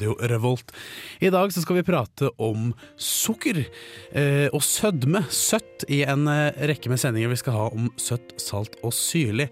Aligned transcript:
Radio 0.00 0.16
Revolt. 0.20 0.72
I 1.20 1.28
dag 1.30 1.52
så 1.52 1.60
skal 1.60 1.76
vi 1.76 1.84
prate 1.84 2.30
om 2.40 2.70
sukker 2.96 3.58
eh, 4.16 4.48
og 4.48 4.62
sødme. 4.64 5.26
Søtt 5.28 5.84
i 5.92 6.00
en 6.08 6.24
eh, 6.30 6.56
rekke 6.70 6.88
med 6.88 7.00
sendinger 7.02 7.28
vi 7.28 7.36
skal 7.36 7.56
ha 7.58 7.66
om 7.68 7.90
søtt, 8.00 8.32
salt 8.40 8.78
og 8.80 8.94
syrlig. 8.96 9.50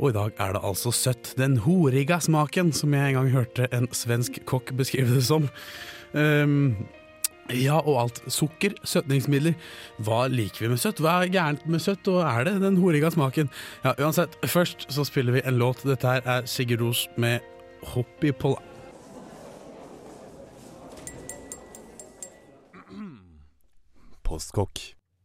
Og 0.00 0.10
i 0.10 0.16
dag 0.16 0.34
er 0.42 0.56
det 0.56 0.64
altså 0.66 0.90
søtt. 0.90 1.36
Den 1.38 1.60
horiga 1.62 2.18
smaken, 2.18 2.74
som 2.74 2.94
jeg 2.96 3.12
en 3.12 3.20
gang 3.20 3.30
hørte 3.36 3.70
en 3.70 3.86
svensk 3.94 4.42
kokk 4.50 4.74
beskrive 4.74 5.14
det 5.14 5.22
som. 5.28 5.46
Um, 6.10 6.74
ja, 7.54 7.78
og 7.78 8.00
alt. 8.00 8.22
Sukker, 8.34 8.74
søtningsmidler. 8.82 9.54
Hva 10.02 10.24
liker 10.32 10.66
vi 10.66 10.74
med 10.74 10.82
søtt? 10.82 10.98
Hva 11.04 11.20
er 11.20 11.30
gærent 11.30 11.70
med 11.70 11.86
søtt, 11.86 12.10
og 12.10 12.24
er 12.26 12.48
det 12.48 12.58
den 12.64 12.82
horiga 12.82 13.14
smaken? 13.14 13.52
Ja, 13.86 13.94
uansett. 14.02 14.34
Først 14.42 14.88
så 14.90 15.06
spiller 15.06 15.38
vi 15.38 15.46
en 15.46 15.62
låt. 15.62 15.86
Dette 15.86 16.16
her 16.16 16.26
er 16.26 16.50
Sigurd 16.50 16.82
Ros 16.82 17.06
med 17.14 17.44
'Hopp 17.84 18.24
Postkokk. 24.34 24.80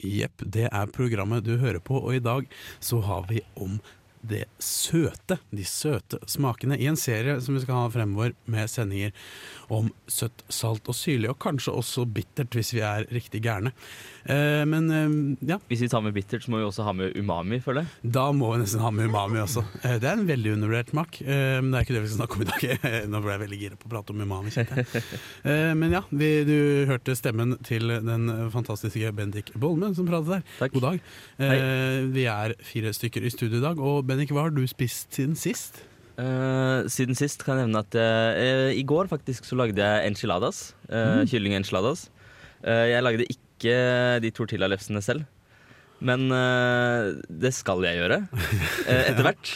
Jepp, 0.05 0.43
det 0.45 0.67
er 0.69 0.91
programmet 0.93 1.41
du 1.43 1.55
hører 1.59 1.81
på, 1.81 1.97
og 1.97 2.13
i 2.15 2.21
dag 2.21 2.45
så 2.79 3.01
har 3.03 3.25
vi 3.31 3.41
om 3.59 3.79
det 4.21 4.45
søte, 4.59 5.37
de 5.55 5.63
søte 5.63 6.19
smakene, 6.29 6.75
i 6.79 6.87
en 6.89 6.97
serie 6.99 7.37
som 7.41 7.55
vi 7.55 7.61
skal 7.63 7.75
ha 7.85 7.89
fremover 7.93 8.33
med 8.51 8.67
sendinger 8.69 9.13
om 9.71 9.91
søtt, 10.09 10.43
salt 10.51 10.87
og 10.89 10.95
syrlig, 10.97 11.29
og 11.31 11.37
kanskje 11.39 11.71
også 11.77 12.03
bittert 12.09 12.55
hvis 12.57 12.73
vi 12.75 12.81
er 12.83 13.05
riktig 13.13 13.41
gærne. 13.45 13.71
Eh, 14.29 14.65
men 14.67 14.89
eh, 14.91 15.13
ja, 15.53 15.57
Hvis 15.69 15.81
vi 15.85 15.89
tar 15.89 16.01
med 16.05 16.13
bittert, 16.13 16.43
så 16.43 16.51
må 16.51 16.59
vi 16.59 16.65
også 16.67 16.83
ha 16.87 16.91
med 16.93 17.15
umami, 17.17 17.59
føler 17.63 17.85
jeg. 17.85 18.11
Da 18.17 18.25
må 18.35 18.49
vi 18.53 18.63
nesten 18.63 18.81
ha 18.83 18.91
med 18.91 19.07
umami 19.09 19.39
også. 19.43 19.63
Eh, 19.83 19.95
Det 20.01 20.09
er 20.09 20.17
en 20.19 20.27
veldig 20.27 20.53
undervurdert 20.57 20.91
smak, 20.93 21.21
eh, 21.21 21.59
men 21.61 21.71
det 21.71 21.79
er 21.79 21.87
ikke 21.87 21.95
det 21.97 22.03
vi 22.03 22.11
skal 22.11 22.19
snakke 22.23 22.37
om 22.39 22.43
i 22.43 22.49
dag. 22.49 22.67
Nå 23.13 23.21
ble 23.23 23.35
jeg 23.35 23.43
veldig 23.45 23.61
gira 23.63 23.79
på 23.79 23.87
å 23.89 23.93
prate 23.95 24.13
om 24.15 24.25
umami. 24.25 24.53
kjente 24.53 24.81
jeg. 24.83 25.03
Eh, 25.45 25.73
Men 25.79 25.95
ja, 25.95 26.03
vi, 26.11 26.31
du 26.49 26.57
hørte 26.89 27.15
stemmen 27.17 27.55
til 27.65 27.87
den 28.03 28.27
fantastiske 28.53 29.13
Bendik 29.15 29.53
Bolmen 29.55 29.95
som 29.97 30.09
pratet 30.09 30.39
der. 30.39 30.45
Takk. 30.59 30.75
God 30.75 30.87
dag. 30.89 31.01
Eh, 31.39 32.03
Vi 32.13 32.25
er 32.29 32.55
fire 32.65 32.91
stykker 32.93 33.23
i 33.25 33.31
studio 33.33 33.61
i 33.61 33.63
dag, 33.63 33.79
og 33.79 34.03
Bendik, 34.09 34.31
hva 34.33 34.47
har 34.47 34.53
du 34.55 34.63
spist 34.65 35.13
siden 35.13 35.35
sist? 35.37 35.83
Uh, 36.17 36.81
siden 36.89 37.13
sist 37.15 37.43
kan 37.45 37.59
jeg 37.59 37.67
nevne 37.67 37.83
at 37.85 37.95
uh, 37.95 38.71
i 38.73 38.81
går 38.87 39.07
faktisk 39.11 39.45
så 39.45 39.55
lagde 39.59 39.77
jeg 39.77 40.09
enchiladas. 40.09 40.71
Uh, 40.89 41.21
Kylling 41.29 41.53
enchiladas. 41.53 42.07
Eh, 42.59 42.89
jeg 42.91 43.03
lagde 43.05 43.27
ikke 43.29 43.75
de 44.19 44.31
tortillalefsene 44.35 44.99
selv, 44.99 45.21
men 46.03 46.25
det 46.27 47.53
skal 47.55 47.85
jeg 47.87 48.01
gjøre 48.01 48.17
etter 49.07 49.23
hvert. 49.23 49.51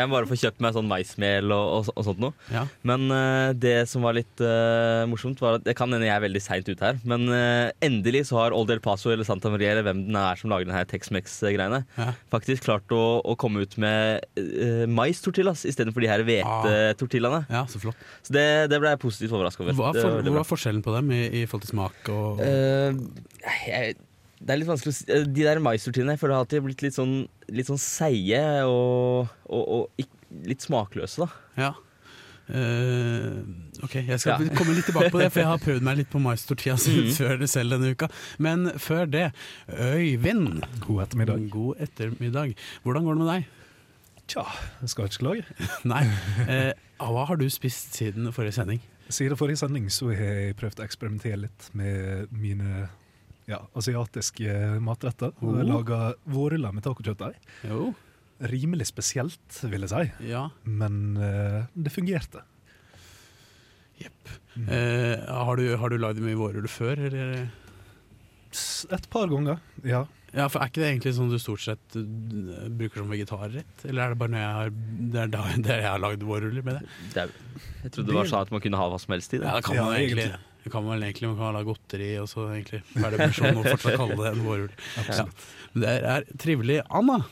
Jeg 0.00 0.10
må 0.10 0.16
bare 0.18 0.28
få 0.30 0.38
kjøpt 0.40 0.60
meg 0.64 0.74
sånn 0.76 0.88
maismel 0.90 1.52
og, 1.54 1.66
og, 1.80 1.90
og 1.94 2.06
sånt 2.08 2.20
noe. 2.22 2.34
Ja. 2.52 2.64
Men 2.88 3.06
uh, 3.12 3.50
det 3.56 3.76
som 3.90 4.02
var 4.06 4.16
litt 4.16 4.42
uh, 4.44 5.04
morsomt, 5.10 5.40
var 5.44 5.58
at 5.60 5.66
det 5.66 5.74
kan 5.78 5.92
hende 5.92 6.08
jeg 6.08 6.16
er 6.16 6.24
veldig 6.24 6.42
seint 6.44 6.68
ute 6.70 6.80
her, 6.84 6.98
men 7.08 7.28
uh, 7.30 7.68
endelig 7.84 8.24
så 8.30 8.40
har 8.40 8.56
Old 8.56 8.72
El 8.74 8.82
Paso 8.84 9.12
eller 9.12 9.28
Santa 9.28 9.52
Maria 9.52 9.74
eller 9.76 9.86
hvem 9.86 10.02
den 10.08 10.18
er 10.20 10.40
som 10.40 10.50
lager 10.52 10.68
denne 10.70 10.82
Tex-Mex-greiene, 10.90 11.82
Ja. 12.00 12.10
faktisk 12.32 12.64
klart 12.66 12.90
å, 12.96 13.02
å 13.24 13.36
komme 13.40 13.62
ut 13.66 13.76
med 13.80 14.24
uh, 14.40 14.84
mais-tortillas 14.90 15.66
istedenfor 15.68 16.02
de 16.04 16.10
her 16.10 16.24
hvete-tortillaene. 16.26 17.44
Ja, 17.52 17.64
så 17.70 17.80
flott. 17.82 17.98
Så 18.26 18.34
det, 18.36 18.46
det 18.72 18.80
ble 18.82 18.94
jeg 18.94 19.02
positivt 19.02 19.34
overraska 19.36 19.64
over. 19.66 19.76
Hva, 19.78 19.92
Det 19.94 20.02
for, 20.04 20.10
var 20.10 20.20
veldig 20.22 20.32
hva 20.34 20.40
bra. 20.40 20.46
er 20.46 20.50
forskjellen 20.54 20.84
på 20.86 20.96
dem 20.96 21.10
i, 21.16 21.22
i 21.42 21.46
forhold 21.50 21.66
til 21.68 21.74
smak 21.76 22.12
og 22.14 22.40
jeg, 22.44 23.94
det 24.40 24.54
er 24.54 24.60
litt 24.62 24.68
vanskelig 24.70 24.92
å 24.94 24.96
si. 24.96 25.04
Eh, 25.12 25.24
De 25.28 25.44
der 25.44 25.60
mais-tortillaene 25.60 26.14
jeg 26.16 26.20
føler 26.22 26.34
har 26.38 26.44
alltid 26.46 26.64
blitt 26.64 26.82
litt 26.82 26.96
sånn, 26.96 27.14
litt 27.52 27.68
sånn 27.68 27.80
seige 27.82 28.42
og, 28.64 29.28
og, 29.46 29.68
og 29.68 30.10
litt 30.48 30.64
smakløse, 30.64 31.26
da. 31.26 31.28
Ja. 31.60 31.72
Uh, 32.50 33.44
ok, 33.84 33.92
jeg 34.08 34.18
skal 34.18 34.42
Ja. 34.42 34.54
komme 34.58 34.74
litt 34.74 34.88
tilbake 34.88 35.10
på 35.14 35.20
det, 35.20 35.28
for 35.30 35.38
jeg 35.44 35.46
har 35.52 35.60
prøvd 35.66 35.84
meg 35.86 36.00
litt 36.00 36.10
på 36.10 36.18
mais 36.22 36.42
tortillas 36.48 36.86
Mhm. 36.90 37.12
før 37.14 37.38
det 37.38 37.48
selv 37.52 37.76
denne 37.76 37.92
uka. 37.94 38.08
Men 38.42 38.70
før 38.80 39.06
det, 39.06 39.26
Øyvind. 39.70 40.64
God 40.82 41.04
ettermiddag. 41.06 41.48
God 41.52 41.76
ettermiddag. 41.86 42.54
Hvordan 42.82 43.04
går 43.06 43.14
det 43.14 43.22
med 43.24 43.30
deg? 43.34 43.46
Tja, 44.30 44.44
jeg 44.80 44.88
skal 44.92 45.04
ikke 45.10 45.22
klage. 45.22 45.44
Nei. 45.92 46.02
Uh, 46.48 46.72
hva 47.00 47.26
har 47.30 47.36
du 47.38 47.46
spist 47.50 47.94
siden 47.98 48.32
forrige 48.34 48.56
sending? 48.58 48.80
Siden 49.10 49.36
forrige 49.38 49.58
sending 49.62 49.86
så 49.90 50.10
har 50.14 50.26
jeg 50.34 50.56
prøvd 50.58 50.82
å 50.82 50.86
eksperimentere 50.86 51.38
litt 51.46 51.70
med 51.74 52.30
mine 52.34 52.88
ja, 53.50 53.58
asiatiske 53.76 54.54
matretter. 54.84 55.32
Og 55.42 55.58
jeg 55.58 55.66
Oh. 55.66 55.72
laga 55.74 55.98
vårruller 56.30 56.72
med 56.76 56.86
tacokjøttdeig. 56.86 57.34
Jo. 57.68 57.90
Rimelig 58.40 58.86
spesielt, 58.88 59.58
vil 59.68 59.84
jeg 59.84 59.90
si, 59.92 60.28
Ja. 60.30 60.46
men 60.64 61.16
uh, 61.20 61.66
det 61.76 61.92
fungerte. 61.92 62.40
Jepp. 64.00 64.30
Eh, 64.56 65.20
har, 65.28 65.56
du, 65.60 65.66
har 65.76 65.92
du 65.92 65.98
lagd 66.00 66.22
mye 66.24 66.38
vårruller 66.38 66.70
før, 66.72 67.02
eller? 67.10 67.50
Et 68.96 69.10
par 69.12 69.28
ganger, 69.30 69.60
ja. 69.86 70.06
Ja, 70.32 70.44
for 70.46 70.62
Er 70.62 70.70
ikke 70.70 70.78
det 70.82 70.88
egentlig 70.92 71.10
sånn 71.16 71.30
du 71.30 71.36
stort 71.42 71.58
sett 71.64 71.96
uh, 71.98 72.68
bruker 72.70 73.02
som 73.02 73.10
vegetarrett? 73.10 73.84
Eller 73.84 74.04
er 74.04 74.12
det 74.14 74.18
bare 74.20 74.30
når 74.30 74.40
jeg 74.44 74.52
har, 74.56 74.70
det 75.10 75.20
er 75.24 75.32
da 75.34 75.42
det 75.66 75.78
jeg 75.82 75.88
har 75.90 76.02
lagd 76.02 76.22
vårruller 76.26 76.62
med 76.66 76.78
det? 76.78 76.84
Det 77.14 77.24
er, 77.24 77.32
jeg 77.82 77.92
trodde 77.96 78.06
det 78.12 78.16
var 78.20 78.30
sånn 78.30 78.44
at 78.46 78.52
man 78.54 78.62
kunne 78.64 78.78
ha 78.80 78.86
hva 78.92 79.00
som 79.02 79.14
helst 79.16 79.34
i 79.34 79.40
det. 79.42 79.48
Ja, 79.50 79.56
det 79.58 79.66
kan 79.66 79.76
Ja, 79.80 79.84
man 79.90 79.98
egentlig. 79.98 80.26
egentlig. 80.30 80.46
Det 80.60 80.72
kan 80.72 80.84
man 80.84 80.96
vel 80.96 81.08
egentlig, 81.08 81.30
man 81.30 81.38
kan 81.40 81.56
ha 81.58 81.64
godteri 81.66 82.10
og 82.20 82.28
så 82.28 82.46
egentlig 82.52 82.82
ferdig 82.92 83.30
sånn 83.36 83.60
og 83.60 83.68
fortsatt 83.70 84.00
kalle 84.00 84.18
det 84.20 84.32
en 84.34 84.42
vårul. 84.44 84.72
Ja. 85.08 85.28
Men 85.72 85.84
det 85.86 85.94
er 86.14 86.26
trivelig. 86.42 86.80
Anna, 86.90 87.22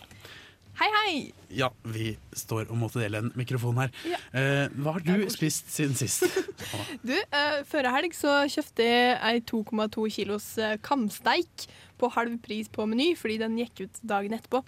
Hei, 0.79 0.87
hei! 0.95 1.13
ja, 1.51 1.73
vi 1.91 2.13
står 2.39 2.69
og 2.71 2.77
måtte 2.79 3.01
dele 3.03 3.19
en 3.25 3.33
mikrofon 3.35 3.81
her. 3.81 3.89
Ja. 4.07 4.19
Eh, 4.31 4.69
hva 4.79 4.93
har 4.95 5.03
du 5.03 5.25
spist 5.33 5.73
siden 5.75 5.97
sist? 5.99 6.23
Du, 7.09 7.15
eh, 7.17 7.57
Før 7.67 7.89
helg 7.91 8.15
så 8.15 8.45
kjøpte 8.51 8.87
jeg 8.87 9.17
ei 9.27 9.41
2,2 9.49 10.07
kilos 10.15 10.47
eh, 10.63 10.77
kamsteik 10.85 11.67
på 11.99 12.11
halv 12.15 12.37
pris 12.45 12.71
på 12.71 12.87
Meny, 12.87 13.09
fordi 13.19 13.41
den 13.43 13.59
gikk 13.59 13.89
ut 13.89 14.01
dagen 14.07 14.37
etterpå. 14.37 14.63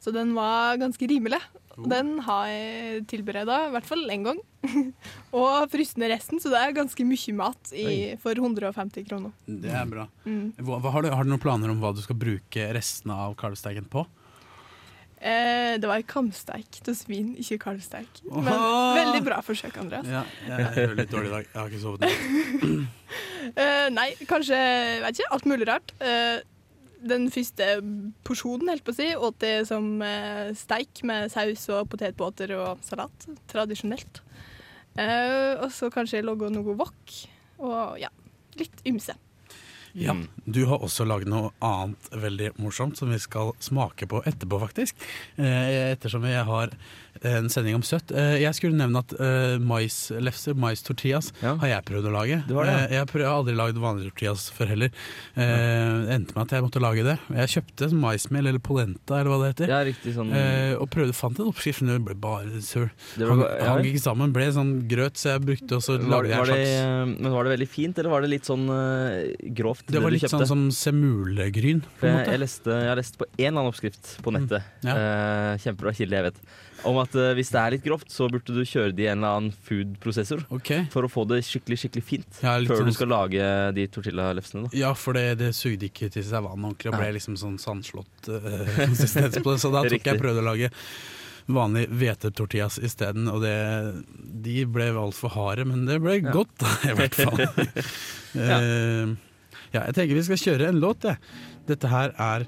Så 0.00 0.14
den 0.16 0.32
var 0.36 0.80
ganske 0.80 1.08
rimelig. 1.10 1.42
Og 1.78 1.88
Den 1.90 2.16
har 2.26 2.48
jeg 2.50 3.04
tilbereda 3.10 3.56
i 3.68 3.72
hvert 3.74 3.88
fall 3.88 4.02
én 4.12 4.24
gang. 4.26 4.40
og 5.40 5.70
frysende 5.72 6.10
resten, 6.12 6.40
så 6.42 6.52
det 6.52 6.60
er 6.60 6.76
ganske 6.76 7.06
mye 7.06 7.34
mat 7.38 7.72
i, 7.72 7.88
for 8.20 8.36
150 8.36 9.06
kroner. 9.08 9.34
Det 9.46 9.72
er 9.72 9.86
bra. 9.88 10.06
Mm. 10.26 10.50
Hva, 10.66 10.80
har, 10.90 11.06
du, 11.06 11.12
har 11.14 11.26
du 11.26 11.32
noen 11.32 11.42
planer 11.42 11.72
om 11.72 11.82
hva 11.82 11.94
du 11.96 12.02
skal 12.04 12.18
bruke 12.20 12.70
restene 12.76 13.16
av 13.26 13.36
kalvsteiken 13.40 13.88
på? 13.92 14.04
Eh, 15.20 15.76
det 15.76 15.84
var 15.84 16.00
ei 16.00 16.06
kamsteik 16.08 16.78
til 16.80 16.96
svin, 16.96 17.34
ikke 17.40 17.58
kalvsteik. 17.66 18.22
Men 18.30 18.54
Åh! 18.54 18.94
veldig 18.96 19.20
bra 19.26 19.42
forsøk, 19.44 19.76
Andreas. 19.82 20.08
Ja, 20.08 20.22
jeg 20.48 20.70
gjør 20.78 20.94
litt 20.96 21.12
dårlig 21.12 21.28
i 21.28 21.34
dag. 21.34 21.50
Jeg 21.50 21.60
har 21.60 21.68
ikke 21.70 21.84
sovet. 21.84 22.88
Eh, 23.40 23.86
nei, 23.90 24.12
kanskje 24.28 24.54
vet 25.02 25.16
ikke, 25.16 25.30
alt 25.34 25.46
mulig 25.48 25.66
rart. 25.66 25.90
Eh, 26.04 26.42
den 27.00 27.28
første 27.32 27.66
porsjonen, 28.26 28.70
helt 28.72 28.84
på 28.86 28.92
å 28.94 28.98
si, 28.98 29.08
åt 29.16 29.38
det 29.42 29.54
som 29.68 29.86
eh, 30.04 30.50
steik 30.58 31.02
med 31.08 31.30
saus 31.32 31.66
og 31.72 31.88
potetbåter 31.92 32.52
og 32.58 32.82
salat. 32.86 33.26
Tradisjonelt. 33.50 34.22
Eh, 34.98 35.56
og 35.60 35.70
så 35.74 35.90
kanskje 35.92 36.24
logge 36.24 36.50
noe 36.52 36.76
wok. 36.78 37.16
Og 37.60 37.98
ja, 38.00 38.10
litt 38.60 38.84
ymse. 38.88 39.16
Ja, 39.94 40.12
Mm. 40.14 40.26
Du 40.46 40.64
har 40.66 40.78
også 40.82 41.04
lagd 41.06 41.28
noe 41.30 41.50
annet 41.62 42.08
veldig 42.10 42.52
morsomt 42.58 42.96
som 42.98 43.10
vi 43.10 43.18
skal 43.18 43.52
smake 43.62 44.06
på 44.10 44.22
etterpå, 44.26 44.58
faktisk. 44.60 44.94
Eh, 45.38 45.92
ettersom 45.94 46.24
jeg 46.26 46.44
har 46.44 46.70
en 47.22 47.48
sending 47.52 47.74
om 47.76 47.82
søtt. 47.84 48.10
Eh, 48.16 48.38
jeg 48.40 48.54
skulle 48.56 48.78
nevne 48.78 49.02
at 49.02 49.12
eh, 49.20 49.58
maislefser, 49.60 50.54
mais-tortillas, 50.58 51.32
Ja. 51.42 51.56
har 51.56 51.68
jeg 51.68 51.84
prøvd 51.84 52.06
å 52.08 52.12
lage. 52.14 52.38
Det 52.48 52.54
var 52.56 52.64
det, 52.64 52.72
ja. 52.72 52.78
Eh, 52.86 52.90
jeg, 52.96 52.98
har 52.98 53.20
jeg 53.20 53.26
har 53.28 53.36
aldri 53.40 53.54
lagd 53.58 53.78
vanlige 53.82 54.10
tortillas 54.12 54.46
før 54.56 54.70
heller. 54.72 54.90
Eh, 55.36 56.06
det 56.06 56.14
endte 56.16 56.34
med 56.36 56.42
at 56.46 56.54
jeg 56.56 56.64
måtte 56.64 56.80
lage 56.82 57.04
det. 57.04 57.18
Jeg 57.36 57.52
kjøpte 57.54 57.90
maismel, 57.92 58.46
eller 58.50 58.58
polenta, 58.64 59.20
eller 59.20 59.30
hva 59.30 59.38
det 59.42 59.50
heter. 59.54 59.68
Ja, 59.74 59.82
riktig 59.84 60.14
sånn 60.16 60.30
Eh, 60.30 60.74
og 60.78 60.88
prøvde, 60.90 61.12
fant 61.14 61.38
en 61.38 61.50
oppskrift, 61.50 61.82
men 61.82 61.98
det 61.98 62.04
ble 62.06 62.14
bare 62.14 62.60
søl. 62.62 62.90
Hang, 63.18 63.42
hang 63.60 63.84
ikke 63.84 64.00
sammen, 64.02 64.32
ble 64.32 64.46
sånn 64.54 64.88
grøt, 64.88 65.18
så 65.18 65.34
jeg 65.34 65.44
brukte 65.44 65.76
og 65.76 65.82
så 65.82 65.98
lagde 65.98 66.30
jeg 66.30 66.38
en 66.38 66.46
slags 66.46 67.20
Men 67.20 67.32
var 67.32 67.44
det 67.44 67.58
veldig 67.58 67.68
fint, 67.68 67.98
eller 67.98 68.10
var 68.10 68.20
det 68.22 68.30
litt 68.30 68.44
sånn 68.48 68.68
uh, 68.70 69.34
grovt? 69.52 69.79
Grovt, 69.82 69.92
Det 69.96 70.02
var 70.04 70.10
litt 70.14 70.30
sånn 70.30 70.46
som 70.48 70.64
semulegryn, 70.74 71.82
jeg, 72.02 72.26
jeg, 72.26 72.40
leste, 72.42 72.70
jeg 72.70 72.88
har 72.92 72.98
lest 73.00 73.16
på 73.20 73.26
en 73.38 73.46
annen 73.54 73.68
oppskrift 73.70 74.16
på 74.24 74.32
nettet, 74.34 74.62
Mm, 74.82 74.88
ja. 74.88 74.94
uh, 74.96 75.58
kjempebra 75.60 75.92
kilde 75.96 76.16
jeg 76.16 76.26
vet, 76.30 76.38
om 76.88 76.96
at 77.02 77.14
uh, 77.18 77.32
hvis 77.36 77.50
det 77.52 77.60
er 77.60 77.74
litt 77.76 77.84
grovt, 77.84 78.08
så 78.12 78.28
burde 78.32 78.54
du 78.56 78.62
kjøre 78.64 78.94
det 78.96 79.04
i 79.04 79.08
en 79.12 79.18
eller 79.20 79.36
annen 79.36 79.52
food-prosessor 79.68 80.46
okay. 80.50 80.86
for 80.92 81.04
å 81.04 81.10
få 81.12 81.26
det 81.28 81.42
skikkelig 81.44 81.78
skikkelig 81.84 82.04
fint 82.08 82.40
Ja, 82.42 82.56
før 82.64 82.80
sånn- 82.82 82.90
du 82.90 82.96
skal 82.96 83.12
lage 83.12 83.46
de 83.76 83.86
tortillalefsene. 83.92 84.66
da. 84.70 84.74
Ja, 84.86 84.92
for 84.94 85.12
det, 85.18 85.26
det 85.42 85.52
sugde 85.58 85.88
ikke 85.90 86.10
til 86.10 86.24
seg 86.24 86.42
vann 86.46 86.58
ordentlig 86.64 86.92
og 86.92 86.98
ble 86.98 87.06
Ja. 87.10 87.16
liksom 87.18 87.36
sånn 87.40 87.58
sandslått 87.60 88.28
uh, 88.32 88.76
konsistens 88.86 89.38
på 89.42 89.52
det. 89.52 89.60
Så 89.60 89.72
da 89.74 89.84
tok 89.92 90.04
jeg 90.12 90.20
prøvde 90.20 90.40
å 90.44 90.48
lage 90.52 90.70
vanlig 91.50 91.88
hvetetortillas 91.90 92.76
isteden, 92.86 93.24
og 93.32 93.40
det, 93.42 93.56
de 94.44 94.60
ble 94.70 94.84
altfor 94.94 95.32
harde, 95.34 95.64
men 95.66 95.82
det 95.88 95.96
ble 96.04 96.20
Ja. 96.20 96.30
godt, 96.36 96.62
i 96.86 96.94
hvert 96.94 97.16
fall. 97.18 97.40
Eh, 98.38 99.16
ja, 99.74 99.84
jeg 99.86 99.94
tenker 99.96 100.14
vi 100.18 100.22
skal 100.26 100.40
kjøre 100.44 100.68
en 100.68 100.80
låt, 100.82 101.04
jeg. 101.06 101.16
Dette 101.68 101.88
her 101.92 102.14
er 102.18 102.46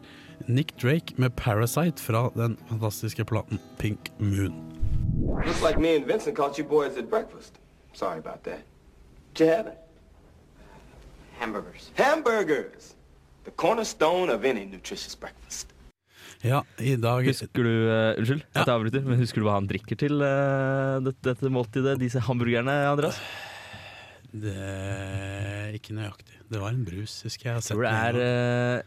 Nick 0.49 0.73
Drake 0.83 1.15
med 1.23 1.37
'Parasite' 1.39 2.03
fra 2.03 2.29
den 2.35 2.57
fantastiske 2.69 3.25
platen 3.25 3.61
Pink 3.79 4.11
Moon. 4.19 4.55
Looks 5.47 5.63
like 5.63 5.79
me 5.79 5.95
and 5.97 6.07
Vincent 6.07 6.37
caught 6.37 6.59
you 6.59 6.65
boys 6.65 6.97
at 6.99 7.09
breakfast. 7.11 7.59
Sorry 7.93 8.19
about 8.19 8.43
that. 8.45 8.63
Did 9.35 9.47
you 9.47 9.53
have? 9.55 9.71
Hamburgers. 11.39 11.91
Hamburgers! 11.95 12.95
The 13.45 13.51
cornerstone 13.51 14.31
of 14.31 14.45
any 14.45 14.65
nutritious 14.65 15.15
breakfast. 15.19 15.69
Ja, 16.43 16.63
i 16.79 16.97
dag 16.99 17.23
Husker 17.27 17.63
du 17.63 17.71
uh, 17.87 18.19
Unnskyld, 18.19 18.43
Ja. 18.55 18.65
jeg 18.65 18.75
avbryter, 18.75 19.05
men 19.07 19.19
husker 19.19 19.41
du 19.43 19.47
hva 19.47 19.55
han 19.61 19.69
drikker 19.71 19.99
til 19.99 20.23
uh, 20.23 20.99
dette, 21.05 21.23
dette 21.23 21.51
måltidet? 21.55 22.01
Disse 22.01 22.19
hamburgerne, 22.23 22.75
Andreas? 22.91 23.19
Det 24.32 24.52
er 24.56 25.75
ikke 25.76 25.96
nøyaktig. 25.96 26.38
Det 26.49 26.61
var 26.61 26.73
en 26.73 26.84
brus, 26.87 27.19
husker 27.26 27.50
jeg. 27.50 27.61
jeg. 27.61 27.64
tror 27.69 27.84
det 27.84 27.93
er 27.93 28.20
eh, 28.23 28.82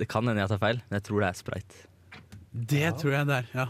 Det 0.00 0.08
kan 0.08 0.28
hende 0.28 0.40
jeg 0.40 0.52
tar 0.54 0.62
feil, 0.62 0.80
men 0.88 1.00
jeg 1.00 1.04
tror 1.08 1.20
det 1.20 1.28
er 1.28 1.40
sprite. 1.40 1.82
Det 2.56 2.86
tror 3.00 3.12
jeg 3.12 3.28
det 3.28 3.36
er, 3.42 3.50
ja. 3.54 3.66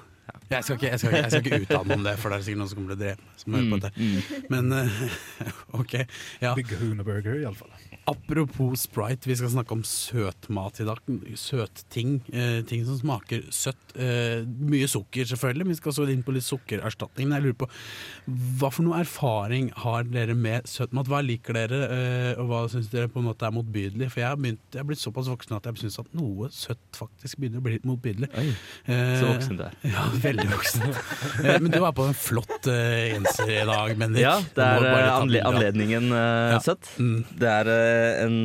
Jeg 0.51 0.65
skal, 0.65 0.77
ikke, 0.77 0.87
jeg, 0.87 0.99
skal 1.01 1.11
ikke, 1.11 1.23
jeg 1.23 1.31
skal 1.31 1.47
ikke 1.47 1.59
uttale 1.67 1.89
meg 1.89 1.97
om 1.97 2.05
det, 2.07 2.13
for 2.23 2.31
det 2.31 2.37
er 2.37 2.45
sikkert 2.47 2.61
noen 2.61 2.71
som 2.71 2.79
kommer 2.79 2.93
til 2.93 2.97
å 2.97 3.03
drepe 3.03 3.27
meg. 3.27 3.39
Som 3.43 3.57
hører 3.57 3.71
på 3.73 3.79
dette. 3.83 4.07
Mm. 4.07 4.51
Men 4.55 4.77
eh, 4.77 5.01
OK. 5.81 5.95
Ja. 6.43 6.53
Big 6.59 6.71
Hoonaburger, 6.71 7.23
Burger, 7.27 7.41
iallfall. 7.43 7.73
Apropos 8.07 8.77
Sprite, 8.85 9.27
vi 9.27 9.35
skal 9.35 9.51
snakke 9.51 9.75
om 9.75 9.81
søtmat 9.83 10.79
i 10.79 10.85
dag. 10.87 11.01
Søtting. 11.35 12.21
Eh, 12.31 12.61
ting 12.69 12.85
som 12.87 12.95
smaker 13.01 13.41
søtt. 13.51 13.81
Eh, 13.99 14.45
mye 14.47 14.87
sukker, 14.87 15.27
selvfølgelig. 15.27 15.65
Men 15.67 15.73
Vi 15.75 15.79
skal 15.81 15.91
også 15.91 16.07
inn 16.13 16.23
på 16.23 16.35
litt 16.37 16.47
sukkererstatning. 16.47 17.27
Men 17.27 17.41
jeg 17.41 17.47
lurer 17.49 17.59
på, 17.65 17.69
hva 18.61 18.71
for 18.71 18.87
noe 18.87 19.01
erfaring 19.03 19.73
har 19.83 20.05
dere 20.07 20.37
med 20.39 20.69
søtmat? 20.71 21.11
Hva 21.11 21.19
liker 21.27 21.59
dere, 21.59 21.81
eh, 21.97 22.39
og 22.39 22.47
hva 22.53 22.61
syns 22.71 22.87
dere 22.93 23.09
på 23.11 23.19
en 23.19 23.27
måte 23.27 23.43
er 23.49 23.51
motbydelig? 23.57 24.09
For 24.15 24.23
jeg 24.23 24.29
har, 24.31 24.37
begynt, 24.39 24.63
jeg 24.71 24.83
har 24.85 24.87
blitt 24.93 25.03
såpass 25.03 25.27
voksen 25.33 25.57
at 25.59 25.67
jeg 25.73 25.83
syns 25.83 25.99
at 26.05 26.15
noe 26.15 26.47
søtt 26.55 26.79
faktisk 26.95 27.43
begynner 27.43 27.59
å 27.59 27.67
bli 27.67 27.75
litt 27.75 27.91
motbydelig. 27.91 28.31
Oi, 28.39 28.47
Eh, 28.87 29.19
så 29.19 29.33
voksen 29.33 29.59
du 29.59 29.65
er. 29.67 29.75
Ja, 29.97 30.07
veldig 30.23 30.47
voksen. 30.53 30.87
Eh, 31.43 31.59
Men 31.59 31.73
du 31.75 31.81
var 31.83 31.91
på 31.97 32.07
en 32.07 32.15
flott 32.15 32.71
eh, 32.71 33.17
genser 33.17 33.51
i 33.51 33.65
dag, 33.67 33.97
Bendik. 33.99 34.23
Ja, 34.23 34.39
det 34.55 34.63
er 34.63 34.87
eh, 34.93 35.11
anle 35.19 35.43
anledningen 35.51 36.13
eh, 36.15 36.55
Ja. 36.55 36.63
søtt. 36.63 36.87
Mm. 37.03 37.25
Det 37.35 37.51
er 37.51 37.73
eh, 37.75 37.95
en 38.27 38.37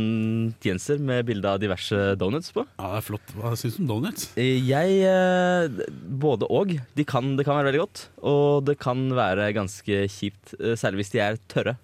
genser 0.63 1.00
med 1.03 1.25
bilde 1.27 1.50
av 1.50 1.59
diverse 1.62 2.00
donuts 2.19 2.51
på. 2.56 2.63
Ja, 2.80 2.89
det 2.94 3.01
er 3.01 3.06
flott. 3.07 3.33
Hva 3.38 3.51
syns 3.59 3.77
du 3.77 3.83
om 3.83 3.89
donuts? 3.94 4.30
Jeg 4.38 4.98
eh, 5.07 5.86
Både 6.21 6.50
og. 6.51 6.74
De 6.98 7.06
kan, 7.07 7.33
det 7.39 7.45
kan 7.48 7.57
være 7.59 7.71
veldig 7.71 7.83
godt, 7.83 8.03
og 8.33 8.65
det 8.69 8.77
kan 8.81 9.07
være 9.18 9.51
ganske 9.57 10.03
kjipt. 10.12 10.56
eh, 10.59 10.75
Særlig 10.80 11.03
hvis 11.03 11.13
de 11.15 11.24
er 11.24 11.39
tørre. 11.51 11.77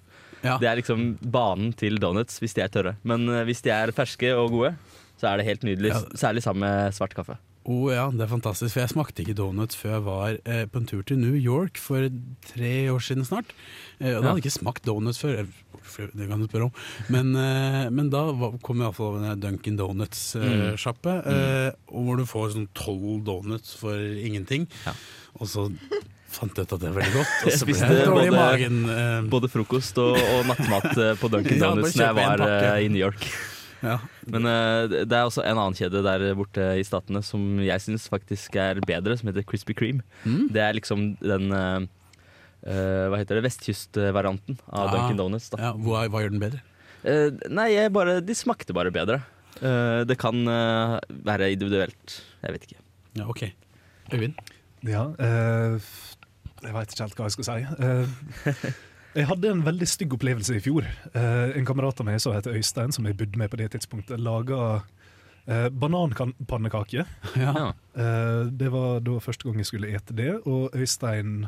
Ja. 0.43 0.57
Det 0.61 0.67
er 0.69 0.77
liksom 0.79 1.15
banen 1.33 1.71
til 1.77 1.97
donuts 1.99 2.37
hvis 2.43 2.53
de 2.57 2.61
er 2.65 2.71
tørre. 2.73 2.95
Men 3.07 3.27
eh, 3.29 3.43
hvis 3.49 3.63
de 3.65 3.73
er 3.73 3.93
ferske 3.95 4.31
og 4.37 4.51
gode, 4.53 4.73
så 5.17 5.31
er 5.31 5.39
det 5.41 5.47
helt 5.49 5.63
nydelig. 5.65 5.95
Særlig 6.17 6.43
sammen 6.45 6.65
med 6.67 6.93
svart 6.93 7.15
kaffe. 7.17 7.39
Oh, 7.67 7.89
ja, 7.91 8.05
det 8.15 8.21
er 8.23 8.29
fantastisk. 8.31 8.71
For 8.77 8.79
jeg 8.85 8.93
smakte 8.93 9.23
ikke 9.25 9.33
donuts 9.35 9.75
før 9.75 9.97
jeg 9.97 10.03
var 10.05 10.37
eh, 10.47 10.65
på 10.71 10.79
en 10.79 10.85
tur 10.87 11.01
til 11.03 11.17
New 11.19 11.35
York 11.35 11.75
for 11.83 12.05
tre 12.47 12.69
år 12.93 13.01
siden 13.03 13.25
snart. 13.27 13.49
Eh, 13.99 14.13
og 14.15 14.21
da 14.23 14.29
hadde 14.29 14.37
jeg 14.39 14.45
ikke 14.45 14.59
smakt 14.61 14.85
donuts 14.87 15.19
før. 15.19 15.41
eh, 15.43 16.07
Det 16.15 16.27
kan 16.29 16.39
du 16.39 16.47
spørre 16.47 16.69
om. 16.69 16.71
Men, 17.11 17.35
eh, 17.35 17.89
men 17.91 18.09
da 18.13 18.21
var, 18.31 18.55
kom 18.63 18.79
jeg 18.79 18.87
iallfall 18.87 19.19
en 19.23 19.41
Dunkin' 19.43 19.77
Donuts-sjappe, 19.79 21.13
Mm. 21.25 21.33
eh, 21.33 21.71
og 21.91 22.05
hvor 22.07 22.17
du 22.17 22.25
får 22.25 22.53
sånn 22.55 22.67
tolv 22.73 23.23
donuts 23.25 23.73
for 23.75 23.95
ingenting. 23.99 24.67
Ja. 24.85 24.93
Og 25.39 25.47
så 25.47 25.67
fant 26.29 26.55
jeg 26.55 26.67
ut 26.67 26.73
at 26.73 26.79
det 26.79 26.89
er 26.89 26.95
veldig 27.01 27.13
godt, 27.19 27.35
og 27.47 27.51
så 27.59 27.65
ble 27.65 27.75
jeg 27.75 28.07
dårlig 28.07 28.27
i 28.27 28.31
både- 28.31 28.39
magen. 28.39 28.79
eh, 28.89 29.21
Både 29.29 29.49
frokost 29.51 29.97
og, 29.97 30.15
og 30.17 30.45
nattmat 30.53 30.91
eh, 30.97 31.15
på 31.19 31.27
Ja, 31.31 31.43
bare 31.43 31.59
Donuts 31.59 31.95
når 31.95 32.05
jeg 32.05 32.15
var 32.15 32.47
eh, 32.47 32.85
i 32.85 32.87
New 32.95 32.99
York. 33.03 33.27
Ja. 33.83 33.97
Men 34.29 34.47
uh, 34.50 34.88
det 34.89 35.13
er 35.13 35.25
også 35.25 35.44
en 35.44 35.57
annen 35.57 35.77
kjede 35.77 36.01
der 36.06 36.25
borte 36.38 36.65
i 36.79 36.85
statene 36.88 37.21
som 37.25 37.59
jeg 37.63 37.83
syns 37.83 38.07
faktisk 38.12 38.57
er 38.59 38.81
bedre, 38.88 39.18
som 39.19 39.29
heter 39.29 39.45
Krispy 39.47 39.75
Kreme. 39.77 40.06
Mm. 40.24 40.47
Det 40.53 40.63
er 40.63 40.77
liksom 40.77 41.09
den 41.21 41.53
uh, 41.53 41.85
eh, 42.65 43.06
Hva 43.12 43.21
heter 43.21 43.39
det? 43.39 43.45
Vestkystvarianten 43.47 44.59
av 44.68 44.89
Ah. 44.89 44.94
Dunkin' 44.95 45.19
Donuts. 45.19 45.50
Da. 45.53 45.62
Ja, 45.69 45.71
hva, 45.75 46.06
hva 46.12 46.24
gjør 46.24 46.35
den 46.35 46.44
bedre? 46.44 46.63
Uh, 47.06 47.29
nei, 47.53 47.71
jeg 47.75 47.94
bare, 47.95 48.19
de 48.25 48.35
smakte 48.38 48.75
bare 48.75 48.94
bedre. 48.94 49.21
Eh, 49.57 50.03
det 50.06 50.19
kan 50.21 50.38
være 51.25 51.47
individuelt. 51.50 52.19
Jeg 52.44 52.53
vet 52.53 52.65
ikke. 52.68 52.83
Ja, 53.18 53.25
OK. 53.25 53.41
Øyvind? 54.13 54.35
Ja, 54.85 55.07
eh, 55.18 55.79
jeg 56.63 56.74
veit 56.75 56.94
ikke 56.94 57.07
helt 57.07 57.18
hva 57.18 57.25
jeg 57.25 57.35
skal 57.38 57.47
si. 57.47 57.57
Eh, 59.13 59.21
jeg 59.24 59.27
hadde 59.31 59.50
en 59.51 59.63
veldig 59.65 59.88
stygg 59.89 60.13
opplevelse 60.18 60.56
i 60.57 60.62
fjor. 60.63 60.86
Eh, 61.13 61.57
en 61.57 61.65
kamerat 61.65 62.00
av 62.00 62.06
meg 62.06 62.19
som 62.21 62.33
heter 62.36 62.54
Øystein, 62.57 62.92
som 62.94 63.06
jeg 63.06 63.18
bodde 63.18 63.38
med 63.38 63.50
på 63.50 63.57
det 63.57 63.71
tidspunktet, 63.75 64.19
laga 64.21 64.83
eh, 65.48 65.69
bananpannekake. 65.69 67.06
Ja. 67.38 67.74
Eh, 67.98 68.44
det 68.51 68.69
var 68.74 69.00
da 69.06 69.18
første 69.24 69.48
gang 69.48 69.57
jeg 69.63 69.69
skulle 69.71 69.94
ete 69.95 70.13
det, 70.18 70.31
og 70.45 70.75
Øystein 70.75 71.48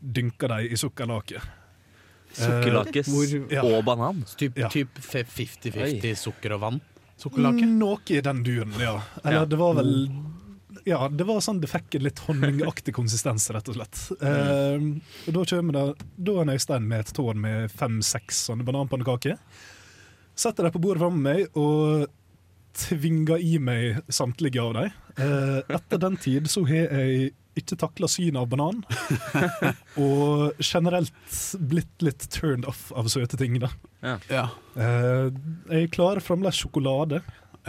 dynka 0.00 0.48
dem 0.48 0.70
i 0.72 0.76
sukkerlake. 0.80 1.40
Sukkerlake 2.32 3.02
hvor- 3.10 3.50
ja. 3.52 3.62
og 3.66 3.84
banan. 3.84 4.24
Typ, 4.38 4.56
Ja. 4.56 4.68
typ 4.68 4.94
50-50 5.02 6.14
sukker 6.16 6.52
og 6.54 6.60
vann? 6.62 6.80
Sukkerlake? 7.20 7.66
Noe 7.66 7.98
i 8.08 8.20
den 8.24 8.42
duren, 8.46 8.72
ja. 8.80 9.00
Eller 9.24 9.40
Ja. 9.40 9.44
det 9.44 9.58
var 9.58 9.74
vel 9.74 10.08
Ja, 10.88 11.08
det 11.08 11.26
var 11.28 11.42
sånn 11.44 11.60
det 11.62 11.70
fikk 11.70 11.98
en 11.98 12.06
litt 12.06 12.22
honningaktig 12.26 12.94
konsistens, 12.96 13.48
rett 13.54 13.68
og 13.72 13.76
slett. 13.78 14.00
Uh, 14.22 15.00
og 15.26 15.36
da 15.36 15.44
kommer 15.52 15.76
det 15.76 16.06
Da 16.16 16.38
er 16.40 16.54
Øystein 16.54 16.88
med 16.88 17.04
et 17.04 17.12
tårn 17.16 17.42
med 17.42 17.74
fem-seks 17.74 18.46
sånne 18.48 18.66
bananpannekaker. 18.66 19.36
Setter 20.38 20.66
dem 20.66 20.74
på 20.74 20.82
bordet 20.82 21.02
framme 21.02 21.20
meg 21.26 21.60
og 21.60 22.08
tvinger 22.80 23.42
i 23.42 23.58
meg 23.62 24.00
samtlige 24.08 24.62
av 24.62 24.76
dem. 24.78 24.96
Uh, 25.18 25.60
etter 25.76 26.00
den 26.00 26.16
tid 26.20 26.48
så 26.50 26.64
har 26.68 26.88
jeg 26.88 27.32
ikke 27.58 27.76
takla 27.80 28.08
synet 28.08 28.40
av 28.40 28.48
banan. 28.50 28.82
og 30.04 30.60
generelt 30.62 31.36
blitt 31.58 32.04
litt 32.04 32.28
turned 32.32 32.68
off 32.70 32.88
av 32.96 33.10
søte 33.12 33.38
ting, 33.40 33.58
da. 33.62 33.72
Ja. 34.30 34.46
Uh, 34.78 35.28
jeg 35.72 35.90
klarer 35.96 36.24
fremdeles 36.24 36.60
sjokolade, 36.62 37.20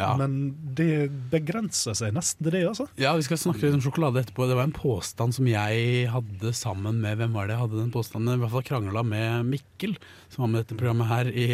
Ja. 0.02 0.16
men 0.20 0.36
det 0.78 1.10
begrenser 1.32 1.96
seg 1.98 2.14
nesten 2.16 2.44
til 2.48 2.56
det, 2.58 2.64
altså. 2.68 2.88
ja, 3.02 3.14
vi 3.18 3.26
skal 3.28 3.40
snakke 3.42 3.64
litt 3.68 3.78
om 3.78 3.84
sjokolade 3.86 4.24
etterpå. 4.24 4.48
Det 4.50 4.58
var 4.58 4.68
en 4.68 4.76
påstand 4.76 5.38
som 5.38 5.48
jeg 5.50 6.10
hadde 6.12 6.54
sammen 6.58 7.00
med 7.04 7.18
Hvem 7.22 7.34
var 7.38 7.48
det 7.48 7.56
jeg 7.56 7.64
hadde 7.66 7.80
den 7.84 7.94
påstanden? 7.94 8.36
I 8.36 8.42
hvert 8.44 8.56
fall 8.56 8.68
krangla 8.68 9.04
med 9.06 9.46
Mikkel, 9.52 9.98
som 10.34 10.46
var 10.46 10.52
med 10.56 10.64
dette 10.66 10.78
programmet 10.80 11.08
her 11.12 11.30
i 11.32 11.48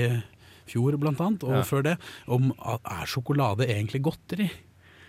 fjor 0.67 0.97
blant 0.99 1.19
annet, 1.23 1.43
og 1.47 1.61
Ja. 1.61 1.63
før 1.63 1.83
det, 1.83 1.97
om 2.27 2.49
er 2.59 3.05
sjokolade 3.07 3.67
egentlig 3.67 4.01
godteri? 4.03 4.49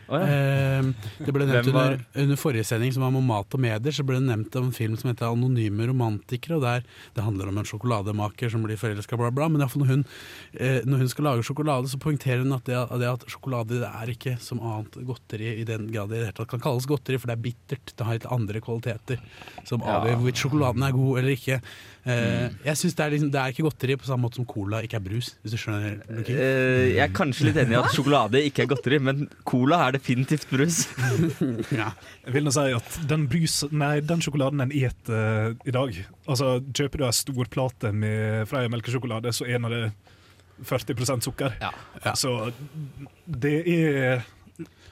Ja. 0.08 0.20
Eh, 0.24 0.82
det 1.24 1.32
ble 1.34 1.44
nevnt 1.46 1.72
var- 1.72 1.92
under, 1.98 2.04
under 2.16 2.36
forrige 2.40 2.64
sending 2.64 2.92
som 2.94 3.02
var 3.02 3.12
om 3.18 3.26
mat 3.26 3.52
og 3.54 3.60
medier, 3.60 3.92
så 3.92 4.04
ble 4.06 4.16
det 4.20 4.24
nevnt 4.28 4.56
om 4.56 4.64
en 4.70 4.72
film 4.72 4.96
som 4.96 5.10
heter 5.10 5.26
'Anonyme 5.28 5.86
romantikere'. 5.90 6.56
og 6.56 6.62
der 6.62 6.82
Det 7.14 7.24
handler 7.24 7.48
om 7.48 7.58
en 7.58 7.64
sjokolademaker 7.64 8.50
som 8.50 8.62
blir 8.62 8.76
forelska, 8.76 9.16
bla, 9.16 9.30
bla. 9.30 9.48
Men 9.48 9.60
når 9.60 9.86
hun, 9.86 10.04
eh, 10.58 10.80
når 10.84 10.98
hun 10.98 11.08
skal 11.08 11.24
lage 11.24 11.42
sjokolade, 11.44 11.88
så 11.88 11.98
poengterer 11.98 12.42
hun 12.42 12.52
at 12.52 12.64
det, 12.64 12.74
det 12.98 13.08
at 13.12 13.24
sjokolade 13.28 13.68
det 13.68 13.82
er 13.84 14.06
ikke 14.14 14.38
som 14.40 14.60
annet 14.60 14.92
godteri 15.04 15.60
i 15.60 15.64
den 15.64 15.90
grad 15.92 16.08
det 16.08 16.16
i 16.16 16.20
det 16.20 16.26
hele 16.26 16.32
tatt 16.32 16.48
kan 16.48 16.60
kalles 16.60 16.86
godteri, 16.86 17.18
for 17.20 17.26
det 17.28 17.36
er 17.38 17.42
bittert. 17.42 17.92
Det 17.96 18.06
har 18.06 18.14
litt 18.14 18.26
andre 18.32 18.60
kvaliteter 18.60 19.18
som 19.64 19.80
Ja. 19.80 20.00
hvorvidt 20.04 20.36
sjokoladen 20.40 20.82
er 20.86 20.92
god 20.92 21.18
eller 21.18 21.30
ikke. 21.36 21.60
Eh, 22.06 22.48
Mm. 22.48 22.54
Jeg 22.64 22.76
synes 22.76 22.94
det, 22.94 23.00
er 23.04 23.10
liksom, 23.10 23.30
det 23.30 23.34
er 23.40 23.52
ikke 23.52 23.62
godteri 23.68 23.96
på 23.96 24.04
samme 24.06 24.22
måte 24.28 24.36
som 24.36 24.46
cola 24.46 24.80
ikke 24.82 24.94
er 24.96 25.00
brus, 25.00 25.34
hvis 25.44 25.50
du 25.52 25.56
skjønner. 25.58 26.00
Lukin. 26.08 26.36
Eh, 26.36 26.94
jeg 26.96 27.10
er 27.10 27.12
kanskje 27.12 27.44
litt 27.44 27.56
enig 27.56 27.72
i 27.72 27.82
at 27.82 27.90
sjokolade 27.92 28.40
ikke 28.50 28.62
er 28.62 28.66
godteri, 28.66 28.98
men 29.00 29.28
cola 29.44 29.88
er 29.88 29.92
definitivt 29.98 30.48
brus. 30.50 30.84
Ja. 31.78 31.90
Jeg 32.24 32.34
vil 32.34 32.46
nå 32.46 32.52
si 32.54 32.64
at 32.74 32.98
den, 33.10 33.26
brus, 33.30 33.60
nei, 33.74 33.98
den 34.04 34.22
sjokoladen 34.24 34.62
en 34.64 34.72
eter 34.74 35.56
i 35.68 35.74
dag 35.74 35.96
Altså, 36.28 36.58
Kjøper 36.74 37.02
du 37.02 37.06
ei 37.08 37.16
stor 37.16 37.50
plate 37.52 37.92
med 37.94 38.48
Freia 38.50 38.70
melkesjokolade, 38.72 39.32
så 39.36 39.46
er 39.48 39.60
det 39.68 39.82
40 40.64 41.22
sukker. 41.22 41.54
Ja. 41.62 41.70
Så 42.18 42.50
det 43.26 43.62
er 43.68 44.24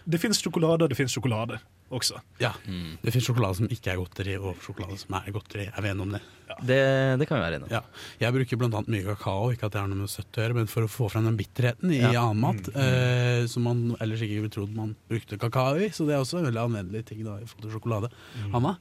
Det 0.06 0.20
fins 0.22 0.38
sjokolade, 0.38 0.84
og 0.86 0.90
det 0.90 0.96
fins 0.98 1.14
sjokolade. 1.16 1.58
Også. 1.94 2.18
Ja. 2.42 2.50
Det 2.66 3.12
finnes 3.14 3.26
sjokolade 3.28 3.56
som 3.60 3.68
ikke 3.70 3.92
er 3.92 4.00
godteri, 4.00 4.32
og 4.40 4.56
sjokolade 4.64 4.96
som 4.98 5.14
er 5.20 5.28
godteri. 5.34 5.66
Er 5.70 5.84
vi 5.84 5.90
enige 5.92 6.02
om 6.06 6.14
det? 6.16 6.20
Det, 6.66 6.78
det 7.20 7.26
kan 7.28 7.38
vi 7.38 7.42
være 7.44 7.58
enige 7.60 7.68
om. 7.68 7.74
Ja. 7.74 7.82
Jeg 8.22 8.34
bruker 8.34 8.64
annet 8.66 8.88
mye 8.90 9.04
kakao, 9.06 9.50
ikke 9.54 9.66
at 9.68 9.74
det 9.76 9.80
har 9.82 9.90
noe 9.90 10.00
med 10.02 10.10
søtt 10.10 10.38
å 10.38 10.42
gjøre, 10.44 10.56
men 10.58 10.70
for 10.70 10.86
å 10.86 10.90
få 10.90 11.08
frem 11.12 11.26
den 11.28 11.36
bitterheten 11.38 11.92
i 11.94 12.00
Ja. 12.02 12.24
annen 12.26 12.40
mat, 12.42 12.68
eh, 12.74 13.46
som 13.50 13.62
man 13.68 13.84
ellers 14.00 14.22
ikke 14.26 14.40
ville 14.40 14.54
trodd 14.56 14.74
man 14.74 14.96
brukte 15.10 15.38
kakao 15.38 15.76
i. 15.78 15.90
Så 15.94 16.06
det 16.08 16.14
er 16.16 16.24
også 16.24 16.40
en 16.40 16.48
veldig 16.50 16.64
anvendelig 16.64 17.04
ting 17.12 17.22
da, 17.26 17.38
i 17.38 17.46
forhold 17.46 17.68
til 17.68 17.76
sjokolade. 17.78 18.10
Hanna? 18.52 18.76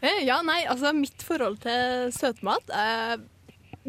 Eh, 0.00 0.22
Ja, 0.26 0.40
nei, 0.42 0.62
altså 0.70 0.92
mitt 0.94 1.22
forhold 1.26 1.58
til 1.64 2.12
søtmat 2.14 2.70
er 2.70 3.18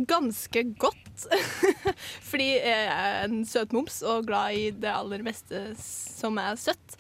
ganske 0.10 0.64
godt. 0.80 1.28
Fordi 2.30 2.50
jeg 2.56 2.88
er 2.88 3.24
en 3.28 3.42
søtmoms 3.46 4.02
og 4.08 4.26
glad 4.30 4.56
i 4.56 4.70
det 4.72 4.90
aller 4.94 5.22
meste 5.26 5.74
som 5.78 6.38
er 6.42 6.56
søtt. 6.56 6.98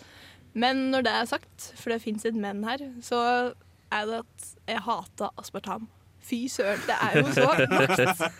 Men 0.54 0.90
når 0.92 1.02
det 1.06 1.12
er 1.14 1.26
sagt, 1.30 1.74
for 1.76 1.90
det 1.94 2.02
fins 2.02 2.26
et 2.26 2.36
men 2.36 2.64
her, 2.64 2.78
så 3.02 3.20
er 3.92 4.06
det 4.06 4.20
at 4.24 4.48
jeg 4.68 4.82
hater 4.86 5.30
aspartam. 5.38 5.88
Fy 6.22 6.48
søren, 6.52 6.80
det 6.88 6.96
er 7.02 7.20
jo 7.20 7.28
så 7.34 7.46
makt! 7.72 8.34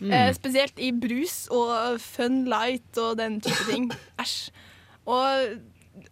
Eh, 0.00 0.28
spesielt 0.36 0.78
i 0.78 0.92
brus 0.94 1.48
og 1.50 1.98
Fun 2.00 2.44
Light 2.46 2.98
og 3.02 3.16
den 3.18 3.40
type 3.42 3.64
ting. 3.70 3.90
Æsj. 4.20 4.50
Og 5.06 5.58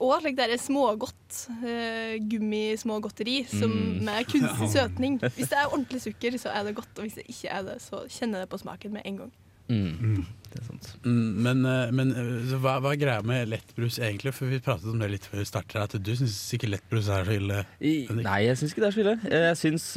og 0.02 0.18
like 0.24 0.34
der 0.36 0.56
smågodt, 0.58 1.44
eh, 1.62 2.16
gummismågodteri 2.28 3.44
som 3.46 3.70
Mm. 3.70 4.02
med 4.04 4.24
kunstig 4.26 4.68
søtning. 4.76 5.20
Hvis 5.22 5.48
det 5.48 5.58
er 5.60 5.68
ordentlig 5.70 6.02
sukker, 6.02 6.38
så 6.38 6.48
er 6.50 6.64
det 6.64 6.74
godt, 6.74 6.88
og 6.96 7.02
hvis 7.06 7.14
det 7.14 7.22
ikke 7.28 7.48
er 7.48 7.62
det, 7.62 7.76
så 7.82 8.00
kjenner 8.10 8.38
jeg 8.40 8.48
det 8.48 8.50
på 8.50 8.58
smaken 8.58 8.92
med 8.92 9.02
en 9.04 9.16
gang. 9.16 9.32
Mm. 9.68 10.24
Det 10.52 10.60
er 10.60 10.66
sant. 10.68 10.90
Mm, 11.04 11.32
Men, 11.44 11.64
eh, 11.66 11.90
men 11.92 12.12
eh, 12.16 12.52
hva, 12.62 12.76
hva 12.80 12.92
er 12.94 13.00
greia 13.00 13.24
med 13.26 13.48
lettbrus 13.50 13.98
egentlig? 13.98 14.32
For 14.36 14.48
vi 14.50 14.60
pratet 14.62 14.88
om 14.92 15.00
det 15.02 15.10
litt 15.12 15.26
før 15.28 15.42
vi 15.42 15.48
starter. 15.48 15.82
at 15.82 15.96
du 15.98 16.12
syns 16.16 16.36
ikke 16.56 16.70
lettbrus 16.70 17.08
er 17.12 17.26
så 17.26 17.34
ille. 17.36 17.64
Henrik? 17.82 18.22
nei, 18.24 18.38
jeg 18.46 18.60
syns 18.60 18.72
ikke 18.72 18.84
det 18.84 18.88
er 18.88 18.96
så 18.96 19.04
ille. 19.04 19.16
Jeg 19.36 19.58
syns 19.62 19.88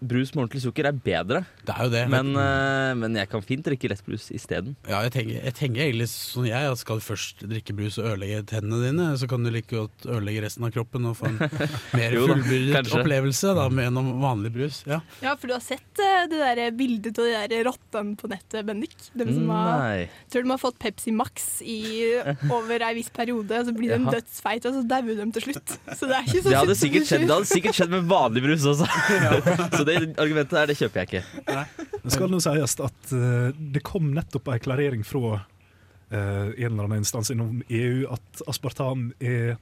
brus 0.00 0.32
med 0.34 0.44
ordentlig 0.44 0.62
sukker 0.64 0.88
er 0.88 0.96
bedre. 0.96 1.42
Det 1.66 1.74
er 1.74 1.86
jo 1.86 1.92
det. 1.92 2.02
Men, 2.12 2.32
eh, 2.40 2.92
men 2.98 3.16
jeg 3.18 3.28
kan 3.30 3.44
fint 3.44 3.64
drikke 3.66 3.90
lettbrus 3.92 4.30
isteden. 4.34 4.74
Ja, 4.88 5.02
jeg 5.04 5.12
tenker, 5.14 5.36
jeg 5.44 5.54
tenker 5.58 5.84
egentlig 5.84 6.08
sånn 6.12 6.48
jeg, 6.48 6.70
at 6.72 6.80
skal 6.80 7.00
du 7.00 7.04
først 7.04 7.44
drikke 7.44 7.76
brus 7.76 7.98
og 8.00 8.08
ødelegge 8.12 8.42
tennene 8.50 8.80
dine, 8.86 9.08
så 9.20 9.28
kan 9.30 9.44
du 9.44 9.50
like 9.52 9.70
godt 9.70 10.06
ødelegge 10.08 10.44
resten 10.46 10.66
av 10.66 10.72
kroppen 10.74 11.08
og 11.10 11.18
få 11.20 11.28
en 11.30 11.38
mer 11.98 12.16
fullbyrdet 12.16 12.94
opplevelse 13.00 13.54
da, 13.58 13.68
med 13.68 13.88
gjennom 13.88 14.10
vanlig 14.22 14.52
brus. 14.56 14.80
Ja. 14.88 15.00
Ja, 15.24 15.36
for 15.36 15.50
du 15.50 15.56
har 15.56 15.64
sett 15.64 16.02
uh, 16.02 16.24
det 16.30 16.40
der 16.40 16.62
bildet 16.76 17.20
av 17.20 17.28
de 17.28 17.54
der 17.54 17.66
rottene 17.68 18.16
på 18.20 18.30
nettet, 18.30 18.64
Bendik? 18.68 18.96
Dem 19.18 19.32
som 19.36 19.52
har, 19.52 20.06
tror 20.32 20.46
de 20.46 20.54
har 20.54 20.62
fått 20.62 20.80
Pepsi 20.80 21.14
Max 21.14 21.50
i 21.60 21.80
over 22.56 22.86
ei 22.88 22.94
viss 22.98 23.12
periode, 23.12 23.60
og 23.60 23.68
så 23.68 23.76
blir 23.76 23.94
de 23.94 24.00
Jaha. 24.00 24.16
dødsfeite, 24.16 24.72
og 24.72 24.80
så 24.80 24.84
dauer 24.94 25.20
de 25.20 25.28
til 25.36 25.48
slutt. 25.50 25.76
Så 25.92 26.08
det 26.08 26.16
er 26.16 26.26
ikke 26.26 26.40
så 26.40 26.48
Det 26.48 26.58
hadde 26.62 26.78
sikkert 26.78 27.08
skjedd, 27.10 27.26
det 27.28 27.36
hadde 27.36 27.50
sikkert 27.52 27.80
skjedd 27.80 27.94
med 27.94 28.08
vanlig 28.10 28.44
brus 28.48 28.66
også. 28.70 28.88
Så 29.76 29.84
det 29.86 29.89
argumentet 29.96 30.56
der, 30.56 30.70
det 30.70 30.78
kjøper 30.78 31.02
jeg 31.02 31.08
ikke. 31.10 31.64
Det 32.00 32.14
skal 32.14 32.32
nå 32.32 32.40
sies 32.42 32.76
at 32.86 33.12
uh, 33.14 33.50
det 33.56 33.82
kom 33.86 34.12
nettopp 34.16 34.50
en 34.52 34.62
klarering 34.62 35.04
fra 35.06 35.40
uh, 35.40 36.14
en 36.14 36.70
eller 36.70 36.86
annen 36.86 37.02
instans 37.02 37.32
innom 37.34 37.60
EU 37.68 38.06
at 38.12 38.44
aspartam 38.50 39.10
er 39.20 39.56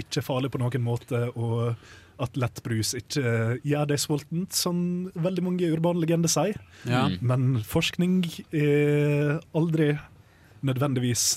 ikke 0.00 0.24
farlig 0.24 0.52
på 0.52 0.60
noen 0.60 0.84
måte, 0.84 1.22
og 1.36 1.76
at 2.20 2.36
lettbrus 2.40 2.94
ikke 2.96 3.58
gjør 3.64 3.88
deg 3.90 4.00
sulten, 4.00 4.44
som 4.52 4.76
veldig 5.16 5.44
mange 5.44 5.70
urbane 5.72 6.00
legender 6.02 6.32
sier. 6.32 6.58
Ja. 6.88 7.06
Men 7.20 7.62
forskning 7.64 8.22
er 8.56 9.38
aldri 9.56 9.94
nødvendigvis 10.66 11.36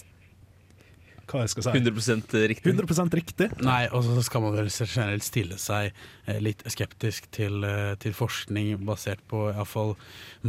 hva 1.30 1.44
jeg 1.44 1.52
skal 1.54 1.66
si 1.66 1.74
100 1.80 2.48
riktig. 2.52 2.74
100 2.74 3.18
riktig. 3.18 3.50
Nei, 3.66 3.84
og 3.94 4.04
så 4.06 4.24
skal 4.26 4.44
man 4.44 4.56
vel 4.58 4.70
generelt 4.72 5.26
stille 5.26 5.60
seg 5.62 5.92
eh, 5.92 6.40
litt 6.44 6.64
skeptisk 6.72 7.30
til, 7.36 7.62
eh, 7.68 7.94
til 8.02 8.16
forskning 8.18 8.80
basert 8.88 9.22
på 9.30 9.48
iallfall 9.52 9.96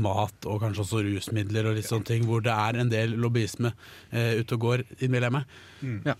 mat 0.00 0.48
og 0.48 0.62
kanskje 0.64 0.84
også 0.86 1.02
rusmidler 1.06 1.68
og 1.70 1.78
litt 1.78 1.88
sånne 1.88 2.08
ting, 2.08 2.26
hvor 2.28 2.44
det 2.44 2.54
er 2.54 2.80
en 2.80 2.92
del 2.92 3.16
lobbyisme 3.20 3.72
uh, 3.74 4.32
ute 4.40 4.56
og 4.56 4.64
går, 4.64 4.84
innbiller 5.00 5.28
jeg 5.28 5.36
meg. 5.36 5.54
Mm. 5.80 6.00
Ja. 6.08 6.16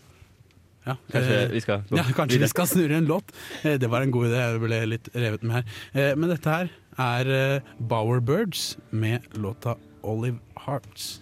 Ja, 0.81 0.95
Kanskje 1.12 1.40
vi 1.52 1.61
skal 1.61 1.83
gå 1.87 1.99
Ja, 1.99 2.05
kanskje 2.17 2.38
vi 2.40 2.49
skal 2.49 2.67
snurre 2.67 2.97
en 2.97 3.09
låt. 3.09 3.35
Det 3.62 3.90
var 3.93 4.00
en 4.00 4.12
god 4.14 4.31
idé. 4.31 4.38
Jeg 4.40 4.62
ble 4.62 4.79
litt 4.88 5.11
revet 5.12 5.45
med 5.45 5.59
her. 5.59 5.75
Eh, 5.93 6.14
Men 6.17 6.33
dette 6.33 6.55
her 6.57 6.71
er 7.00 7.61
Bowerbirds 7.79 8.79
med 8.90 9.29
låta 9.37 9.76
Olive 10.02 10.40
Hearts. 10.64 11.21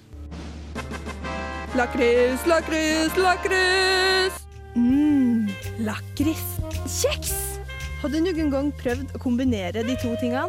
Lakris, 1.76 2.46
lakris, 2.46 3.16
lakris! 3.16 4.32
Mmm, 4.74 5.48
lakris. 5.84 6.44
Kjeks! 6.88 7.60
Har 8.00 8.08
du 8.08 8.22
noen 8.24 8.48
gang 8.48 8.70
prøvd 8.80 9.12
å 9.12 9.20
kombinere 9.20 9.82
de 9.84 9.96
to 10.00 10.14
tingene? 10.16 10.48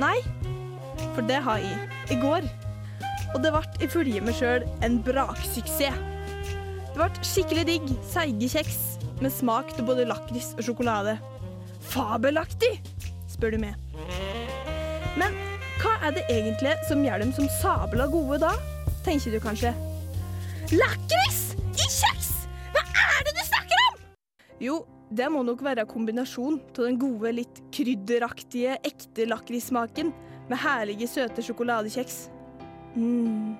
Nei? 0.00 0.16
For 1.12 1.26
det 1.28 1.42
har 1.44 1.60
jeg. 1.60 1.76
I 2.14 2.16
går. 2.22 2.48
Og 3.34 3.42
det 3.44 3.52
ble 3.52 3.84
ifølge 3.84 4.22
meg 4.24 4.38
sjøl 4.38 4.64
en 4.86 4.96
braksuksess. 5.04 6.00
Det 6.40 6.96
ble 6.96 7.10
skikkelig 7.28 7.66
digg, 7.68 7.92
seige 8.08 8.48
kjeks 8.54 8.80
med 9.20 9.34
smak 9.34 9.74
til 9.76 9.84
både 9.90 10.08
lakris 10.08 10.54
og 10.56 10.64
sjokolade. 10.64 11.18
Fabelaktig, 11.92 12.78
spør 13.28 13.52
du 13.52 13.60
meg. 13.66 13.76
Men 15.20 15.36
hva 15.82 15.98
er 16.08 16.16
det 16.16 16.24
egentlig 16.32 16.72
som 16.88 17.04
gjør 17.04 17.26
dem 17.26 17.36
som 17.36 17.52
sabla 17.60 18.08
gode 18.08 18.40
da, 18.46 18.56
tenker 19.04 19.36
du 19.36 19.42
kanskje. 19.44 19.76
Lakris 20.68 21.54
i 21.80 21.84
kjeks! 21.88 22.26
Hva 22.74 22.82
er 22.84 23.22
det 23.24 23.32
du 23.32 23.40
snakker 23.40 23.78
om?! 23.86 23.94
Jo, 24.60 24.74
det 25.08 25.30
må 25.32 25.40
nok 25.46 25.62
være 25.64 25.86
kombinasjon 25.88 26.58
av 26.60 26.82
den 26.82 26.98
gode, 27.00 27.30
litt 27.38 27.62
krydderaktige, 27.72 28.74
ekte 28.84 29.24
lakrissmaken 29.30 30.12
med 30.50 30.60
herlige, 30.60 31.08
søte 31.08 31.40
sjokoladekjeks. 31.46 32.18
Mm. 32.98 33.56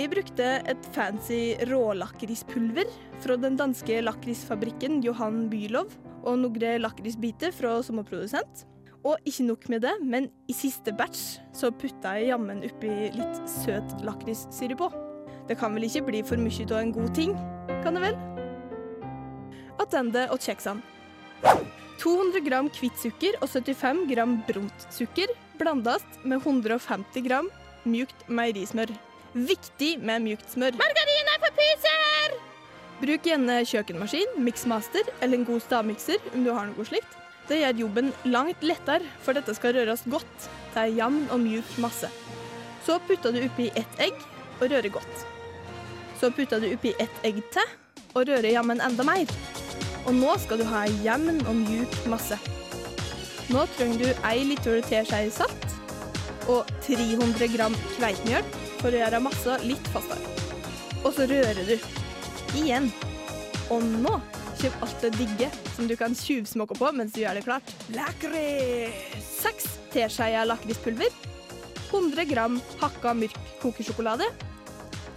Jeg 0.00 0.14
brukte 0.14 0.48
et 0.72 0.88
fancy 0.96 1.42
rålakrispulver 1.68 2.88
fra 3.20 3.36
den 3.36 3.60
danske 3.60 4.00
lakrisfabrikken 4.06 5.02
Johan 5.04 5.50
Bylov 5.52 5.92
og 6.22 6.40
noen 6.40 6.80
lakrisbiter 6.80 7.52
fra 7.52 7.82
sommerprodusent. 7.84 8.64
Og 9.04 9.28
ikke 9.28 9.44
nok 9.52 9.68
med 9.74 9.84
det, 9.84 9.92
men 10.00 10.32
i 10.48 10.56
siste 10.56 10.96
batch 10.96 11.36
så 11.52 11.68
putta 11.68 12.16
jeg 12.16 12.32
jammen 12.32 12.64
oppi 12.64 12.94
litt 13.12 13.44
søt 13.60 14.00
lakrissirup 14.08 14.86
på. 14.86 15.05
Det 15.46 15.58
kan 15.60 15.74
vel 15.76 15.86
ikke 15.86 16.04
bli 16.08 16.22
for 16.26 16.40
mye 16.42 16.66
av 16.66 16.80
en 16.80 16.92
god 16.94 17.12
ting, 17.14 17.34
kan 17.84 17.94
det 17.94 18.02
vel? 18.02 18.16
Attende 19.82 20.26
og 20.34 20.40
kjeksene. 20.42 20.82
200 22.00 22.42
gram 22.44 22.68
hvitt 22.76 22.98
sukker 23.00 23.38
og 23.40 23.48
75 23.48 24.02
gram 24.10 24.36
brunt 24.48 24.86
sukker 24.92 25.30
blandes 25.60 26.04
med 26.24 26.42
150 26.42 27.24
gram 27.24 27.48
mjukt 27.88 28.26
meierismør. 28.28 28.90
Viktig 29.36 29.96
med 30.00 30.24
mjukt 30.24 30.50
smør. 30.52 30.76
Margarin 30.80 31.30
er 31.32 31.40
for 31.44 31.56
pyser! 31.56 32.36
Bruk 32.96 33.28
gjerne 33.28 33.60
kjøkkenmaskin, 33.68 34.38
miksmaster 34.40 35.04
eller 35.20 35.38
en 35.38 35.46
god 35.48 35.62
stavmikser 35.64 36.30
om 36.32 36.46
du 36.46 36.52
har 36.56 36.68
noe 36.70 36.88
slikt. 36.88 37.16
Det 37.46 37.60
gjør 37.60 37.82
jobben 37.84 38.10
langt 38.26 38.64
lettere, 38.66 39.06
for 39.22 39.36
dette 39.36 39.54
skal 39.54 39.76
røres 39.76 40.02
godt 40.10 40.48
til 40.74 40.82
en 40.82 40.98
jevn 40.98 41.22
og 41.30 41.42
mjuk 41.44 41.76
masse. 41.84 42.10
Så 42.88 42.98
putter 43.06 43.36
du 43.36 43.44
oppi 43.44 43.70
ett 43.78 44.02
egg 44.02 44.16
og 44.58 44.70
rører 44.72 44.90
godt. 44.98 45.26
Så 46.20 46.30
putter 46.32 46.62
du 46.62 46.70
oppi 46.72 46.94
ett 47.02 47.24
egg 47.26 47.42
til 47.54 47.74
og 48.16 48.28
rører 48.28 48.52
jammen 48.54 48.80
enda 48.80 49.04
mer. 49.04 49.30
Og 50.06 50.14
nå 50.16 50.36
skal 50.40 50.62
du 50.62 50.68
ha 50.70 50.84
en 50.86 51.00
jevn 51.04 51.42
og 51.44 51.58
mjuk 51.58 51.96
masse. 52.10 52.38
Nå 53.52 53.66
trenger 53.76 54.02
du 54.02 54.24
ei 54.26 54.46
liter 54.48 54.80
teskje 54.86 55.28
salt 55.34 55.66
og 56.50 56.70
300 56.86 57.50
gram 57.52 57.74
kveitmjøl 57.96 58.46
for 58.80 58.94
å 58.94 59.00
gjøre 59.02 59.22
massa 59.22 59.58
litt 59.66 59.92
fastere. 59.94 60.32
Og 61.04 61.12
så 61.14 61.26
rører 61.30 61.62
du. 61.68 61.76
Igjen. 62.56 62.88
Og 63.74 63.82
nå 63.84 64.14
kommer 64.56 64.86
alt 64.86 65.02
det 65.04 65.12
digge 65.18 65.50
som 65.74 65.88
du 65.90 65.96
kan 65.98 66.14
tjuvsmokke 66.16 66.78
på 66.78 66.90
mens 66.96 67.14
du 67.14 67.20
gjør 67.20 67.38
det 67.38 67.44
klart. 67.46 67.72
Lakris! 67.94 69.22
Seks 69.26 69.68
teskjeer 69.92 70.48
lakrispulver. 70.48 71.12
100 71.90 72.26
gram 72.30 72.60
hakka 72.80 73.14
mørk 73.14 73.36
kokesjokolade. 73.62 74.26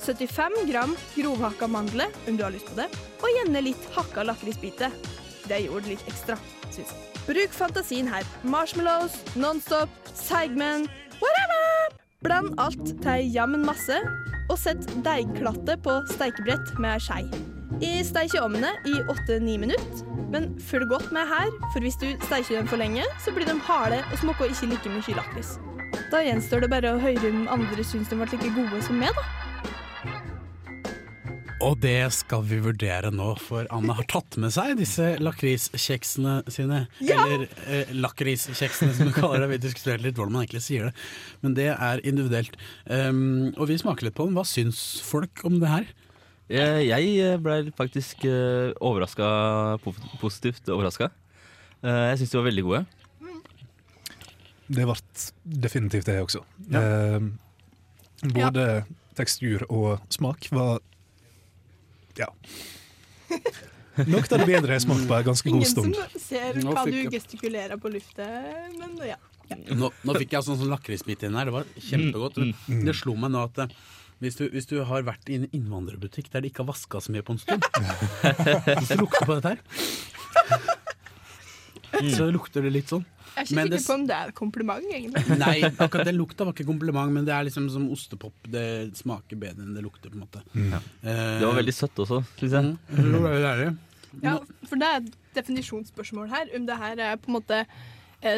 75 0.05 0.65
gram 0.69 0.95
grovhakka 1.15 1.67
mandler, 1.67 2.13
om 2.27 2.37
du 2.37 2.43
har 2.43 2.53
lyst 2.55 2.69
på 2.71 2.79
det. 2.79 2.87
Og 3.19 3.29
gjerne 3.35 3.63
litt 3.65 3.89
hakka 3.95 4.25
lakrisbiter. 4.29 4.93
Det 5.49 5.61
gjorde 5.65 5.87
det 5.87 5.97
litt 5.97 6.09
ekstra, 6.11 6.37
syns 6.69 6.93
jeg. 6.93 7.05
Bruk 7.29 7.53
fantasien 7.53 8.09
her. 8.09 8.25
Marshmallows, 8.43 9.19
Nonstop, 9.35 9.89
Seigmen, 10.13 10.87
whatever! 11.21 11.95
Bland 12.25 12.55
alt 12.59 12.83
til 12.89 13.11
ei 13.11 13.29
jammen 13.31 13.63
masse, 13.63 13.95
og 14.49 14.57
sett 14.59 14.83
deigklatte 15.05 15.77
på 15.85 15.99
steikebrett 16.09 16.73
med 16.81 16.97
ei 16.97 17.03
skei. 17.05 17.23
Jeg 17.79 18.07
steiker 18.09 18.43
ovnene 18.43 18.73
i 18.89 18.97
8-9 19.13 19.55
minutter, 19.61 20.01
men 20.33 20.49
følg 20.59 20.89
godt 20.89 21.13
med 21.15 21.29
her, 21.29 21.47
for 21.71 21.85
hvis 21.85 21.99
du 22.01 22.09
steiker 22.25 22.57
dem 22.57 22.67
for 22.67 22.81
lenge, 22.81 23.05
så 23.23 23.31
blir 23.35 23.47
de 23.47 23.55
harde 23.69 24.01
og 24.09 24.19
smaker 24.19 24.51
ikke 24.51 24.73
like 24.73 24.91
mye 24.91 25.15
lakris. 25.21 25.55
Da 26.09 26.23
gjenstår 26.25 26.65
det 26.65 26.71
bare 26.73 26.95
å 26.95 27.01
høre 27.01 27.31
om 27.31 27.47
andre 27.53 27.85
syns 27.85 28.09
de 28.09 28.17
ble 28.17 28.27
like 28.33 28.51
gode 28.57 28.81
som 28.85 28.99
meg, 28.99 29.13
da. 29.15 29.38
Og 31.59 31.75
det 31.83 32.07
skal 32.15 32.43
vi 32.47 32.57
vurdere 32.63 33.09
nå, 33.11 33.33
for 33.43 33.67
Anne 33.75 33.91
har 33.97 34.05
tatt 34.07 34.37
med 34.39 34.53
seg 34.55 34.77
disse 34.79 35.17
lakriskjeksene 35.19 36.37
sine. 36.47 36.85
Eller 37.03 37.43
eh, 37.67 37.89
lakriskjeksene, 37.91 38.93
som 38.95 39.09
du 39.09 39.15
kaller 39.15 39.43
det. 39.43 39.49
Vi 39.51 39.59
diskuterer 39.65 40.03
litt 40.03 40.15
hvordan 40.15 40.37
man 40.37 40.45
egentlig 40.45 40.63
sier 40.63 40.87
det. 40.87 40.93
Men 41.43 41.57
det 41.57 41.67
er 41.73 42.03
individuelt. 42.07 42.55
Um, 42.87 43.49
og 43.57 43.67
vi 43.71 43.79
smaker 43.81 44.07
litt 44.07 44.15
på 44.15 44.29
dem. 44.29 44.39
Hva 44.39 44.45
syns 44.47 44.79
folk 45.03 45.43
om 45.47 45.59
det 45.59 45.71
her? 45.71 45.89
Jeg, 46.49 46.85
jeg 46.87 47.41
ble 47.43 47.59
faktisk 47.77 48.23
uh, 48.23 48.71
overraska, 48.79 49.27
positivt 50.23 50.71
overraska. 50.71 51.11
jeg 51.83 52.21
syns 52.21 52.31
de 52.31 52.39
var 52.39 52.47
veldig 52.47 52.65
gode. 52.69 52.81
Det 54.69 54.87
ble 54.87 54.97
definitivt 55.67 56.07
det 56.07 56.21
også. 56.23 56.45
Ja. 56.71 56.81
Både 57.19 58.39
både 58.39 58.65
tekstur 59.19 59.65
og 59.67 59.99
smak 60.13 60.47
var 60.55 60.79
ja. 62.19 62.29
Nok 64.07 64.29
av 64.31 64.41
det 64.41 64.47
bedre 64.47 64.75
jeg 64.75 64.79
har 64.79 64.85
smakt 64.85 65.07
på 65.09 65.17
en 65.17 65.25
ganske 65.27 65.51
god 65.51 65.67
stund. 65.67 65.91
Ingen 65.91 66.13
som 66.13 66.23
ser 66.23 66.59
hva 66.63 66.85
fikk 66.87 66.95
du 66.95 67.15
gestikulerer 67.17 67.81
på 67.81 67.91
luftet, 67.91 68.75
men 68.79 68.95
ja. 69.07 69.17
Nå, 69.75 69.89
nå 70.05 70.15
fikk 70.21 70.35
jeg 70.37 70.45
sånn, 70.45 70.59
sånn 70.59 70.69
lakrisbit 70.71 71.25
inn 71.25 71.37
her. 71.39 71.49
Det 71.49 71.55
var 71.55 71.71
kjempegodt. 71.89 72.37
Mm. 72.37 72.83
Det 72.85 72.95
slo 72.97 73.15
meg 73.19 73.33
nå 73.33 73.41
at 73.49 73.63
eh, 73.65 73.73
hvis 74.23 74.37
du, 74.37 74.45
hvis 74.53 74.67
du 74.69 74.77
har 74.85 75.05
vært 75.07 75.31
i 75.31 75.39
en 75.39 75.47
innvandrerbutikk 75.55 76.29
der 76.33 76.43
de 76.43 76.51
ikke 76.51 76.63
har 76.65 76.69
vaska 76.73 77.01
så 77.01 77.13
mye 77.15 77.23
på 77.23 77.37
en 77.37 77.39
stund 77.39 77.63
Hvis 78.81 78.91
du 78.91 78.99
lukter 78.99 79.23
på 79.23 79.37
dette 79.39 79.53
her, 79.55 79.61
så 82.15 82.27
lukter 82.31 82.61
det 82.65 82.71
litt 82.73 82.87
sånn. 82.91 83.05
Jeg 83.29 83.43
er 83.43 83.45
ikke 83.45 83.55
Men 83.55 83.67
sikker 83.67 83.77
det- 83.77 83.85
på 83.87 83.93
om 83.93 84.05
det 84.09 84.15
er 84.15 84.27
et 84.31 84.35
kompliment, 84.35 84.85
egentlig. 84.91 85.37
Nei, 85.43 85.57
akkurat 85.69 86.05
den 86.09 86.17
lukta 86.17 86.45
var 86.45 86.53
ikke 86.53 86.65
kompliment, 86.67 87.11
men 87.13 87.25
det 87.25 87.33
er 87.35 87.43
liksom 87.47 87.69
som 87.71 87.85
ostepop. 87.93 88.33
Det 88.49 88.65
smaker 88.97 89.37
bedre 89.39 89.63
enn 89.65 89.75
det 89.77 89.83
lukter, 89.85 90.09
på 90.09 90.17
en 90.17 90.25
måte. 90.25 90.41
Eh, 91.03 91.39
Det 91.39 91.45
var 91.45 91.55
veldig 91.61 91.73
søtt 91.77 91.95
også, 92.05 92.23
syns 92.39 92.51
jeg. 92.57 92.77
mm. 92.97 93.77
Ja, 94.23 94.39
for 94.65 94.75
det 94.81 94.87
er 94.89 94.95
et 95.03 95.13
definisjonsspørsmål 95.37 96.29
her. 96.33 96.49
Om 96.57 96.65
det 96.65 96.77
her 96.81 96.99
er 97.11 97.15
på 97.21 97.29
en 97.29 97.37
måte 97.37 97.65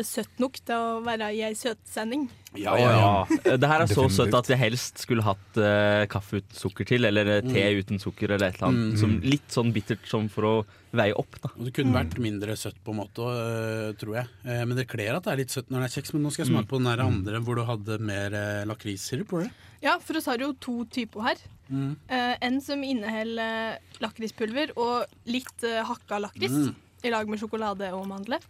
søtt 0.05 0.37
nok 0.39 0.59
til 0.61 0.75
å 0.77 0.99
være 1.05 1.31
i 1.33 1.41
ei 1.47 1.53
søtsending. 1.57 2.27
Ja, 2.59 2.73
ja, 2.77 2.89
ja. 2.91 3.37
Eh, 3.47 3.55
Det 3.57 3.67
her 3.71 3.81
er 3.85 3.87
så 3.87 4.03
søtt 4.11 4.33
at 4.35 4.49
jeg 4.51 4.59
helst 4.59 4.99
skulle 4.99 5.23
hatt 5.23 5.57
uh, 5.57 6.03
kaffe 6.11 6.41
uten 6.41 6.57
sukker 6.59 6.85
til, 6.85 7.05
eller 7.07 7.39
te 7.41 7.53
te 7.55 7.63
uten 7.79 7.97
sukker, 8.01 8.33
eller 8.35 8.51
et 8.51 8.59
eller 8.59 8.67
annet. 8.67 8.91
Mm. 8.93 8.99
Som, 8.99 9.13
litt 9.23 9.47
sånn 9.55 9.71
bittert 9.73 10.03
som 10.09 10.27
for 10.29 10.43
å 10.49 10.53
veie 10.91 11.15
opp, 11.15 11.37
da. 11.41 11.49
Det 11.55 11.71
kunne 11.77 11.95
vært 11.95 12.17
mindre 12.19 12.57
søtt, 12.59 12.75
på 12.83 12.91
en 12.91 12.99
måte, 12.99 13.23
uh, 13.23 13.93
tror 14.01 14.19
jeg. 14.19 14.27
Uh, 14.43 14.61
men 14.67 14.75
det 14.77 14.85
kler 14.91 15.15
at 15.17 15.23
det 15.25 15.31
er 15.33 15.41
litt 15.45 15.55
søtt 15.55 15.71
når 15.71 15.85
det 15.85 15.89
er 15.89 15.95
kjeks. 15.95 16.13
Men 16.17 16.27
nå 16.27 16.33
skal 16.35 16.45
jeg 16.45 16.51
smake 16.53 16.69
på 16.73 16.81
den 16.83 16.91
der 16.91 17.05
andre 17.07 17.41
hvor 17.41 17.57
du 17.57 17.63
hadde 17.65 17.97
mer 18.11 18.35
eh, 18.37 18.65
lakrissirup. 18.69 19.31
var 19.31 19.47
det? 19.47 19.51
Ja, 19.81 19.95
for 20.03 20.19
oss 20.19 20.27
har 20.29 20.43
jo 20.43 20.51
to 20.61 20.81
typer 20.93 21.23
her. 21.25 21.39
Mm. 21.71 21.95
Eh, 22.11 22.35
en 22.45 22.59
som 22.61 22.83
inneholder 22.83 23.79
lakrispulver 24.03 24.75
og 24.75 25.07
litt 25.31 25.63
eh, 25.63 25.79
hakka 25.87 26.19
lakris 26.27 26.51
Mm. 26.51 26.75
i 27.07 27.09
lag 27.15 27.31
med 27.31 27.39
sjokolade 27.41 27.87
og 27.95 28.03
mandler. 28.11 28.43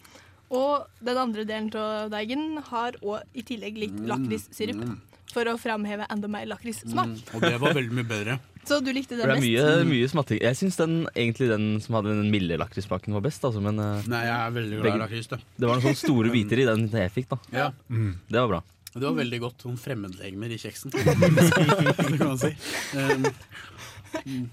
Og 0.52 0.88
den 1.00 1.18
andre 1.18 1.46
delen 1.48 1.70
av 1.80 2.12
deigen 2.12 2.60
har 2.68 2.98
òg 3.00 3.24
i 3.40 3.44
tillegg 3.48 3.80
litt 3.80 3.98
lakrissirup. 4.10 4.84
For 5.32 5.48
å 5.48 5.54
framheve 5.56 6.04
enda 6.12 6.28
mer 6.28 6.44
lakrissmak. 6.50 7.08
Mm. 7.08 7.20
Og 7.38 7.44
det 7.46 7.52
var 7.62 7.76
veldig 7.78 7.96
mye 7.96 8.08
bedre. 8.10 8.34
Så 8.68 8.82
du 8.84 8.90
likte 8.94 9.16
den 9.16 9.24
det 9.24 9.38
best? 9.38 9.46
mye, 9.46 9.86
mye 9.88 10.10
smatting. 10.12 10.42
Jeg 10.44 10.58
syns 10.60 10.76
egentlig 10.84 11.48
den 11.50 11.70
som 11.82 11.96
hadde 11.98 12.18
den 12.18 12.28
milde 12.34 12.58
lakrissmaken, 12.60 13.16
var 13.16 13.24
best, 13.24 13.46
altså. 13.48 13.64
Men 13.64 13.80
eh, 13.80 14.04
Nei, 14.12 14.26
jeg 14.28 14.36
er 14.36 14.52
veldig 14.58 14.82
glad 14.84 14.98
i 15.00 15.02
lakris. 15.06 15.32
det. 15.32 15.40
det 15.56 15.70
var 15.70 15.80
noen 15.80 15.86
sånne 15.88 16.02
store 16.04 16.34
biter 16.36 16.62
i 16.62 16.68
den 16.68 16.84
jeg 16.92 17.14
fikk, 17.16 17.32
da. 17.32 17.40
Ja. 17.56 17.70
Det 17.88 18.38
var 18.44 18.52
bra. 18.52 18.62
Det 18.92 19.06
var 19.06 19.16
veldig 19.22 19.40
godt. 19.46 19.64
Sånn 19.64 19.80
fremmedlegemer 19.80 20.52
i 20.52 20.60
kjeksen. 20.60 20.92
kan 21.00 22.28
man 22.28 22.42
si. 22.44 22.52
Um, 23.00 23.30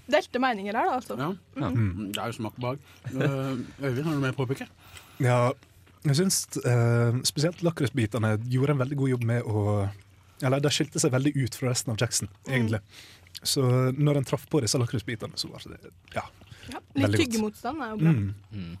Delte 0.07 0.39
meninger 0.39 0.79
her, 0.79 0.87
da, 0.87 0.97
altså. 1.01 1.19
ja. 1.19 1.33
Mm, 1.59 2.13
Det 2.15 2.23
er 2.23 2.31
jo 2.31 2.37
smak 2.39 2.55
bak. 2.63 2.79
Øyvind, 3.11 4.05
har 4.07 4.13
du 4.15 4.21
mer 4.23 4.31
å 4.31 4.37
påpeke? 4.39 4.69
Ja, 5.19 5.41
jeg 6.07 6.15
syns 6.15 6.43
uh, 6.63 7.15
spesielt 7.27 7.63
lakrisbitene 7.65 8.37
gjorde 8.47 8.75
en 8.75 8.83
veldig 8.83 8.97
god 9.01 9.09
jobb 9.13 9.23
med 9.27 9.47
å 9.47 9.63
Eller 10.39 10.61
de 10.63 10.71
skilte 10.71 11.01
seg 11.03 11.11
veldig 11.11 11.33
ut 11.35 11.55
fra 11.59 11.73
resten 11.73 11.91
av 11.91 11.99
Jackson, 11.99 12.29
egentlig. 12.47 12.79
Så 13.43 13.63
når 13.95 14.19
en 14.19 14.27
traff 14.27 14.45
på 14.51 14.61
disse 14.63 14.79
lakrisbitene, 14.79 15.35
så 15.39 15.49
var 15.51 15.63
det 15.67 15.91
ja. 16.15 16.23
Ja, 16.69 16.79
Veldig 16.93 17.09
litt 17.09 17.25
tyggemotstand 17.25 17.81
er 17.83 17.91
jo 17.91 17.97
bra. 17.99 18.13
Mm. 18.53 18.77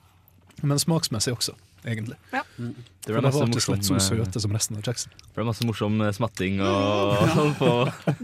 Men 0.69 0.79
smaksmessig 0.81 1.33
også, 1.33 1.55
egentlig. 1.87 2.17
Det 2.29 3.11
ble 3.11 3.21
masse 3.23 3.39
var 3.39 3.51
ikke 3.51 3.63
så 3.65 3.75
eh, 3.95 4.03
søte 4.03 4.43
som 4.43 4.55
resten 4.55 4.79
av 4.79 4.87
Jackson. 4.87 5.13
det 5.23 5.35
ble 5.37 5.45
masse 5.47 5.67
morsom 5.67 5.99
eh, 6.03 6.11
smatting 6.15 6.59
og 6.63 7.23
sånn 7.37 7.55
på 7.59 7.71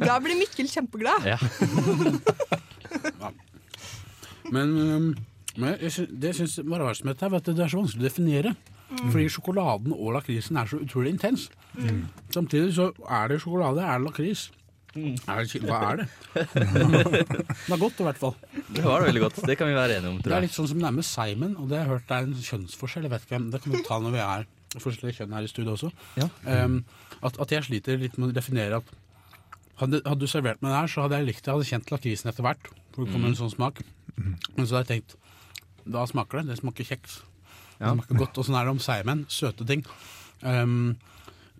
Da 0.04 0.20
blir 0.24 0.40
Mikkel 0.40 0.70
kjempeglad. 0.72 1.28
Ja. 1.34 1.40
Men, 4.54 4.76
um, 4.78 5.06
men 5.58 5.80
jeg 5.82 6.06
det 6.12 6.30
jeg 6.30 6.38
syns 6.44 6.60
var 6.70 6.84
rart 6.84 7.02
med 7.02 7.16
dette, 7.16 7.26
er 7.26 7.34
at 7.40 7.48
det 7.48 7.64
er 7.64 7.72
så 7.72 7.80
vanskelig 7.80 8.04
å 8.04 8.06
definere. 8.06 8.52
Fordi 9.04 9.26
sjokoladen 9.32 9.94
og 9.96 10.14
lakrisen 10.16 10.58
er 10.58 10.70
så 10.72 10.80
utrolig 10.82 11.12
intens. 11.16 11.50
Samtidig 12.34 12.74
så 12.78 12.92
er 13.10 13.28
det 13.34 13.42
sjokolade, 13.44 13.84
er 13.84 14.00
det 14.00 14.08
lakris. 14.10 14.46
Er 14.96 15.42
det, 15.44 15.60
hva 15.68 15.80
er 15.92 15.98
det? 16.00 16.06
det 16.36 17.74
er 17.76 17.80
godt 17.82 18.00
i 18.00 18.06
hvert 18.08 18.20
fall. 18.22 18.36
Det 18.72 18.84
var 18.86 19.02
det 19.04 19.10
veldig 19.10 19.24
godt. 19.26 19.42
Det 19.50 19.58
kan 19.60 19.68
vi 19.68 19.76
være 19.76 19.98
enige 19.98 20.12
om, 20.14 20.20
Det 20.24 20.32
er 20.32 20.46
litt 20.46 20.56
sånn 20.56 20.70
som 20.72 20.80
det 20.80 20.88
er 20.88 20.96
med 20.96 21.04
Simon, 21.08 21.58
og 21.60 21.68
det 21.68 21.82
har 21.82 21.84
jeg 21.84 21.92
hørt 21.92 22.06
det 22.08 22.16
er 22.20 22.30
en 22.30 22.38
kjønnsforskjell. 22.50 23.04
Jeg 23.08 23.12
vet 23.12 23.26
ikke, 23.26 23.36
hvem- 23.36 23.50
Det 23.52 23.62
kan 23.66 23.74
vi 23.76 23.82
ta 23.84 23.98
når 24.00 24.16
vi 24.16 24.22
er 24.24 24.46
forskjellige 24.80 25.18
kjønn 25.20 25.36
her 25.36 25.44
i 25.44 25.52
studio 25.52 25.76
også. 25.76 25.92
Ja. 26.20 26.30
Um, 26.48 26.78
at, 27.24 27.38
at 27.44 27.52
jeg 27.52 27.64
sliter 27.68 28.00
litt 28.00 28.18
med 28.18 28.32
å 28.32 28.36
definere 28.40 28.80
at 28.80 28.96
hadde, 29.84 30.00
hadde 30.08 30.20
du 30.24 30.28
servert 30.32 30.62
meg 30.64 30.72
det 30.72 30.80
her, 30.80 30.88
så 30.96 31.04
hadde 31.04 31.20
jeg 31.20 31.28
likt 31.28 31.44
det. 31.44 31.52
Jeg 31.52 31.56
hadde 31.60 31.70
kjent 31.74 31.92
lakrisen 31.92 32.32
etter 32.32 32.48
hvert. 32.48 32.72
For 32.96 33.04
det 33.04 33.12
kommer 33.12 33.28
en 33.34 33.36
sånn 33.40 33.52
smak. 33.52 33.84
Men 34.16 34.64
så 34.64 34.78
hadde 34.80 34.86
jeg 34.88 35.04
tenkt 35.04 35.18
da 35.86 36.06
smaker 36.08 36.40
det. 36.40 36.48
Det 36.56 36.62
smaker 36.64 36.88
kjeks. 36.88 37.20
Ja. 37.80 37.94
Smaker 37.94 38.20
godt. 38.22 38.38
Og 38.40 38.48
sånn 38.48 38.58
er 38.60 38.66
det 38.70 38.74
om 38.76 38.80
seigmenn. 38.84 39.26
Søte 39.32 39.66
ting. 39.68 39.84
Um, 40.46 40.96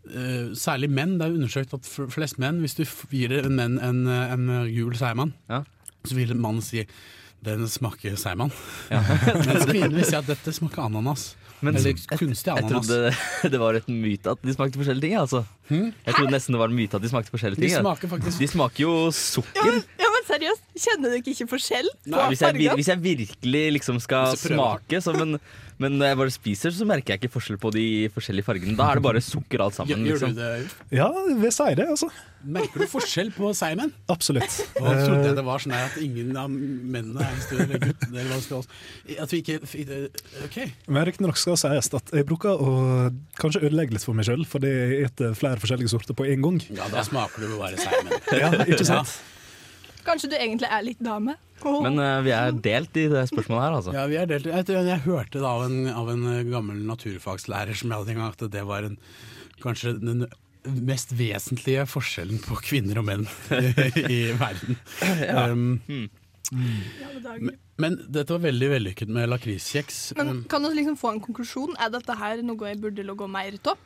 uh, 0.08 0.54
særlig 0.58 0.90
menn. 0.94 1.18
Det 1.20 1.28
er 1.28 1.38
undersøkt 1.40 1.74
at 1.78 1.90
flest 2.14 2.40
menn, 2.42 2.62
hvis 2.64 2.78
du 2.78 2.84
gir 3.12 3.34
en 3.42 3.56
menn 3.58 3.80
en, 3.84 4.04
en 4.08 4.48
gul 4.72 4.96
seigmann, 5.00 5.34
Ja. 5.52 5.64
så 6.06 6.16
vil 6.18 6.36
mannen 6.38 6.62
si 6.66 6.86
den 7.46 7.68
smaker 7.70 8.16
seigmann. 8.18 8.52
Ja. 8.90 9.02
Mens 9.48 9.66
kvinnen 9.70 9.94
vil 10.00 10.06
si 10.08 10.16
at 10.18 10.26
dette 10.30 10.54
smaker 10.56 10.88
ananas. 10.88 11.34
Men 11.64 11.76
Eller 11.78 11.94
jeg- 11.94 12.04
ananas. 12.12 12.44
Jeg 12.46 12.66
trodde 12.70 12.98
det 13.54 13.60
var 13.62 13.78
et 13.80 13.88
myte 13.90 14.32
at 14.34 14.42
de 14.44 14.54
smakte 14.54 14.78
forskjellige 14.82 15.06
ting. 15.08 15.14
Altså. 15.20 15.44
Jeg 15.72 16.14
trodde 16.14 16.34
nesten 16.34 16.54
det 16.54 16.60
var 16.62 16.70
en 16.74 16.76
myte 16.78 16.98
at 17.00 17.02
de 17.06 17.10
smakte 17.10 17.32
forskjellige 17.34 17.62
ting. 17.62 17.72
De 17.72 17.80
smaker 17.86 18.12
faktisk 18.12 18.42
De 18.44 18.48
smaker 18.52 18.84
jo 18.84 18.96
sukker. 19.16 19.78
ja, 20.02 20.05
seriøst, 20.28 20.66
kjenner 20.86 21.14
dere 21.16 21.34
ikke 21.36 21.48
forskjell 21.52 21.90
på 22.06 22.26
Hvis 22.34 22.42
jeg, 22.46 22.72
hvis 22.80 22.90
jeg 22.94 23.02
virkelig 23.04 23.64
liksom 23.80 24.00
skal 24.04 24.36
smake, 24.40 25.02
så, 25.04 25.14
men, 25.18 25.38
men 25.82 25.98
når 26.00 26.12
jeg 26.14 26.20
bare 26.22 26.34
spiser, 26.36 26.72
så 26.76 26.86
merker 26.88 27.14
jeg 27.16 27.24
ikke 27.24 27.34
forskjell 27.36 27.60
på 27.62 27.72
de 27.76 27.86
forskjellige 28.16 28.48
fargene. 28.48 28.76
Da 28.80 28.92
er 28.94 29.00
det 29.02 29.06
bare 29.08 29.22
sukker 29.26 29.64
alt 29.66 29.76
Gjør, 29.76 29.86
sammen. 29.86 30.06
gjør 30.08 30.22
du 30.22 30.26
Liksom. 30.26 30.38
det? 30.40 30.98
Ja, 31.00 31.10
ved 31.42 31.52
seire, 31.56 31.88
altså. 31.96 32.10
Merker 32.46 32.84
du 32.84 32.88
forskjell 32.92 33.32
på 33.34 33.50
seigmenn? 33.58 33.90
Absolutt. 34.14 34.58
Og 34.78 34.86
jeg 34.86 35.06
trodde 35.08 35.22
Eh, 35.24 35.28
jeg 35.32 35.36
det 35.40 35.46
var 35.48 35.64
sånn 35.64 35.74
at 35.74 35.96
ingen 35.98 36.36
av 36.38 36.50
mennene 36.54 37.24
er 37.26 37.32
en 37.34 37.42
større 37.42 37.66
eller 37.66 37.82
gutt 37.88 38.04
eller 38.06 38.28
hva 38.30 38.36
det 38.38 38.44
skal 38.46 38.62
være. 38.62 39.22
At 39.24 39.34
vi 39.34 39.40
ikke 39.42 39.56
OK. 40.46 40.58
Men 40.94 41.08
riktignok 41.10 41.40
skal 41.42 41.58
sies 41.58 41.90
at 41.98 42.14
jeg 42.14 42.28
bruker 42.30 42.54
å 42.62 42.76
kanskje 43.42 43.64
ødelegge 43.66 43.98
litt 43.98 44.06
for 44.06 44.14
meg 44.18 44.28
sjøl, 44.30 44.46
fordi 44.46 44.70
jeg 44.76 45.10
spiser 45.10 45.34
flere 45.42 45.58
forskjellige 45.64 45.90
sorter 45.96 46.14
på 46.18 46.28
én 46.30 46.46
gang. 46.46 46.62
Ja, 46.78 46.86
da 46.94 47.02
smaker 47.08 47.42
du 47.48 47.56
bare 47.58 47.82
seigmenn. 47.82 48.22
Ja, 48.38 48.52
ikke 48.68 48.86
sant? 48.86 49.18
Kanskje 50.06 50.32
du 50.32 50.38
egentlig 50.38 50.70
er 50.70 50.86
litt 50.86 51.02
dame? 51.04 51.38
Men 51.66 52.00
uh, 52.02 52.22
vi 52.26 52.34
er 52.36 52.56
delt 52.64 52.98
i 53.00 53.08
det 53.10 53.24
spørsmålet 53.32 53.64
her, 53.64 53.78
altså. 53.80 53.94
Ja, 53.96 54.06
vi 54.12 54.20
er 54.22 54.30
delt. 54.30 54.50
Jeg, 54.52 54.68
jeg, 54.70 54.88
jeg 54.90 55.04
hørte 55.08 55.40
det 55.40 55.50
av 55.50 55.66
en, 55.66 55.78
av 55.90 56.12
en 56.14 56.26
eh, 56.30 56.42
gammel 56.52 56.82
naturfagslærer 56.86 57.78
som 57.78 57.92
jeg 57.92 58.04
hadde 58.04 58.14
en 58.14 58.22
gang, 58.22 58.36
at 58.36 58.46
det 58.54 58.66
var 58.70 58.86
en, 58.86 59.00
kanskje 59.64 59.96
den 60.02 60.28
mest 60.86 61.14
vesentlige 61.18 61.86
forskjellen 61.90 62.42
på 62.44 62.58
kvinner 62.66 63.00
og 63.02 63.08
menn 63.08 63.28
i, 63.54 63.74
i 64.18 64.22
verden. 64.38 64.80
Um, 65.32 66.10
I 66.54 67.06
alle 67.06 67.56
men 67.82 67.98
dette 68.08 68.32
var 68.32 68.44
veldig 68.46 68.70
vellykket 68.72 69.10
med 69.12 69.28
lakriskjeks. 69.34 70.14
Men 70.16 70.30
Um, 70.32 70.44
kan 70.52 70.64
du 70.64 70.72
liksom 70.72 70.96
få 71.00 71.12
en 71.12 71.20
konklusjon? 71.24 71.76
Er 71.82 71.92
dette 71.92 72.16
her 72.16 72.44
noe 72.46 72.70
jeg 72.70 72.80
burde 72.80 73.04
logge 73.04 73.28
mer 73.28 73.58
av? 73.68 73.82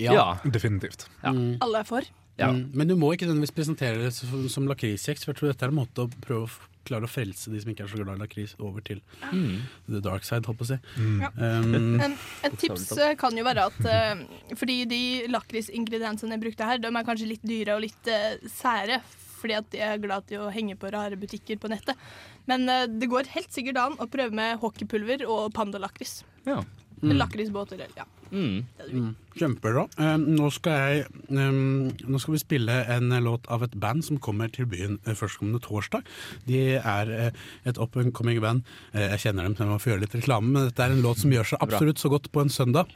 Ja. 0.00 0.38
Definitivt. 0.44 1.06
Ja. 1.22 1.30
Mm. 1.30 1.58
Alle 1.62 1.84
er 1.84 1.86
for? 1.86 2.08
Ja. 2.40 2.50
Mm, 2.56 2.70
Men 2.74 2.88
du 2.88 2.96
må 2.96 3.12
ikke 3.14 3.26
nødvendigvis 3.28 3.52
presentere 3.56 4.00
det 4.00 4.12
som, 4.16 4.48
som 4.48 4.66
lakriskjeks, 4.70 5.24
for 5.26 5.34
jeg 5.34 5.40
tror 5.40 5.52
dette 5.52 5.66
er 5.68 5.72
en 5.74 5.80
måte 5.82 6.06
å 6.06 6.10
prøve 6.24 6.48
å 6.48 6.68
klare 6.88 7.04
å 7.04 7.10
frelse 7.12 7.50
de 7.52 7.60
som 7.60 7.68
ikke 7.70 7.84
er 7.84 7.90
så 7.92 7.98
glad 8.00 8.16
i 8.16 8.22
lakris, 8.22 8.54
over 8.58 8.80
til 8.80 9.02
Mm. 9.30 9.60
the 9.92 10.00
dark 10.00 10.24
side, 10.24 10.46
holdt 10.48 10.58
på 10.62 10.64
å 10.64 10.70
si. 10.70 10.78
Ja. 11.20 11.28
Um, 11.36 12.16
et 12.48 12.56
tips 12.58 12.86
eh, 12.96 13.12
kan 13.20 13.36
jo 13.36 13.44
være 13.44 13.66
at 13.68 13.80
uh, 13.84 14.22
Fordi 14.56 14.78
de 14.88 15.00
lakrisingrediensene 15.28 16.34
jeg 16.38 16.42
brukte 16.46 16.66
her, 16.70 16.80
de 16.80 16.88
er 16.88 17.06
kanskje 17.06 17.28
litt 17.34 17.44
dyre 17.46 17.76
og 17.76 17.84
litt 17.84 18.08
uh, 18.10 18.40
sære. 18.48 19.02
Fordi 19.40 19.54
at 19.56 19.76
jeg 19.76 19.88
er 19.94 20.00
glad 20.02 20.26
til 20.28 20.42
å 20.44 20.50
henge 20.52 20.74
på 20.80 20.90
rare 20.92 21.16
butikker 21.20 21.60
på 21.60 21.68
nettet. 21.72 22.00
Men 22.48 22.64
uh, 22.68 22.86
det 22.88 23.08
går 23.12 23.28
helt 23.36 23.52
sikkert 23.54 23.78
an 23.84 24.00
å 24.00 24.08
prøve 24.10 24.32
med 24.36 24.58
hockeypulver 24.64 25.26
og 25.28 25.52
pandalakris. 25.56 26.22
Ja. 26.48 26.62
Lakrisbåter 27.02 27.80
eller 27.80 27.96
ja. 27.96 28.04
Mm. 28.30 28.64
Mm, 28.92 29.14
Kjempebra. 29.34 29.86
Eh, 29.98 30.16
nå, 30.20 30.50
skal 30.54 30.72
jeg, 30.72 31.06
um, 31.32 31.88
nå 32.06 32.20
skal 32.22 32.36
vi 32.36 32.42
spille 32.42 32.76
en 32.94 33.10
låt 33.24 33.48
av 33.50 33.64
et 33.66 33.74
band 33.74 34.04
som 34.06 34.20
kommer 34.22 34.52
til 34.52 34.68
byen 34.70 35.00
eh, 35.06 35.16
førstkommende 35.18 35.62
torsdag. 35.64 36.06
De 36.46 36.60
er 36.78 37.10
uh, 37.10 37.42
et 37.66 37.80
up 37.80 37.96
and 37.96 38.14
coming 38.14 38.40
band. 38.42 38.62
Uh, 38.94 39.08
jeg 39.16 39.24
kjenner 39.26 39.48
dem, 39.48 39.56
så 39.56 39.64
jeg 39.64 39.72
må 39.72 39.80
få 39.82 39.92
gjøre 39.94 40.04
litt 40.04 40.14
reklame, 40.20 40.52
men 40.54 40.70
dette 40.70 40.86
er 40.86 40.94
en 40.94 41.02
låt 41.02 41.24
som 41.24 41.34
gjør 41.34 41.52
seg 41.52 41.66
absolutt 41.66 42.02
så 42.02 42.12
godt 42.12 42.30
på 42.30 42.44
en 42.44 42.52
søndag. 42.52 42.94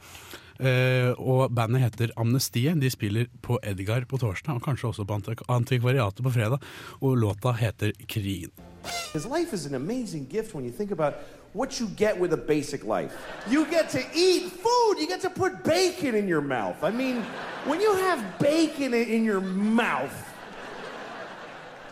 Uh, 0.55 1.11
og 1.19 1.51
bandet 1.51 1.83
heter 1.83 2.13
Amnestiet. 2.15 2.79
De 2.79 2.89
spiller 2.93 3.27
på 3.43 3.59
Edgar 3.63 4.05
på 4.07 4.21
torsdag, 4.21 4.55
og 4.55 4.63
kanskje 4.63 4.93
også 4.93 5.03
på 5.03 5.17
Antik- 5.19 5.43
Antikvariatet 5.51 6.23
på 6.23 6.31
fredag. 6.31 6.63
Og 7.01 7.17
låta 7.19 7.51
heter 7.59 7.91
Krigen. 8.07 8.53
His 9.11 9.25
life 9.25 9.51
is 9.53 9.65
an 9.65 9.75
amazing 9.75 10.27
gift 10.31 10.53
when 10.53 10.63
you 10.63 10.71
think 10.71 10.91
about 10.91 11.15
what 11.55 11.79
you 11.79 11.87
get 11.95 12.19
with 12.19 12.33
a 12.33 12.37
basic 12.37 12.83
life. 12.83 13.15
You 13.49 13.65
get 13.67 13.89
to 13.91 14.03
eat 14.13 14.51
food, 14.51 14.95
you 14.99 15.07
get 15.07 15.21
to 15.21 15.29
put 15.29 15.63
bacon 15.63 16.13
in 16.13 16.27
your 16.27 16.41
mouth. 16.41 16.83
I 16.83 16.91
mean, 16.91 17.21
when 17.63 17.79
you 17.79 17.95
have 17.95 18.39
bacon 18.39 18.93
in 18.93 19.23
your 19.23 19.39
mouth, 19.39 20.13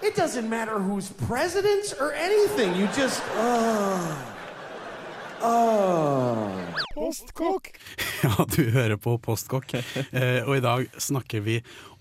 it 0.01 0.15
doesn't 0.15 0.49
matter 0.49 0.77
who's 0.79 1.09
president 1.13 1.93
or 2.01 2.11
anything. 2.11 2.75
You 2.75 2.87
just, 2.87 3.23
oh. 5.43 6.73
Postkokk! 6.93 7.73
Ja, 8.23 8.45
du 8.47 8.69
hører 8.71 8.95
på 9.01 9.17
Postkokk, 9.19 9.73
eh, 9.75 10.45
og 10.45 10.53
i 10.55 10.61
dag 10.63 10.85
snakker 11.01 11.41
vi 11.43 11.57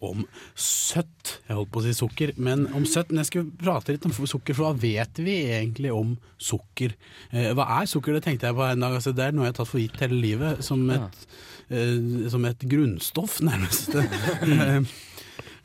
om 0.06 0.20
søtt. 0.54 1.32
Jeg 1.48 1.56
holdt 1.56 1.72
på 1.74 1.80
å 1.80 1.82
si 1.82 1.94
sukker, 1.98 2.32
men 2.38 2.68
om 2.78 2.84
søtt. 2.86 3.10
Men 3.10 3.24
jeg 3.24 3.30
skulle 3.32 3.56
prate 3.58 3.96
litt 3.96 4.06
om 4.06 4.14
sukker, 4.14 4.54
for 4.54 4.68
hva 4.68 4.78
vet 4.78 5.18
vi 5.18 5.34
egentlig 5.50 5.90
om 5.90 6.14
sukker? 6.38 6.94
Eh, 7.32 7.50
hva 7.58 7.66
er 7.80 7.90
sukker? 7.90 8.14
Det 8.14 8.22
tenkte 8.28 8.46
jeg 8.46 8.58
på 8.58 8.68
en 8.68 8.86
dag. 8.86 8.94
Altså, 9.00 9.14
det 9.18 9.26
er 9.26 9.34
noe 9.34 9.48
jeg 9.48 9.56
har 9.56 9.58
tatt 9.58 9.72
for 9.72 9.82
gitt 9.82 9.98
hele 10.04 10.20
livet, 10.22 10.62
som 10.62 10.84
et, 10.94 11.26
eh, 11.74 12.28
som 12.30 12.46
et 12.46 12.66
grunnstoff, 12.70 13.40
nærmest. 13.50 13.98
Eh, 13.98 14.76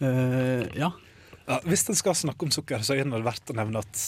eh, 0.02 0.64
ja. 0.74 0.90
Ja, 1.48 1.62
hvis 1.70 1.86
en 1.88 2.02
skal 2.02 2.18
snakke 2.18 2.50
om 2.50 2.56
sukker, 2.56 2.82
så 2.82 2.98
er 2.98 3.06
det 3.06 3.22
verdt 3.30 3.54
å 3.54 3.60
nevne 3.62 3.86
at 3.86 4.08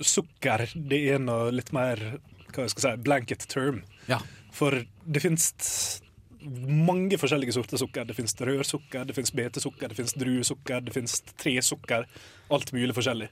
sukker 0.00 0.68
det 0.74 1.00
er 1.14 1.24
noe 1.24 1.48
litt 1.52 1.72
mer 1.76 2.20
hva 2.54 2.66
jeg 2.66 2.74
skal 2.76 2.86
si, 2.86 2.94
blanket 3.08 3.48
term. 3.50 3.82
ja. 4.10 4.20
For 4.50 4.74
det 5.06 5.20
finnes 5.22 6.00
mange 6.40 7.18
forskjellige 7.20 7.54
sorter 7.54 7.80
sukker. 7.80 8.06
Det 8.08 8.16
finnes 8.16 8.34
rørsukker, 8.34 9.04
det 9.06 9.14
finnes 9.16 9.32
betesukker, 9.36 9.90
det 9.92 9.98
finnes 9.98 10.14
druesukker, 10.18 10.80
det 10.86 10.94
finnes 10.94 11.16
tresukker. 11.40 12.06
Alt 12.50 12.72
mulig 12.74 12.94
forskjellig. 12.96 13.28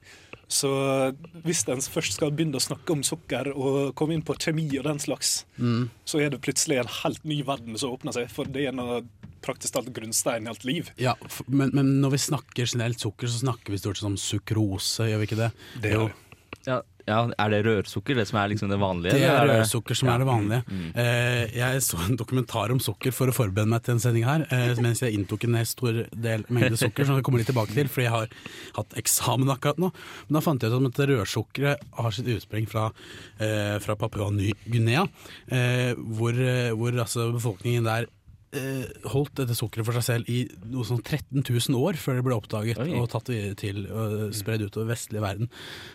Så 0.49 0.71
hvis 1.45 1.65
en 1.69 1.83
først 1.83 2.15
skal 2.17 2.33
begynne 2.33 2.61
å 2.61 2.63
snakke 2.63 2.95
om 2.95 3.03
sukker 3.05 3.51
og 3.53 3.95
komme 3.99 4.15
inn 4.17 4.25
på 4.25 4.37
kjemi 4.41 4.69
og 4.79 4.87
den 4.87 5.01
slags, 5.03 5.43
så 6.09 6.21
er 6.23 6.33
det 6.33 6.43
plutselig 6.45 6.79
en 6.83 6.93
helt 7.03 7.25
ny 7.29 7.41
verden 7.49 7.77
som 7.81 7.97
åpner 7.97 8.17
seg. 8.17 8.31
For 8.33 8.49
det 8.49 8.69
er 8.69 8.77
noe 8.77 9.03
praktisk 9.45 9.75
talt 9.77 9.91
grunnstein 9.97 10.47
i 10.47 10.53
alt 10.53 10.65
liv. 10.69 10.93
Ja, 11.01 11.17
men, 11.47 11.73
men 11.77 11.99
når 12.03 12.17
vi 12.17 12.23
snakker 12.29 12.69
generelt 12.69 13.01
sukker, 13.01 13.29
så 13.31 13.43
snakker 13.45 13.75
vi 13.75 13.81
stort 13.81 14.01
sett 14.01 14.09
om 14.09 14.17
sukrose, 14.21 15.09
gjør 15.09 15.23
vi 15.23 15.29
ikke 15.31 15.43
det? 15.43 15.51
Det 15.83 15.93
gjør 15.95 16.09
vi. 16.09 16.17
Ja, 16.69 16.81
ja, 17.09 17.19
Er 17.41 17.53
det 17.53 17.61
rørsukker, 17.67 18.19
det 18.19 18.27
som 18.29 18.39
er 18.41 18.51
liksom 18.53 18.71
det 18.71 18.79
vanlige? 18.81 19.17
Det 19.17 19.29
er 19.29 19.49
rørsukker 19.49 19.97
som 19.99 20.11
er 20.13 20.23
det 20.23 20.29
vanlige. 20.29 20.79
Eh, 20.93 21.55
jeg 21.57 21.83
så 21.87 22.01
en 22.05 22.19
dokumentar 22.21 22.75
om 22.75 22.81
sukker 22.83 23.15
for 23.15 23.31
å 23.31 23.35
forberede 23.35 23.71
meg 23.73 23.85
til 23.87 23.97
en 23.97 24.03
sending 24.03 24.27
her, 24.29 24.45
uh, 24.53 24.83
mens 24.85 25.03
jeg 25.05 25.17
inntok 25.17 25.47
en 25.49 25.59
stor 25.69 26.03
del 26.13 26.45
mengde 26.53 26.79
sukker, 26.81 27.09
som 27.09 27.19
jeg 27.19 27.27
kommer 27.27 27.43
litt 27.43 27.51
tilbake 27.51 27.75
til, 27.77 27.91
fordi 27.93 28.09
jeg 28.09 28.15
har 28.15 28.37
hatt 28.79 28.99
eksamen 29.01 29.55
akkurat 29.55 29.81
nå. 29.83 29.91
Men 30.29 30.39
da 30.39 30.45
fant 30.45 30.65
jeg 30.65 30.75
ut 30.75 30.91
at 30.91 31.03
rørsukkeret 31.13 31.89
har 32.03 32.17
sitt 32.17 32.31
utspring 32.35 32.69
fra, 32.71 32.91
uh, 33.41 33.77
fra 33.85 33.99
Papua 33.99 34.31
Ny-Guinea, 34.35 35.07
hvor, 36.19 36.37
hvor 36.77 37.03
altså 37.03 37.31
befolkningen 37.35 37.87
der 37.87 38.09
holdt 39.13 39.35
dette 39.43 39.57
sukkeret 39.57 39.85
for 39.85 39.99
seg 39.99 40.07
selv 40.07 40.31
i 40.33 40.39
noe 40.73 40.87
sånn 40.87 41.03
13 41.03 41.43
000 41.43 41.77
år 41.77 41.99
før 42.01 42.19
det 42.19 42.25
ble 42.25 42.37
oppdaget 42.39 42.81
Oi. 42.81 42.95
og 42.97 43.11
tatt 43.13 43.29
til 43.61 43.83
og 43.93 44.33
spredd 44.37 44.65
utover 44.65 44.95
vestlig 44.95 45.21
verden. 45.21 45.51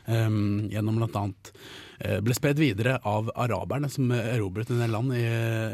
Um, 0.06 0.70
gjennom 0.70 1.00
blant 1.00 1.18
annet 1.18 1.52
eh, 1.98 2.20
ble 2.24 2.36
spredd 2.38 2.62
videre 2.62 3.00
av 3.10 3.32
araberne 3.34 3.90
som 3.92 4.12
erobret 4.14 4.70
en 4.70 4.84
del 4.84 4.94
land 4.94 5.16
i, 5.18 5.24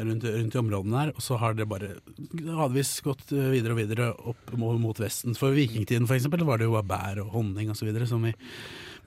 rundt, 0.06 0.28
rundt 0.38 0.56
i 0.56 0.62
områdene 0.62 1.02
her. 1.04 1.14
Og 1.16 1.26
så 1.26 1.40
har 1.42 1.58
det 1.58 1.68
bare 1.70 1.98
gradvis 2.32 2.94
gått 3.06 3.34
eh, 3.36 3.50
videre 3.52 3.76
og 3.76 3.82
videre 3.82 4.12
opp 4.32 4.56
mot, 4.56 4.80
mot 4.80 5.04
Vesten. 5.04 5.36
For 5.40 5.56
vikingtiden 5.56 6.08
for 6.08 6.16
eksempel, 6.16 6.48
var 6.48 6.62
det 6.62 6.70
jo 6.70 6.78
bare 6.78 6.92
bær 6.94 7.26
og 7.26 7.34
honning 7.36 7.74
osv. 7.76 7.92
som 8.08 8.24
vi 8.24 8.36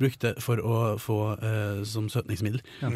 brukte 0.02 0.34
for 0.42 0.60
å 0.60 0.76
få 1.00 1.16
eh, 1.38 1.80
som 1.88 2.08
søtningsmiddel. 2.12 2.60
Ja. 2.82 2.90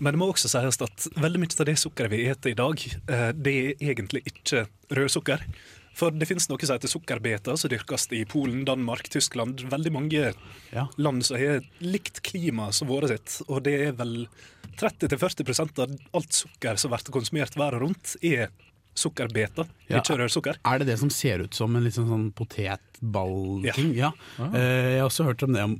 Men 0.00 0.12
det 0.14 0.20
må 0.20 0.28
også 0.30 0.50
sies 0.52 0.80
at 0.84 1.08
veldig 1.16 1.40
mye 1.42 1.56
av 1.60 1.66
det 1.70 1.76
sukkeret 1.80 2.12
vi 2.14 2.22
spiser 2.28 2.52
i 2.54 2.58
dag, 2.60 2.86
eh, 3.10 3.28
det 3.34 3.56
er 3.58 3.92
egentlig 3.92 4.22
ikke 4.30 4.66
rødsukker. 4.96 5.44
For 6.00 6.14
det 6.14 6.28
finnes 6.30 6.46
noe 6.48 6.62
som 6.64 6.76
heter 6.78 6.88
sukkerbeter, 6.88 7.56
som 7.58 7.68
dyrkes 7.68 8.06
i 8.16 8.22
Polen, 8.30 8.62
Danmark, 8.64 9.08
Tyskland. 9.10 9.60
Veldig 9.68 9.90
mange 9.92 10.32
Ja. 10.72 10.86
land 10.96 11.24
som 11.26 11.36
har 11.36 11.60
likt 11.82 12.22
klima 12.22 12.70
som 12.72 12.88
våre 12.88 13.08
sitt. 13.10 13.40
Og 13.50 13.64
det 13.66 13.74
er 13.88 13.92
vel 13.98 14.28
30-40% 14.78 15.78
av 15.82 15.90
alt 16.14 16.32
sukker 16.32 16.78
som 16.78 16.90
blir 16.94 17.10
konsumert 17.12 17.56
verden 17.58 17.80
rundt, 17.82 18.14
er 18.22 18.48
sukkerbeta, 18.94 19.66
Ja. 19.90 20.00
ikke 20.00 20.16
rødsukker. 20.18 20.56
Er 20.64 20.78
det 20.78 20.86
det 20.86 20.98
som 20.98 21.10
ser 21.10 21.40
ut 21.44 21.54
som 21.54 21.74
en 21.76 21.84
litt 21.84 21.94
sånn, 21.94 22.08
sånn 22.08 22.32
potetballting? 22.34 23.94
Ja. 23.96 24.12
Eh, 24.38 24.94
jeg 24.94 25.00
har 25.00 25.08
også 25.08 25.24
hørt 25.28 25.42
om 25.46 25.52
det 25.54 25.62
om 25.62 25.76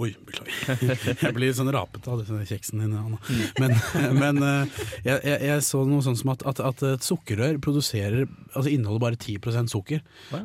Oi, 0.00 0.10
beklager. 0.26 1.18
Jeg 1.24 1.34
blir 1.36 1.52
sånn 1.56 1.70
rapete 1.74 2.10
av 2.10 2.22
disse 2.22 2.46
kjeksene 2.48 2.86
dine, 2.86 3.02
Anna. 3.02 3.18
Men, 3.60 3.74
men 4.16 4.40
eh, 4.44 4.78
jeg, 5.04 5.18
jeg, 5.18 5.38
jeg 5.48 5.64
så 5.66 5.82
noe 5.88 6.04
sånn 6.04 6.18
som 6.18 6.32
at, 6.34 6.44
at, 6.48 6.62
at 6.64 6.84
et 6.94 7.06
sukkerrør 7.06 7.60
produserer 7.64 8.24
Altså 8.54 8.70
inneholder 8.70 9.02
bare 9.02 9.18
10% 9.18 9.72
sukker. 9.72 10.02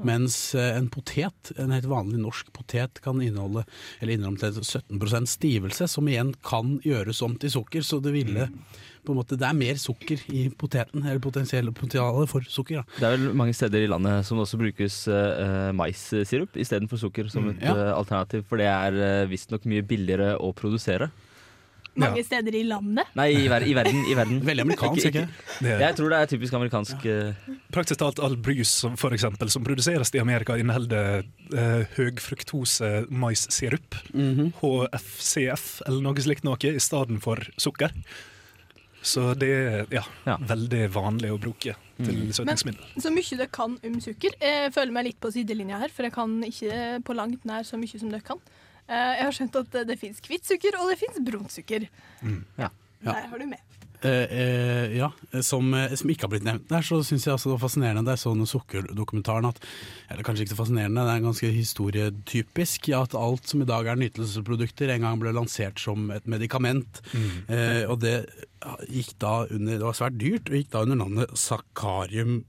Mens 0.07 0.37
eh, 0.57 0.71
en 0.79 0.87
potet, 0.89 1.51
en 1.61 1.73
helt 1.75 1.87
vanlig 1.89 2.17
norsk 2.23 2.49
potet, 2.55 3.01
kan 3.05 3.21
inneholde 3.21 3.65
eller 3.99 4.15
inneholde 4.15 4.49
17% 4.65 5.29
stivelse, 5.29 5.87
som 5.91 6.09
igjen 6.09 6.33
kan 6.45 6.79
gjøres 6.85 7.21
om 7.25 7.37
til 7.37 7.53
sukker. 7.53 7.85
Så 7.85 8.01
det 8.01 8.15
ville 8.15 8.49
på 9.05 9.13
en 9.13 9.19
måte, 9.21 9.37
Det 9.39 9.47
er 9.47 9.53
mer 9.57 9.79
sukker 9.81 10.21
i 10.33 10.49
poteten, 10.49 11.05
eller 11.05 11.19
potensielle 11.23 11.71
potensialet 11.75 12.29
for 12.29 12.41
sukker. 12.41 12.81
da. 12.81 12.99
Det 12.99 13.07
er 13.07 13.15
vel 13.17 13.33
mange 13.39 13.53
steder 13.57 13.85
i 13.85 13.89
landet 13.91 14.25
som 14.27 14.37
det 14.37 14.45
også 14.47 14.59
brukes 14.61 14.99
uh, 15.07 15.71
maissirup 15.75 16.59
istedenfor 16.59 16.99
sukker 17.01 17.29
som 17.31 17.49
et 17.53 17.63
ja. 17.63 17.73
uh, 17.75 17.97
alternativ, 17.97 18.43
for 18.49 18.57
det 18.61 18.67
er 18.67 18.99
uh, 18.99 19.29
visstnok 19.31 19.65
mye 19.69 19.85
billigere 19.85 20.35
å 20.37 20.53
produsere. 20.53 21.09
Mange 21.99 22.21
Ja. 22.21 22.23
steder 22.23 22.55
i 22.55 22.61
landet. 22.63 23.07
Nei, 23.17 23.25
i, 23.33 23.47
ver 23.49 23.63
i 23.67 23.73
verden. 23.75 24.03
I 24.07 24.13
verden. 24.15 24.39
Veldig 24.49 24.63
amerikansk, 24.63 25.07
ikke 25.09 25.25
er 25.65 25.81
Jeg 25.81 25.95
tror 25.97 26.13
det 26.13 26.19
er 26.21 26.29
typisk 26.31 26.53
amerikansk. 26.55 27.03
Ja. 27.03 27.57
Praktisk 27.73 27.99
talt 27.99 28.21
all 28.23 28.37
brus 28.37 28.71
som, 28.71 28.95
for 28.95 29.11
eksempel, 29.11 29.49
som 29.51 29.65
produseres 29.65 30.13
i 30.15 30.21
Amerika, 30.21 30.55
inneholder 30.55 31.25
eh, 31.51 31.83
høgfruktose 31.97 33.07
maissirup, 33.09 33.97
HFCF 34.61 35.81
eller 35.87 36.05
noe 36.05 36.23
slikt 36.23 36.45
noe, 36.47 36.59
i 36.69 36.79
stedet 36.79 37.19
for 37.25 37.41
sukker. 37.59 37.91
Så 39.01 39.33
det 39.39 39.49
er 39.49 39.85
ja, 39.93 40.03
Ja. 40.25 40.37
veldig 40.37 40.89
vanlig 40.91 41.29
å 41.31 41.39
bruke 41.39 41.75
til 42.03 42.33
søtningsmiddel. 42.33 42.83
Så 42.99 43.11
mye 43.11 43.37
dere 43.37 43.47
kan 43.47 43.77
om 43.83 43.99
sukker. 44.01 44.31
Jeg 44.41 44.73
føler 44.73 44.91
meg 44.91 45.05
litt 45.05 45.19
på 45.21 45.31
sidelinja 45.31 45.79
her, 45.79 45.89
for 45.89 46.03
jeg 46.03 46.13
kan 46.13 46.41
ikke 46.43 47.03
på 47.03 47.15
langt 47.15 47.43
nær 47.45 47.63
så 47.63 47.77
mye 47.79 47.99
som 47.99 48.09
dere 48.09 48.21
kan. 48.21 48.39
Eh, 48.89 49.15
Jeg 49.19 49.23
har 49.23 49.31
skjønt 49.31 49.55
at 49.55 49.87
det- 49.87 49.99
fins 49.99 50.19
hvitt 50.21 50.45
sukker, 50.45 50.75
og 50.79 50.89
det 50.89 50.97
fins 50.99 51.19
brunt 51.23 51.49
sukker. 51.51 51.87
Ja. 52.57 52.69
Ja. 53.03 53.13
Der 53.13 53.27
har 53.27 53.37
du 53.39 53.45
med. 53.45 53.59
Eh, 54.01 54.11
eh, 54.11 54.97
ja, 54.97 55.11
som, 55.43 55.73
eh, 55.73 55.93
som 55.99 56.11
ikke 56.11 56.23
har 56.23 56.31
blitt 56.31 56.45
nevnt 56.47 56.69
der, 56.71 56.85
så 56.85 57.01
syns 57.03 57.25
jeg 57.25 57.33
altså 57.33 57.49
det 57.49 57.55
var 57.57 57.63
fascinerende 57.65 58.05
da 58.07 58.13
jeg 58.15 58.21
så 58.21 58.31
den 58.31 58.47
sukkerdokumentaren 58.47 59.49
at 59.49 59.59
Eller 60.09 60.23
kanskje 60.23 60.45
ikke 60.45 60.53
så 60.53 60.59
fascinerende, 60.61 61.03
det 61.03 61.15
er 61.17 61.25
ganske 61.25 61.49
historietypisk 61.51 62.89
at 62.95 63.17
alt 63.19 63.51
som 63.51 63.61
i 63.61 63.67
dag 63.67 63.89
er 63.91 63.99
nytelsesprodukter, 63.99 64.93
en 64.93 65.03
gang 65.03 65.19
ble 65.19 65.33
lansert 65.35 65.83
som 65.83 66.07
et 66.15 66.25
medikament. 66.31 67.01
Eh, 67.51 67.83
og 67.89 67.99
det 68.01 68.23
gikk 68.89 69.13
da 69.21 69.43
under 69.49 69.77
Det 69.77 69.85
var 69.85 69.99
svært 69.99 70.17
dyrt, 70.19 70.49
og 70.49 70.57
gikk 70.57 70.71
da 70.71 70.85
under 70.87 70.99
navnet 71.03 71.35
Sakarium 71.37 72.41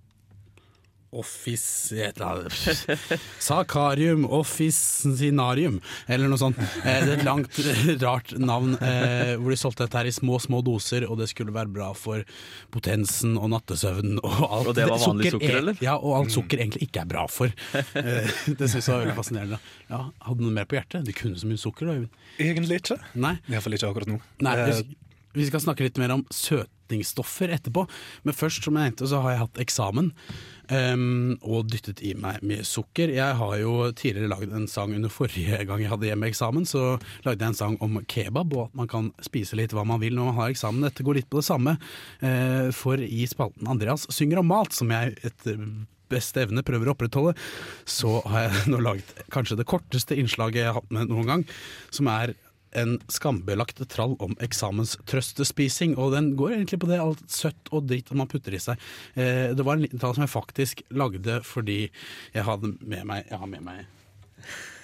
Office 1.12 1.96
et 1.98 2.20
eller 2.20 2.44
annet. 2.46 3.20
Sakarium 3.42 4.26
officinarium, 4.30 5.80
eller 6.06 6.30
noe 6.30 6.38
sånt. 6.40 6.58
Eh, 6.84 7.00
det 7.04 7.10
er 7.10 7.16
et 7.16 7.24
langt, 7.26 7.58
rart 8.04 8.34
navn 8.38 8.76
eh, 8.78 9.32
hvor 9.40 9.50
de 9.54 9.58
solgte 9.58 9.86
dette 9.88 9.98
her 9.98 10.10
i 10.10 10.14
små, 10.14 10.38
små 10.42 10.60
doser, 10.66 11.06
og 11.10 11.18
det 11.20 11.26
skulle 11.32 11.54
være 11.56 11.72
bra 11.74 11.90
for 11.98 12.22
potensen 12.74 13.34
og 13.40 13.50
nattesøvnen 13.56 14.20
og 14.22 14.38
alt. 14.46 14.70
Og 14.70 14.78
det 14.78 14.86
var 14.90 15.02
vanlig 15.02 15.34
sukker, 15.34 15.50
er- 15.56 15.60
eller? 15.64 15.82
Ja, 15.84 15.96
og 15.98 16.16
alt 16.20 16.34
sukker 16.36 16.62
egentlig 16.62 16.86
ikke 16.88 17.02
er 17.04 17.10
bra 17.10 17.26
for. 17.30 17.50
Eh, 17.74 18.30
det 18.60 18.70
syns 18.70 18.86
jeg 18.86 18.94
var 18.94 19.04
veldig 19.06 19.18
fascinerende. 19.18 19.60
Ja, 19.90 20.04
Hadde 20.26 20.38
du 20.40 20.46
noe 20.46 20.54
mer 20.60 20.68
på 20.70 20.78
hjertet? 20.78 21.04
De 21.08 21.16
kunne 21.16 21.38
så 21.40 21.50
mye 21.50 21.58
sukker, 21.60 21.90
da. 21.90 21.98
Øyvind. 21.98 22.24
Egentlig 22.40 22.80
ikke. 22.84 23.00
Nei. 23.18 23.34
Iallfall 23.50 23.74
ikke 23.80 23.90
akkurat 23.90 24.10
nå. 24.14 24.20
Nei 24.46 24.56
vi, 24.68 24.74
vi 25.40 25.44
skal 25.46 25.62
snakke 25.62 25.84
litt 25.86 25.98
mer 26.00 26.10
om 26.14 26.22
søtningsstoffer 26.34 27.52
etterpå. 27.54 27.84
Men 28.26 28.34
først, 28.34 28.64
som 28.66 28.74
jeg 28.78 28.88
nevnte, 28.90 29.06
så 29.10 29.20
har 29.24 29.34
jeg 29.34 29.40
hatt 29.44 29.60
eksamen. 29.62 30.08
Um, 30.70 31.34
og 31.42 31.66
dyttet 31.72 32.02
i 32.06 32.12
meg 32.14 32.44
mye 32.46 32.64
sukker. 32.66 33.10
Jeg 33.10 33.38
har 33.40 33.54
jo 33.58 33.74
tidligere 33.96 34.30
lagd 34.30 34.54
en 34.54 34.68
sang 34.70 34.94
under 34.94 35.10
forrige 35.12 35.64
gang 35.66 35.82
jeg 35.82 35.90
hadde 35.90 36.10
hjemmeeksamen. 36.10 36.66
Så 36.68 36.84
lagde 37.26 37.42
jeg 37.42 37.50
en 37.50 37.58
sang 37.58 37.78
om 37.82 37.98
kebab, 38.10 38.54
og 38.54 38.68
at 38.68 38.76
man 38.78 38.90
kan 38.90 39.12
spise 39.24 39.58
litt 39.58 39.74
hva 39.74 39.84
man 39.88 40.02
vil 40.02 40.14
når 40.14 40.30
man 40.30 40.38
har 40.38 40.54
eksamen. 40.54 40.86
Dette 40.86 41.06
går 41.06 41.20
litt 41.20 41.30
på 41.30 41.40
det 41.40 41.48
samme, 41.48 41.74
uh, 42.22 42.68
for 42.76 43.02
i 43.02 43.26
spalten 43.30 43.70
Andreas 43.70 44.06
synger 44.14 44.44
om 44.44 44.52
mat, 44.52 44.76
som 44.76 44.92
jeg 44.94 45.16
etter 45.26 45.58
beste 46.10 46.42
evne 46.42 46.64
prøver 46.66 46.90
å 46.90 46.94
opprettholde, 46.96 47.34
så 47.88 48.18
har 48.30 48.48
jeg 48.48 48.62
nå 48.72 48.80
laget 48.82 49.24
kanskje 49.34 49.60
det 49.60 49.68
korteste 49.70 50.18
innslaget 50.18 50.64
jeg 50.64 50.70
har 50.70 50.80
hatt 50.80 50.94
med 50.94 51.10
noen 51.10 51.28
gang, 51.34 51.44
som 51.94 52.10
er 52.10 52.34
en 52.78 52.98
skambelagt 53.10 53.80
trall 53.90 54.16
om 54.22 54.36
eksamenstrøstespising, 54.42 55.96
og 55.98 56.14
den 56.14 56.32
går 56.38 56.56
egentlig 56.56 56.80
på 56.82 56.90
det 56.90 57.00
alt 57.02 57.22
søtt 57.30 57.70
og 57.74 57.88
dritt 57.90 58.12
man 58.16 58.30
putter 58.30 58.54
i 58.54 58.62
seg. 58.62 58.80
Eh, 59.14 59.50
det 59.56 59.66
var 59.66 59.78
en 59.78 59.86
liten 59.86 60.02
trall 60.02 60.14
som 60.16 60.26
jeg 60.26 60.34
faktisk 60.34 60.84
lagde 60.94 61.40
fordi 61.46 61.80
jeg 62.34 62.44
hadde 62.46 62.74
med 62.80 63.06
meg 63.08 63.26
Jeg 63.30 63.38
har 63.40 63.48
med 63.50 63.64
meg 63.64 63.86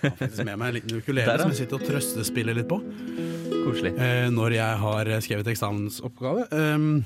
jeg 0.02 0.10
har 0.10 0.16
faktisk 0.18 0.44
med 0.44 0.58
meg 0.60 0.68
en 0.68 0.74
liten 0.76 0.98
ukulele 1.00 1.36
som 1.40 1.52
jeg 1.52 1.62
sitter 1.62 1.78
og 1.78 1.86
trøstespiller 1.88 2.58
litt 2.58 2.68
på 2.68 2.76
Koselig. 3.64 3.94
eh, 3.96 4.26
når 4.30 4.58
jeg 4.58 4.80
har 4.82 5.10
skrevet 5.24 5.48
eksamensoppgave. 5.54 6.44
Um, 6.52 7.04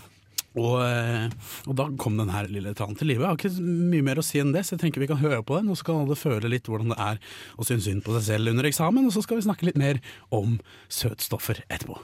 og, 0.59 0.81
eh, 0.83 1.31
og 1.71 1.75
da 1.79 1.87
kom 2.01 2.15
den 2.19 2.33
her 2.35 2.45
lille 2.51 2.75
tranen 2.75 2.99
til 2.99 3.07
live. 3.13 3.23
Jeg 3.23 3.31
har 3.31 3.39
ikke 3.39 3.63
mye 3.93 4.07
mer 4.07 4.19
å 4.23 4.27
si 4.27 4.37
enn 4.43 4.55
det, 4.55 4.63
så 4.67 4.73
jeg 4.75 4.83
tenker 4.85 5.01
vi 5.03 5.11
kan 5.11 5.23
høre 5.23 5.43
på 5.47 5.55
den, 5.61 5.71
og 5.71 5.77
så 5.79 5.85
kan 5.87 6.03
alle 6.03 6.19
føle 6.19 6.51
litt 6.51 6.67
hvordan 6.71 6.91
det 6.95 7.01
er 7.07 7.17
å 7.57 7.63
synes 7.67 7.87
synd 7.87 8.03
på 8.07 8.13
seg 8.19 8.25
selv 8.33 8.45
under 8.55 8.65
eksamen, 8.67 9.07
og 9.07 9.13
så 9.15 9.21
skal 9.27 9.39
vi 9.39 9.47
snakke 9.47 9.67
litt 9.71 9.81
mer 9.81 9.97
om 10.35 10.49
søtstoffer 10.91 11.57
etterpå. 11.69 11.97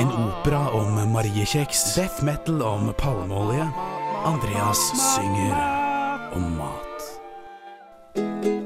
En 0.00 0.10
opera 0.12 0.62
om 0.76 0.96
mariekjeks, 1.12 1.94
death 1.96 2.24
metal 2.24 2.60
om 2.64 2.92
palmeolje. 3.00 3.68
Andreas 4.24 4.80
synger 4.96 5.56
om 6.36 6.44
mat. 6.56 8.63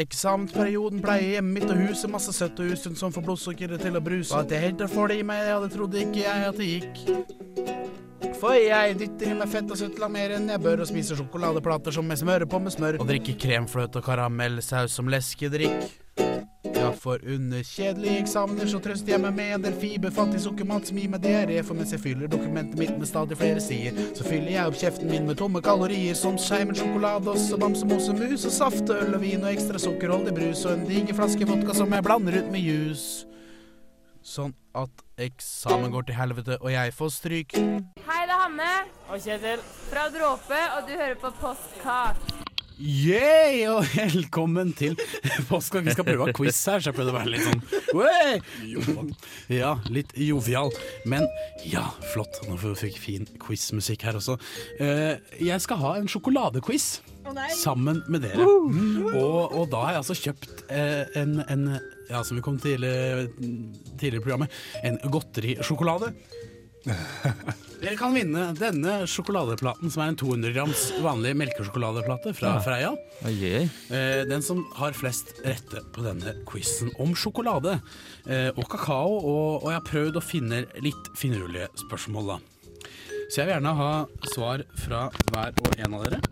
Eksamensperioden 0.00 1.02
ble 1.04 1.16
jeg 1.20 1.36
hjemme 1.36 1.56
mitt 1.58 1.70
og 1.70 1.80
huset 1.84 2.12
masse 2.12 2.32
søtt 2.36 2.60
og 2.62 2.72
usunt 2.72 3.00
som 3.00 3.12
får 3.14 3.26
blodsukkeret 3.26 3.84
til 3.84 3.98
å 3.98 4.02
bruse. 4.04 4.32
Og 4.34 4.46
at 4.46 4.54
jeg 4.54 4.66
helt 4.68 4.84
får 4.90 5.12
det 5.12 5.20
i 5.20 5.26
meg, 5.30 5.44
ja, 5.50 5.60
det 5.62 5.72
trodde 5.74 6.02
ikke 6.04 6.24
jeg 6.24 6.48
at 6.48 6.60
det 6.60 6.70
gikk. 6.70 7.02
For 8.40 8.56
jeg 8.56 8.96
dytter 8.96 9.34
i 9.34 9.36
meg 9.36 9.50
fett 9.52 9.68
og 9.68 9.76
søtt 9.76 9.98
langt 10.00 10.16
mer 10.16 10.32
enn 10.38 10.48
jeg 10.48 10.62
bør, 10.64 10.80
og 10.80 10.88
spiser 10.88 11.18
sjokoladeplater 11.18 11.92
som 11.92 12.08
jeg 12.08 12.22
smører 12.22 12.48
på 12.48 12.60
med 12.62 12.72
smør, 12.72 13.00
og 13.02 13.10
drikker 13.10 13.36
kremfløte 13.40 14.00
og 14.00 14.06
karamellsaus 14.06 14.96
som 14.96 15.10
leskedrikk. 15.12 15.99
Ja, 16.80 16.92
for 16.96 17.20
under 17.28 17.60
kjedelige 17.66 18.22
eksamener 18.22 18.68
så 18.70 18.78
trøster 18.80 19.12
jeg 19.12 19.20
meg 19.20 19.34
med 19.36 19.50
en 19.52 19.64
del 19.66 19.74
fiberfattig 19.76 20.40
sukkermat 20.40 20.88
som 20.88 20.96
gir 20.96 21.10
meg 21.12 21.20
diaré, 21.20 21.58
for 21.66 21.76
mens 21.76 21.92
jeg 21.92 22.00
fyller 22.00 22.30
dokumentet 22.32 22.78
mitt 22.80 22.94
med 22.96 23.08
stadig 23.08 23.36
flere 23.36 23.60
sider, 23.60 23.98
så 24.16 24.24
fyller 24.24 24.54
jeg 24.54 24.70
opp 24.70 24.78
kjeften 24.80 25.12
min 25.12 25.28
med 25.28 25.36
tomme 25.36 25.60
kalorier 25.64 26.16
som 26.16 26.38
skeimen 26.40 26.78
sjokolade, 26.78 27.28
også 27.34 27.60
bamsemose, 27.60 28.16
mus 28.16 28.48
og 28.48 28.56
saft, 28.56 28.94
øl 28.96 29.12
og 29.12 29.20
vin 29.20 29.44
og 29.44 29.52
ekstra 29.52 29.82
sukkerholdig 29.82 30.32
brus 30.40 30.64
og 30.64 30.78
en 30.78 30.88
diger 30.88 31.20
flaske 31.20 31.52
vodka 31.52 31.76
som 31.76 31.92
jeg 31.92 32.08
blander 32.08 32.40
ut 32.40 32.50
med 32.54 32.64
juice. 32.64 33.28
Sånn 34.24 34.56
at 34.76 35.04
eksamen 35.20 35.92
går 35.92 36.08
til 36.08 36.16
helvete, 36.16 36.60
og 36.64 36.72
jeg 36.72 36.96
får 36.96 37.16
stryk. 37.16 37.56
Hei, 38.08 38.20
det 38.24 38.36
er 38.36 38.44
Hanne. 38.46 38.74
Og 39.10 39.20
Kjetil. 39.20 39.64
Fra 39.90 40.08
Dråpe, 40.12 40.60
og 40.76 40.86
du 40.88 40.94
hører 40.96 41.18
på 41.20 41.32
Postkak. 41.40 42.39
Yay, 42.80 43.66
og 43.68 43.84
velkommen 43.92 44.70
til 44.78 44.94
Postkakk. 45.50 45.84
Vi 45.84 45.92
skal 45.92 46.06
prøve 46.06 46.24
å 46.24 46.28
ha 46.30 46.34
quiz 46.36 46.56
her, 46.70 46.80
så 46.80 46.88
jeg 46.90 46.96
prøvde 46.96 47.12
å 47.12 47.16
være 47.18 47.32
litt 47.34 47.44
sånn! 47.44 49.10
Ja, 49.52 49.74
litt 49.92 50.14
jovial. 50.16 50.72
Men 51.10 51.26
ja, 51.68 51.84
flott. 52.14 52.40
Nå 52.48 52.56
fikk 52.56 52.96
vi 52.96 53.02
fin 53.04 53.28
quizmusikk 53.42 54.06
her 54.08 54.16
også. 54.20 54.38
Eh, 54.80 55.20
Jeg 55.44 55.60
skal 55.66 55.80
ha 55.82 55.94
en 56.00 56.08
sjokoladequiz 56.08 56.88
sammen 57.60 58.00
med 58.10 58.24
dere. 58.24 58.48
Og, 58.48 59.52
og 59.60 59.66
da 59.74 59.84
har 59.84 59.92
jeg 59.98 60.00
altså 60.00 60.16
kjøpt 60.22 60.64
eh, 60.72 61.04
en, 61.20 61.36
en 61.52 61.66
ja, 62.10 62.24
som 62.26 62.38
vi 62.40 62.42
kom 62.42 62.56
til 62.64 62.86
eh, 62.88 63.26
tidligere 64.00 64.22
i 64.22 64.24
programmet, 64.24 64.56
en 64.88 64.96
godterisjokolade. 65.12 66.14
Dere 67.80 67.96
kan 67.96 68.12
vinne 68.12 68.50
denne 68.58 68.94
sjokoladeplaten, 69.08 69.88
som 69.92 70.02
er 70.04 70.12
en 70.12 70.18
200 70.20 70.52
grams 70.52 70.82
vanlig 71.00 71.32
melkesjokoladeplate 71.40 72.32
fra 72.36 72.54
Freia. 72.64 72.92
Eh, 73.24 74.22
den 74.28 74.44
som 74.44 74.62
har 74.76 74.96
flest 74.96 75.32
rette 75.46 75.82
på 75.94 76.04
denne 76.04 76.34
quizen 76.48 76.92
om 77.00 77.14
sjokolade 77.16 77.78
eh, 78.28 78.50
og 78.52 78.66
kakao. 78.72 79.16
Og, 79.20 79.62
og 79.62 79.68
jeg 79.70 79.78
har 79.78 79.88
prøvd 79.88 80.20
å 80.20 80.24
finne 80.24 80.62
litt 80.84 81.12
finurlige 81.16 81.70
spørsmål, 81.86 82.34
da. 82.34 82.40
Så 83.30 83.40
jeg 83.40 83.46
vil 83.46 83.54
gjerne 83.54 83.76
ha 83.78 83.90
svar 84.34 84.64
fra 84.82 85.04
hver 85.30 85.52
og 85.62 85.76
en 85.78 85.96
av 85.96 86.06
dere. 86.08 86.22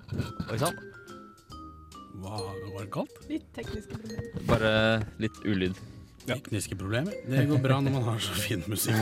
Oi 0.51 0.59
sann. 0.61 0.81
Hva 2.19 2.41
var 2.43 2.83
det 2.83 2.91
galt? 2.93 3.21
Litt 3.31 3.47
tekniske 3.55 3.95
problemer. 3.95 4.43
Bare 4.51 4.73
litt 5.23 5.39
ulyd. 5.47 5.79
Tekniske 6.29 6.77
problemer. 6.79 7.17
Det 7.27 7.47
går 7.49 7.63
bra 7.65 7.81
når 7.85 7.97
man 7.97 8.07
har 8.11 8.23
så 8.23 8.37
fin 8.37 8.63
musikk 8.69 8.99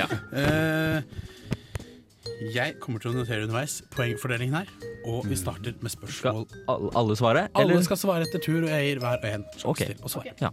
Ja. 0.00 0.08
Uh, 0.32 1.30
jeg 2.52 2.76
kommer 2.82 3.02
til 3.02 3.12
å 3.12 3.16
notere 3.16 3.44
underveis 3.46 3.80
poengfordelingen 3.94 4.56
her, 4.56 4.70
og 5.06 5.26
vi 5.30 5.36
starter 5.38 5.76
med 5.82 5.92
spørsmål. 5.92 6.44
alle, 6.70 6.90
alle 6.98 7.16
svare? 7.18 7.44
Alle 7.58 7.78
skal 7.86 7.98
svare 8.00 8.26
etter 8.26 8.42
tur, 8.42 8.64
og 8.64 8.70
jeg 8.70 8.88
gir 8.88 9.02
hver 9.02 9.18
og 9.20 9.28
en 9.28 9.44
sjanse 9.52 9.70
okay. 9.72 9.92
til 9.92 10.06
å 10.06 10.10
svare. 10.10 10.34
Ja. 10.42 10.50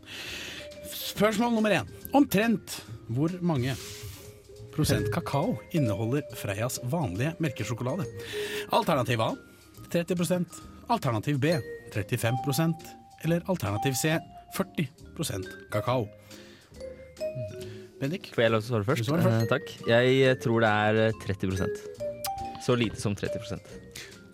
Spørsmål 0.94 1.56
nummer 1.58 1.74
én. 1.74 1.90
Omtrent 2.18 2.80
hvor 3.10 3.34
mange 3.42 3.74
prosent 4.74 5.10
kakao 5.14 5.58
inneholder 5.76 6.26
Freias 6.38 6.80
vanlige 6.90 7.34
melkesjokolade? 7.42 8.06
Alternativ 8.76 9.26
A 9.26 9.34
30% 9.90 10.60
Alternativ 10.90 11.40
B 11.42 11.56
35% 11.94 12.74
eller 13.26 13.42
alternativ 13.52 13.98
C 13.98 14.14
40% 14.58 15.46
kakao. 15.74 16.08
Bendik? 18.00 18.30
Får 18.34 18.46
jeg 18.46 18.54
lov 18.54 18.64
til 18.64 18.70
å 18.70 18.72
svare 18.74 18.88
først? 18.88 19.08
Svarer 19.10 19.26
først. 19.26 19.44
Eh, 19.44 19.50
takk. 19.52 19.72
Jeg 19.90 20.36
tror 20.44 20.64
det 20.64 20.70
er 20.72 21.00
eh, 21.10 21.18
30% 21.26 21.82
Så 22.64 22.76
lite 22.80 23.00
som 23.02 23.16
30% 23.18 23.74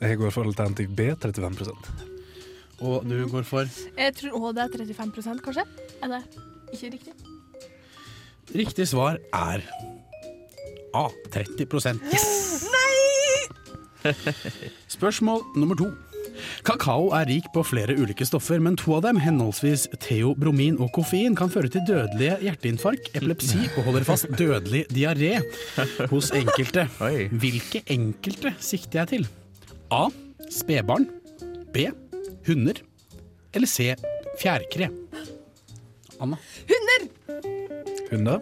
Jeg 0.04 0.19
går 0.21 0.34
for 0.34 0.45
alternativ 0.45 0.91
B, 0.93 1.08
35% 1.17 2.84
Og 2.86 3.08
du 3.10 3.15
går 3.32 3.47
for 3.47 3.65
Jeg 3.97 4.15
tror 4.19 4.38
òg 4.38 4.51
det 4.58 4.67
er 4.67 4.86
35% 4.86 5.41
kanskje? 5.45 5.65
Er 6.06 6.13
det 6.13 6.21
ikke 6.75 6.93
riktig? 6.93 7.13
Riktig 8.54 8.86
svar 8.91 9.17
er 9.34 9.65
A. 10.95 11.10
30% 11.34 11.99
Spørsmål 14.93 15.41
nummer 15.58 15.75
to. 15.80 15.89
Kakao 16.67 17.12
er 17.17 17.28
rik 17.30 17.50
på 17.54 17.63
flere 17.65 17.95
ulike 17.98 18.26
stoffer, 18.28 18.62
men 18.63 18.78
to 18.80 18.95
av 18.98 19.06
dem, 19.08 19.19
henholdsvis 19.24 19.88
teobromin 20.04 20.80
og 20.82 20.91
koffein, 20.95 21.36
kan 21.38 21.52
føre 21.54 21.71
til 21.74 21.86
dødelige 21.88 22.39
hjerteinfarkt, 22.45 23.12
epilepsi 23.15 23.63
og 23.76 23.89
holder 23.89 24.08
fast 24.08 24.30
dødelig 24.39 24.86
diaré 24.93 25.38
hos 26.12 26.32
enkelte. 26.36 26.88
Hvilke 27.32 27.84
enkelte 27.95 28.56
sikter 28.60 29.04
jeg 29.04 29.12
til? 29.13 29.30
A. 29.93 30.08
Spedbarn. 30.52 31.08
B. 31.74 31.89
Hunder. 32.48 32.82
Eller 33.54 33.67
C. 33.67 33.95
Fjærkre. 34.41 34.89
Anna. 36.21 36.38
Hunder? 38.12 38.39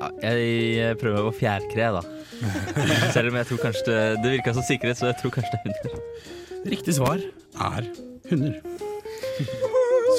Ja, 0.00 0.30
jeg 0.32 0.98
prøver 0.98 1.28
på 1.28 1.36
fjærkre, 1.42 1.90
da. 1.98 2.02
Selv 3.14 3.28
om 3.28 3.36
jeg 3.36 3.46
tror 3.50 3.58
kanskje 3.66 3.86
det, 3.86 4.02
det 4.24 4.36
virka 4.38 4.54
som 4.56 4.64
sikkerhet, 4.64 4.98
så 4.98 5.10
jeg 5.10 5.18
tror 5.20 5.34
kanskje 5.34 5.52
det 5.52 5.60
er 5.60 5.66
hunder. 5.66 6.38
Riktig 6.66 6.94
svar 6.98 7.20
er 7.60 7.86
hunder. 8.30 8.58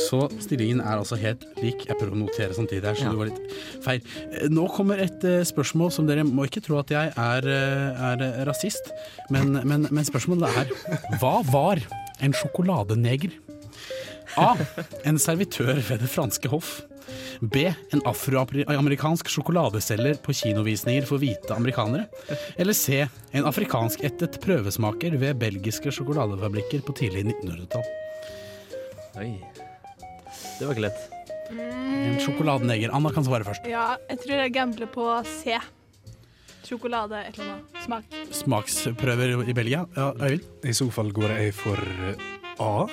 Så 0.08 0.24
stillingen 0.42 0.80
er 0.82 0.98
altså 0.98 1.18
helt 1.20 1.44
lik. 1.62 1.84
Jeg 1.88 1.98
prøver 2.00 2.16
å 2.16 2.22
notere 2.24 2.56
samtidig 2.56 2.88
her, 2.88 2.96
så 2.98 3.06
Ja. 3.06 3.12
det 3.12 3.20
var 3.20 3.30
litt 3.30 3.54
feil. 3.84 4.02
Nå 4.50 4.68
kommer 4.74 5.00
et 5.04 5.24
eh, 5.28 5.44
spørsmål 5.46 5.92
som 5.92 6.08
dere 6.08 6.24
må 6.24 6.46
ikke 6.48 6.64
tro 6.66 6.80
at 6.80 6.90
jeg 6.90 7.14
er, 7.16 7.48
eh, 7.48 8.04
er 8.12 8.24
eh, 8.26 8.46
rasist, 8.48 8.92
men, 9.30 9.54
men, 9.68 9.88
men 9.92 10.04
spørsmålet 10.08 10.50
er 10.64 10.72
Hva 11.20 11.42
var 11.52 11.82
en 12.22 12.34
sjokoladeneger? 12.34 13.32
A. 14.38 14.56
En 15.08 15.20
servitør 15.20 15.80
ved 15.90 16.02
det 16.04 16.10
franske 16.12 16.52
hoff. 16.52 16.82
B. 17.42 17.66
En 17.92 18.04
afroamerikansk 18.08 19.30
sjokoladeselger 19.34 20.20
på 20.24 20.36
kinovisninger 20.38 21.08
for 21.10 21.22
hvite 21.22 21.56
amerikanere. 21.56 22.06
Eller 22.56 22.78
C. 22.78 23.02
En 23.36 23.48
afrikanskættet 23.50 24.40
prøvesmaker 24.44 25.18
ved 25.20 25.40
belgiske 25.42 25.92
sjokoladefabrikker 25.92 26.86
på 26.88 26.96
tidlig 27.02 27.26
1900-tall. 27.34 27.88
Oi. 29.20 29.34
Det 30.60 30.68
var 30.68 30.76
ikke 30.76 30.86
lett. 30.88 31.02
En 31.52 32.20
sjokoladeneger. 32.24 32.94
Anna 32.96 33.12
kan 33.12 33.26
svare 33.28 33.48
først. 33.48 33.68
Ja, 33.68 33.96
jeg 34.10 34.22
tror 34.24 34.44
jeg 34.46 34.56
gambler 34.56 34.92
på 34.94 35.08
C. 35.28 35.58
Sjokolade, 36.64 37.18
et 37.28 37.36
eller 37.40 37.58
annet. 37.58 37.82
Smak. 37.84 38.20
Smaksprøver 38.38 39.42
i 39.50 39.56
Belgia. 39.58 39.84
Ja, 39.98 40.12
Øyvind? 40.22 40.46
I 40.64 40.76
så 40.78 40.88
fall 40.94 41.12
går 41.12 41.34
jeg 41.36 41.56
for 41.58 41.82
A. 42.62 42.88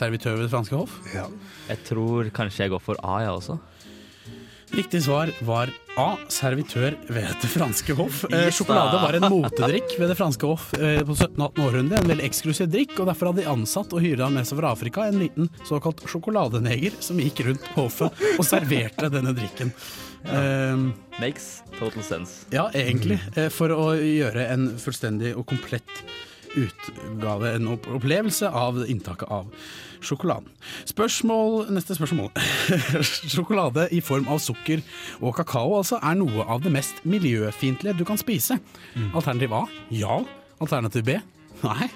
Servitør 0.00 0.38
ved 0.38 0.46
det 0.48 0.52
franske 0.54 0.78
hoff. 0.80 0.96
Ja. 1.14 1.26
Jeg 1.68 1.84
tror 1.90 2.30
kanskje 2.32 2.64
jeg 2.66 2.72
går 2.72 2.80
for 2.84 2.96
A, 3.04 3.18
jeg 3.26 3.34
også. 3.36 3.58
Riktig 4.70 5.00
svar 5.02 5.32
var 5.42 5.70
A. 5.98 6.12
Servitør 6.30 6.94
ved 7.10 7.26
det 7.42 7.48
franske 7.50 7.94
hoff. 7.98 8.20
Eh, 8.30 8.46
Yes, 8.46 8.60
sjokolade 8.60 9.00
var 9.02 9.16
en 9.18 9.26
motedrikk 9.32 9.96
ved 9.98 10.12
det 10.12 10.16
franske 10.16 10.46
hoff 10.46 10.68
eh, 10.78 11.00
på 11.02 11.16
1700- 11.16 11.42
og 11.42 11.56
1800-århundre. 11.58 11.98
En 11.98 12.12
veldig 12.12 12.28
eksklusiv 12.28 12.70
drikk, 12.70 12.94
og 13.02 13.08
derfor 13.10 13.32
hadde 13.32 13.42
de 13.42 13.50
ansatt 13.50 13.90
og 13.98 14.04
hyret 14.04 14.22
han 14.22 14.36
med 14.38 14.46
seg 14.46 14.60
fra 14.62 14.70
Afrika 14.76 15.08
en 15.10 15.18
liten 15.24 15.50
såkalt 15.68 16.04
sjokoladeneger 16.08 16.94
som 17.02 17.18
gikk 17.18 17.42
rundt 17.48 17.66
på 17.74 17.88
hoffet 17.88 18.22
og 18.36 18.46
serverte 18.46 19.10
denne 19.10 19.34
drikken. 19.36 19.74
Eh, 20.30 20.86
Makes 21.18 21.50
total 21.80 22.06
sense. 22.06 22.46
ja, 22.54 22.68
egentlig. 22.70 23.18
eh, 23.34 23.50
For 23.50 23.74
å 23.74 23.90
gjøre 23.98 24.46
en 24.54 24.70
fullstendig 24.78 25.34
og 25.34 25.48
komplett 25.50 25.90
utgave, 26.58 27.54
en 27.54 27.68
opplevelse 27.74 28.48
av 28.48 28.80
inntaket 28.90 29.30
av 29.30 29.48
sjokoladen. 30.04 30.48
Spørsmål, 30.88 31.68
neste 31.74 31.96
spørsmål. 31.98 32.30
Sjokolade 33.34 33.86
i 33.94 34.00
form 34.04 34.28
av 34.32 34.40
sukker 34.42 34.82
og 35.20 35.34
kakao 35.38 35.76
altså 35.78 36.00
er 36.02 36.18
noe 36.20 36.46
av 36.48 36.64
det 36.64 36.72
mest 36.74 37.02
miljøfiendtlige 37.04 37.98
du 38.00 38.06
kan 38.08 38.20
spise. 38.20 38.58
Alternativ 39.12 39.54
A 39.56 39.64
ja. 39.94 40.20
Alternativ 40.60 41.06
B 41.06 41.18
nei. 41.64 41.90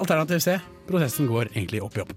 Alternativ 0.00 0.40
C 0.44 0.58
prosessen 0.88 1.28
går 1.30 1.52
egentlig 1.52 1.82
opp 1.84 1.98
i 1.98 2.04
opp. 2.04 2.14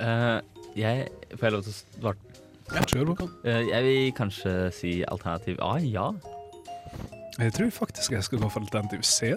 Eh, 0.00 0.38
jeg 0.78 1.08
Får 1.30 1.46
jeg 1.46 1.54
lov 1.54 1.62
til 1.66 1.72
å 1.72 1.78
svare? 1.78 2.30
Kjør 2.70 3.08
på. 3.18 3.26
Uh, 3.42 3.62
jeg 3.66 3.82
vil 3.82 4.12
kanskje 4.14 4.52
si 4.74 4.92
alternativ 5.02 5.58
A, 5.62 5.72
ja. 5.82 6.10
Jeg 7.40 7.56
tror 7.56 7.70
faktisk 7.72 8.12
jeg 8.16 8.26
skal 8.26 8.42
gå 8.42 8.48
for 8.52 8.64
alternativ 8.64 9.04
C. 9.06 9.34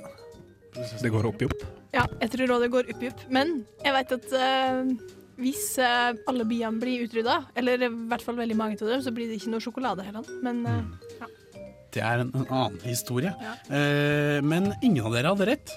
Det 0.73 1.11
går 1.13 1.27
opp 1.29 1.43
i 1.43 1.47
opp. 1.47 1.65
Ja, 1.93 2.07
jeg 2.19 2.31
tror 2.33 2.55
òg 2.55 2.63
det 2.65 2.71
går 2.73 2.89
opp 2.93 3.03
i 3.05 3.11
opp. 3.11 3.27
Men 3.31 3.59
jeg 3.83 3.93
vet 3.95 4.15
at 4.17 4.31
uh, 4.33 4.89
hvis 5.41 5.63
uh, 5.81 6.11
alle 6.29 6.45
biene 6.49 6.81
blir 6.81 7.05
utrydda, 7.07 7.39
eller 7.57 7.87
i 7.87 7.91
hvert 8.09 8.25
fall 8.25 8.37
veldig 8.37 8.57
mange 8.57 8.77
av 8.81 8.89
dem, 8.91 9.03
så 9.05 9.13
blir 9.15 9.29
det 9.29 9.39
ikke 9.39 9.53
noe 9.53 9.63
sjokolade 9.63 10.05
heller. 10.05 10.27
Men 10.45 10.61
eh, 10.69 11.29
Det 11.93 12.01
er 12.01 12.23
en, 12.25 12.31
en 12.37 12.47
annen 12.49 12.79
historie. 12.85 13.33
Ja. 13.41 13.55
Eh, 13.69 14.39
men 14.45 14.73
ingen 14.81 15.05
av 15.05 15.13
dere 15.13 15.33
hadde 15.33 15.49
rett. 15.49 15.73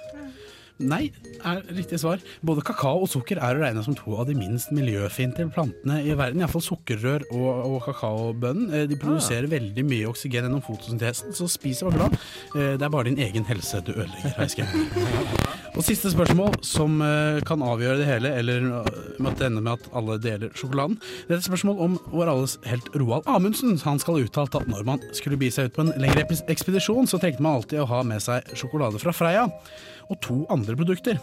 Nei, 0.78 1.06
er 1.40 1.62
riktig 1.72 1.98
svar. 2.02 2.20
Både 2.44 2.60
kakao 2.66 3.04
og 3.06 3.08
sukker 3.08 3.38
er 3.40 3.56
å 3.56 3.62
regne 3.62 3.82
som 3.86 3.94
to 3.96 4.12
av 4.20 4.26
de 4.28 4.34
minst 4.36 4.72
miljøfiendtlige 4.76 5.48
plantene 5.54 6.02
i 6.04 6.12
verden. 6.18 6.42
Iallfall 6.44 6.64
sukkerrør 6.66 7.24
og, 7.30 7.48
og 7.70 7.78
kakaobønnen. 7.88 8.68
Eh, 8.76 8.86
De 8.90 8.98
produserer 9.00 9.48
veldig 9.48 9.86
mye 9.88 10.10
oksygen 10.12 10.44
gjennom 10.44 10.60
fotosyntesen, 10.66 11.32
så 11.36 11.48
spis 11.48 11.80
og 11.82 11.94
vær 11.94 12.02
glad. 12.02 12.18
Eh, 12.54 12.74
Det 12.76 12.82
er 12.84 12.92
bare 12.92 13.08
din 13.08 13.18
egen 13.24 13.48
helse 13.48 13.80
du 13.86 13.94
ødelegger. 13.96 14.48
skrevet. 14.52 15.54
Og 15.76 15.84
siste 15.84 16.08
spørsmål, 16.08 16.54
som 16.64 17.02
eh, 17.04 17.42
kan 17.44 17.60
avgjøre 17.60 17.98
det 18.00 18.06
hele, 18.08 18.30
eller 18.40 18.64
eh, 18.78 19.00
måtte 19.20 19.44
ende 19.44 19.60
med 19.60 19.74
at 19.76 19.90
alle 19.96 20.16
deler 20.24 20.54
sjokoladen. 20.56 20.96
Det 21.28 21.34
er 21.34 21.42
et 21.42 21.44
spørsmål 21.44 21.82
om 21.84 21.98
vår 22.14 22.30
alles 22.32 22.54
helt 22.64 22.88
Roald 22.96 23.28
Amundsen. 23.28 23.76
Han 23.84 24.00
skal 24.00 24.16
ha 24.16 24.24
uttalt 24.24 24.56
at 24.56 24.70
når 24.72 24.86
man 24.88 25.04
skulle 25.16 25.36
bi 25.40 25.50
seg 25.52 25.68
ut 25.68 25.76
på 25.76 25.84
en 25.84 25.92
lengre 26.00 26.24
ekspedisjon, 26.48 27.04
så 27.10 27.20
trengte 27.20 27.44
man 27.44 27.58
alltid 27.60 27.84
å 27.84 27.90
ha 27.92 28.00
med 28.08 28.24
seg 28.24 28.56
sjokolade 28.56 29.02
fra 29.02 29.12
Freia 29.16 29.44
og 30.08 30.20
to 30.24 30.38
andre 30.54 30.78
produkter. 30.78 31.20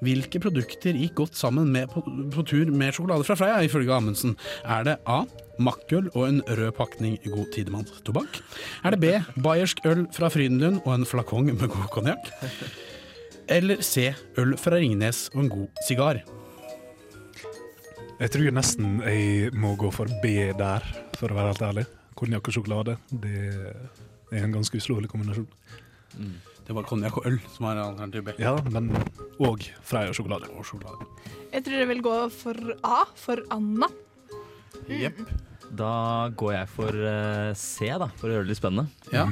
Hvilke 0.00 0.40
produkter 0.42 0.96
gikk 0.96 1.18
godt 1.20 1.36
sammen 1.36 1.68
med 1.72 1.92
på, 1.92 2.00
på 2.32 2.44
tur 2.48 2.72
med 2.72 2.96
sjokolade 2.96 3.28
fra 3.28 3.36
Freia, 3.36 3.60
ifølge 3.68 3.92
Amundsen? 3.94 4.36
Er 4.64 4.88
det 4.88 4.98
A. 5.04 5.26
Makkøl 5.60 6.08
og 6.14 6.22
en 6.24 6.38
rød 6.48 6.72
pakning 6.78 7.18
god 7.28 7.50
tidemanns 7.52 8.00
tobakk? 8.06 8.40
Er 8.80 8.96
det 8.96 9.02
B. 9.02 9.18
Bayersk 9.44 9.84
øl 9.84 10.06
fra 10.16 10.32
Frydenlund 10.32 10.80
og 10.86 10.94
en 10.94 11.04
flakong 11.04 11.52
med 11.52 11.68
god 11.68 11.90
konjakk? 11.92 12.32
Eller 13.50 13.82
C. 13.82 14.12
Øl 14.38 14.54
fra 14.60 14.78
Ringnes 14.78 15.24
og 15.34 15.40
en 15.42 15.48
god 15.50 15.80
sigar? 15.82 16.20
Jeg 18.20 18.30
tror 18.30 18.52
nesten 18.54 19.00
jeg 19.02 19.50
må 19.58 19.72
gå 19.80 19.88
for 19.90 20.06
B 20.22 20.52
der, 20.54 20.86
for 21.18 21.32
å 21.32 21.38
være 21.38 21.50
helt 21.50 21.64
ærlig. 21.66 21.84
Konjakk 22.20 22.50
og 22.52 22.54
sjokolade, 22.54 22.94
det 23.10 23.40
er 24.30 24.44
en 24.44 24.54
ganske 24.54 24.78
uslåelig 24.78 25.10
kombinasjon. 25.10 25.48
Det 26.68 26.76
var 26.76 26.86
konjakk 26.86 27.18
og 27.18 27.26
øl 27.26 27.40
som 27.50 27.66
var 27.66 27.82
alternativ 27.82 28.28
B. 28.28 28.36
Ja, 28.38 28.54
men 28.70 28.92
òg 29.42 29.66
Freia 29.82 30.14
sjokolade. 30.14 30.52
Og 30.54 30.62
sjokolade. 30.70 31.10
jeg 31.50 31.66
tror 31.66 31.78
jeg 31.80 31.90
vil 31.90 32.06
gå 32.06 32.16
for 32.30 32.74
A, 32.86 33.02
for 33.18 33.42
Anna. 33.50 33.90
Jepp. 34.86 35.24
Da 35.74 36.30
går 36.38 36.54
jeg 36.60 36.70
for 36.70 37.02
eh, 37.10 37.50
C, 37.58 37.90
da, 37.98 38.12
for 38.14 38.30
å 38.30 38.36
gjøre 38.36 38.46
det 38.46 38.54
litt 38.54 38.62
spennende. 38.62 38.86
Ja. 39.10 39.26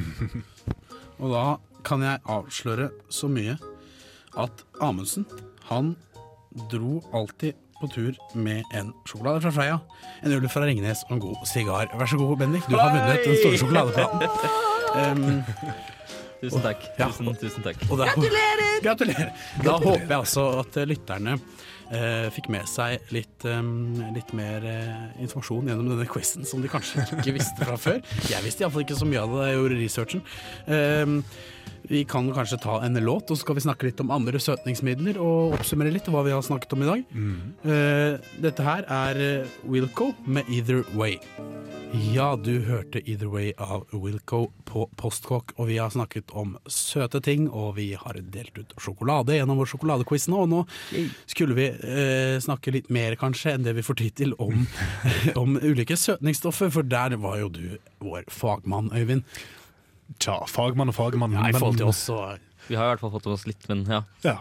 Og 1.22 1.30
da 1.30 1.46
kan 1.86 2.02
jeg 2.02 2.24
avsløre 2.26 2.90
så 3.10 3.30
mye 3.30 3.54
at 4.36 4.64
Amundsen, 4.84 5.26
han 5.70 5.94
dro 6.72 6.98
alltid 7.14 7.56
på 7.78 7.86
tur 7.94 8.16
med 8.34 8.66
en 8.74 8.90
sjokolade 9.06 9.40
fra 9.44 9.52
Freia, 9.54 9.78
en 10.26 10.34
øl 10.34 10.48
fra 10.50 10.64
Ringnes 10.66 11.04
og 11.08 11.16
en 11.16 11.22
god 11.28 11.46
sigar. 11.46 11.92
Vær 11.94 12.10
så 12.10 12.18
god, 12.18 12.36
Bendik, 12.40 12.66
du 12.66 12.74
har 12.76 12.90
vunnet 12.94 13.22
den 13.24 13.38
store 13.38 13.60
sjokoladeplaten. 13.62 14.26
Um, 14.98 15.42
Tusen 16.38 16.62
takk. 16.62 16.84
Ja. 16.98 17.08
Tusen, 17.10 17.32
tusen 17.38 17.64
takk. 17.66 17.80
og 17.90 17.98
da, 17.98 18.12
Gratulerer! 18.12 18.78
Gratulerer! 18.82 19.32
Da 19.64 19.74
håper 19.82 20.04
jeg 20.06 20.18
altså 20.20 20.44
at 20.60 20.78
eh, 20.78 20.86
lytterne 20.86 21.34
eh, 21.34 22.28
fikk 22.34 22.46
med 22.54 22.68
seg 22.70 23.10
litt, 23.14 23.46
um, 23.50 23.98
litt 24.14 24.30
mer 24.38 24.66
eh, 24.70 25.22
informasjon 25.24 25.70
gjennom 25.70 25.90
denne 25.90 26.06
quizen 26.10 26.46
som 26.46 26.62
de 26.62 26.70
kanskje 26.70 27.08
ikke 27.18 27.34
visste 27.40 27.66
fra 27.66 27.78
før. 27.80 27.98
Jeg 28.30 28.46
visste 28.46 28.62
iallfall 28.64 28.86
ikke 28.86 28.98
så 29.00 29.08
mye 29.10 29.24
av 29.24 29.34
det 29.34 29.40
da 29.40 29.48
jeg 29.50 29.58
gjorde 29.58 29.80
researchen. 29.82 30.24
Eh, 30.78 31.16
vi 31.88 32.04
kan 32.04 32.28
kanskje 32.34 32.60
ta 32.62 32.78
en 32.84 32.98
låt, 33.04 33.30
og 33.30 33.36
så 33.36 33.42
skal 33.42 33.56
vi 33.58 33.64
snakke 33.64 33.88
litt 33.88 34.00
om 34.04 34.12
andre 34.12 34.40
søtningsmidler 34.42 35.18
og 35.22 35.56
oppsummere 35.56 35.92
litt 35.94 36.08
hva 36.12 36.24
vi 36.26 36.34
har 36.34 36.44
snakket 36.44 36.74
om 36.76 36.84
i 36.84 36.90
dag. 36.90 37.04
Eh, 37.64 38.32
dette 38.44 38.66
her 38.66 38.84
er 38.84 39.22
eh, 39.24 39.56
Wilco 39.64 40.12
med 40.26 40.44
'Either 40.48 40.84
Way'. 40.94 41.18
Ja, 42.12 42.36
du 42.36 42.60
hørte 42.60 43.00
'Either 43.00 43.30
Way' 43.32 43.54
av 43.56 43.86
Wilco 43.92 44.50
på 44.64 44.88
Postkokk, 44.96 45.54
og 45.56 45.68
vi 45.68 45.78
har 45.78 45.88
snakket 45.88 46.30
om 46.32 46.58
søte 46.68 47.20
ting, 47.24 47.48
og 47.48 47.76
vi 47.76 47.94
har 47.94 48.20
delt 48.20 48.58
ut 48.58 48.74
sjokolade 48.76 49.38
gjennom 49.38 49.56
vår 49.56 49.72
sjokoladequiz 49.72 50.28
nå, 50.28 50.42
og 50.44 50.48
nå 50.48 50.66
skulle 51.26 51.56
vi 51.56 51.68
uh, 51.72 52.36
snakke 52.40 52.74
litt 52.74 52.90
mer 52.90 53.16
kanskje 53.16 53.54
enn 53.54 53.64
det 53.64 53.74
vi 53.78 53.86
får 53.86 53.94
tid 54.02 54.16
til 54.20 54.34
om, 54.38 54.66
om 55.42 55.56
ulike 55.56 55.96
søtningsstoffer, 55.96 56.68
for 56.68 56.82
der 56.82 57.16
var 57.16 57.38
jo 57.40 57.48
du 57.48 57.78
vår 58.04 58.28
fagmann, 58.28 58.92
Øyvind. 58.92 59.24
Tja, 60.16 60.38
fagmann 60.48 60.88
og 60.90 60.96
fagmann. 60.96 61.34
Ja, 61.36 61.48
I 61.50 61.56
forhold 61.56 61.80
til 61.80 61.90
oss, 61.90 62.06
så 62.08 62.38
Vi 62.68 62.76
har 62.76 62.88
i 62.88 62.94
hvert 62.94 63.04
fall 63.04 63.12
fått 63.12 63.28
oss 63.32 63.46
litt, 63.48 63.68
men 63.68 63.84
ja. 63.88 64.02
Ja. 64.24 64.38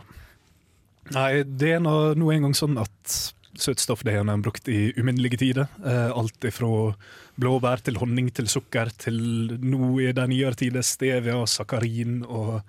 Nei, 1.16 1.44
det 1.44 1.78
er 1.78 1.84
nå 1.84 1.96
nå 2.20 2.32
engang 2.34 2.56
sånn 2.58 2.80
at 2.82 3.18
søtstoff 3.58 4.04
det 4.06 4.14
er 4.18 4.44
brukt 4.44 4.68
i 4.70 4.92
uminnelige 4.98 5.40
tider. 5.42 5.70
Eh, 5.82 6.12
alt 6.12 6.46
ifra 6.46 6.94
blåbær 7.40 7.82
til 7.86 7.98
honning 8.02 8.30
til 8.36 8.50
sukker 8.52 8.92
til 9.02 9.58
nå 9.62 9.94
i 10.04 10.12
de 10.16 10.28
nyere 10.30 10.58
tider 10.60 10.86
stevia, 10.86 11.40
sakarin 11.50 12.22
og 12.26 12.60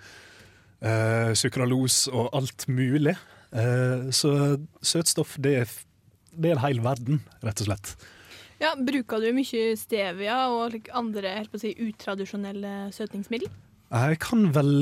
eh, 0.80 1.34
sukralos 1.36 2.06
og 2.12 2.30
alt 2.36 2.68
mulig. 2.68 3.16
Eh, 3.52 4.08
så 4.14 4.32
søtstoff 4.84 5.36
det 5.40 5.54
er, 5.64 5.74
det 6.32 6.52
er 6.52 6.56
en 6.58 6.64
hel 6.66 6.82
verden, 6.84 7.22
rett 7.44 7.64
og 7.64 7.70
slett. 7.70 7.94
Ja, 8.58 8.74
Bruker 8.74 9.22
du 9.22 9.30
mye 9.36 9.74
stevia 9.78 10.38
og 10.50 10.74
andre 10.96 11.34
helt 11.36 11.52
på 11.52 11.60
å 11.60 11.62
si, 11.62 11.74
utradisjonelle 11.78 12.88
søtningsmiddel? 12.94 13.50
Jeg 13.88 14.18
kan 14.20 14.48
vel 14.52 14.72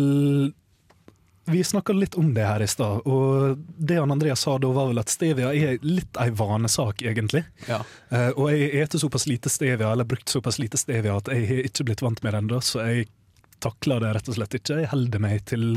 Vi 1.46 1.60
snakka 1.62 1.94
litt 1.94 2.16
om 2.18 2.32
det 2.34 2.42
her 2.42 2.62
i 2.64 2.66
stad, 2.66 3.04
og 3.06 3.60
det 3.78 4.00
han 4.00 4.10
Andreas 4.10 4.40
sa 4.42 4.56
da, 4.58 4.72
var 4.74 4.88
vel 4.90 4.98
at 4.98 5.12
stevia 5.12 5.52
er 5.54 5.76
litt 5.86 6.18
ei 6.18 6.32
vanesak, 6.34 7.04
egentlig. 7.06 7.44
ja. 7.68 7.84
Eh, 8.10 8.32
og 8.34 8.50
jeg 8.50 8.72
eter 8.82 8.98
såpass 8.98 9.28
lite 9.30 9.52
stevia, 9.52 9.92
eller 9.92 10.08
brukt 10.08 10.28
såpass 10.32 10.58
lite 10.58 10.80
stevia, 10.80 11.14
at 11.20 11.30
jeg 11.30 11.46
har 11.46 11.68
ikke 11.68 11.86
blitt 11.86 12.02
vant 12.02 12.22
med 12.24 12.34
det 12.34 12.40
ennå, 12.42 12.58
så 12.58 12.82
jeg 12.88 13.06
takler 13.62 14.02
det 14.02 14.10
rett 14.16 14.32
og 14.32 14.40
slett 14.40 14.58
ikke. 14.58 14.80
Jeg 14.82 14.90
holder 14.90 15.22
meg 15.22 15.44
til 15.46 15.68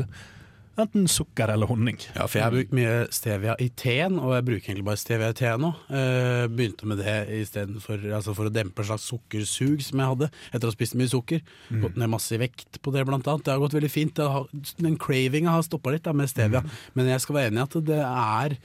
enten 0.83 1.07
sukker 1.11 1.51
eller 1.53 1.69
honning. 1.69 1.97
Ja, 2.15 2.25
for 2.25 2.39
jeg 2.39 2.45
har 2.45 2.53
brukt 2.55 2.75
mye 2.75 2.93
stevia 3.15 3.55
i 3.61 3.69
teen, 3.79 4.19
og 4.19 4.35
jeg 4.35 4.45
bruker 4.47 4.71
egentlig 4.71 4.85
bare 4.87 5.01
stevia 5.01 5.31
i 5.33 5.37
te 5.37 5.53
nå. 5.61 5.71
Eh, 5.89 6.45
begynte 6.51 6.89
med 6.89 7.01
det 7.03 7.15
istedenfor 7.39 8.05
altså 8.17 8.35
for 8.37 8.49
å 8.49 8.53
dempe 8.53 8.83
en 8.83 8.89
slags 8.91 9.07
sukkersug 9.09 9.83
som 9.85 10.03
jeg 10.03 10.13
hadde 10.13 10.29
etter 10.51 10.67
å 10.67 10.71
ha 10.71 10.77
spist 10.77 10.97
mye 10.99 11.11
sukker. 11.11 11.43
Gått 11.83 11.99
ned 11.99 12.11
masse 12.11 12.39
vekt 12.41 12.81
på 12.83 12.93
det, 12.95 13.05
blant 13.09 13.27
annet. 13.27 13.45
Det 13.47 13.55
har 13.55 13.63
gått 13.63 13.77
veldig 13.77 13.91
fint. 13.93 14.23
Har, 14.37 14.47
den 14.79 14.97
cravinga 15.01 15.57
har 15.57 15.67
stoppa 15.67 15.93
litt 15.95 16.07
da, 16.07 16.15
med 16.15 16.31
stevia, 16.31 16.63
men 16.97 17.11
jeg 17.13 17.25
skal 17.25 17.39
være 17.39 17.53
enig 17.53 17.63
i 17.63 17.67
at 17.67 17.79
det 17.89 18.01
er 18.05 18.57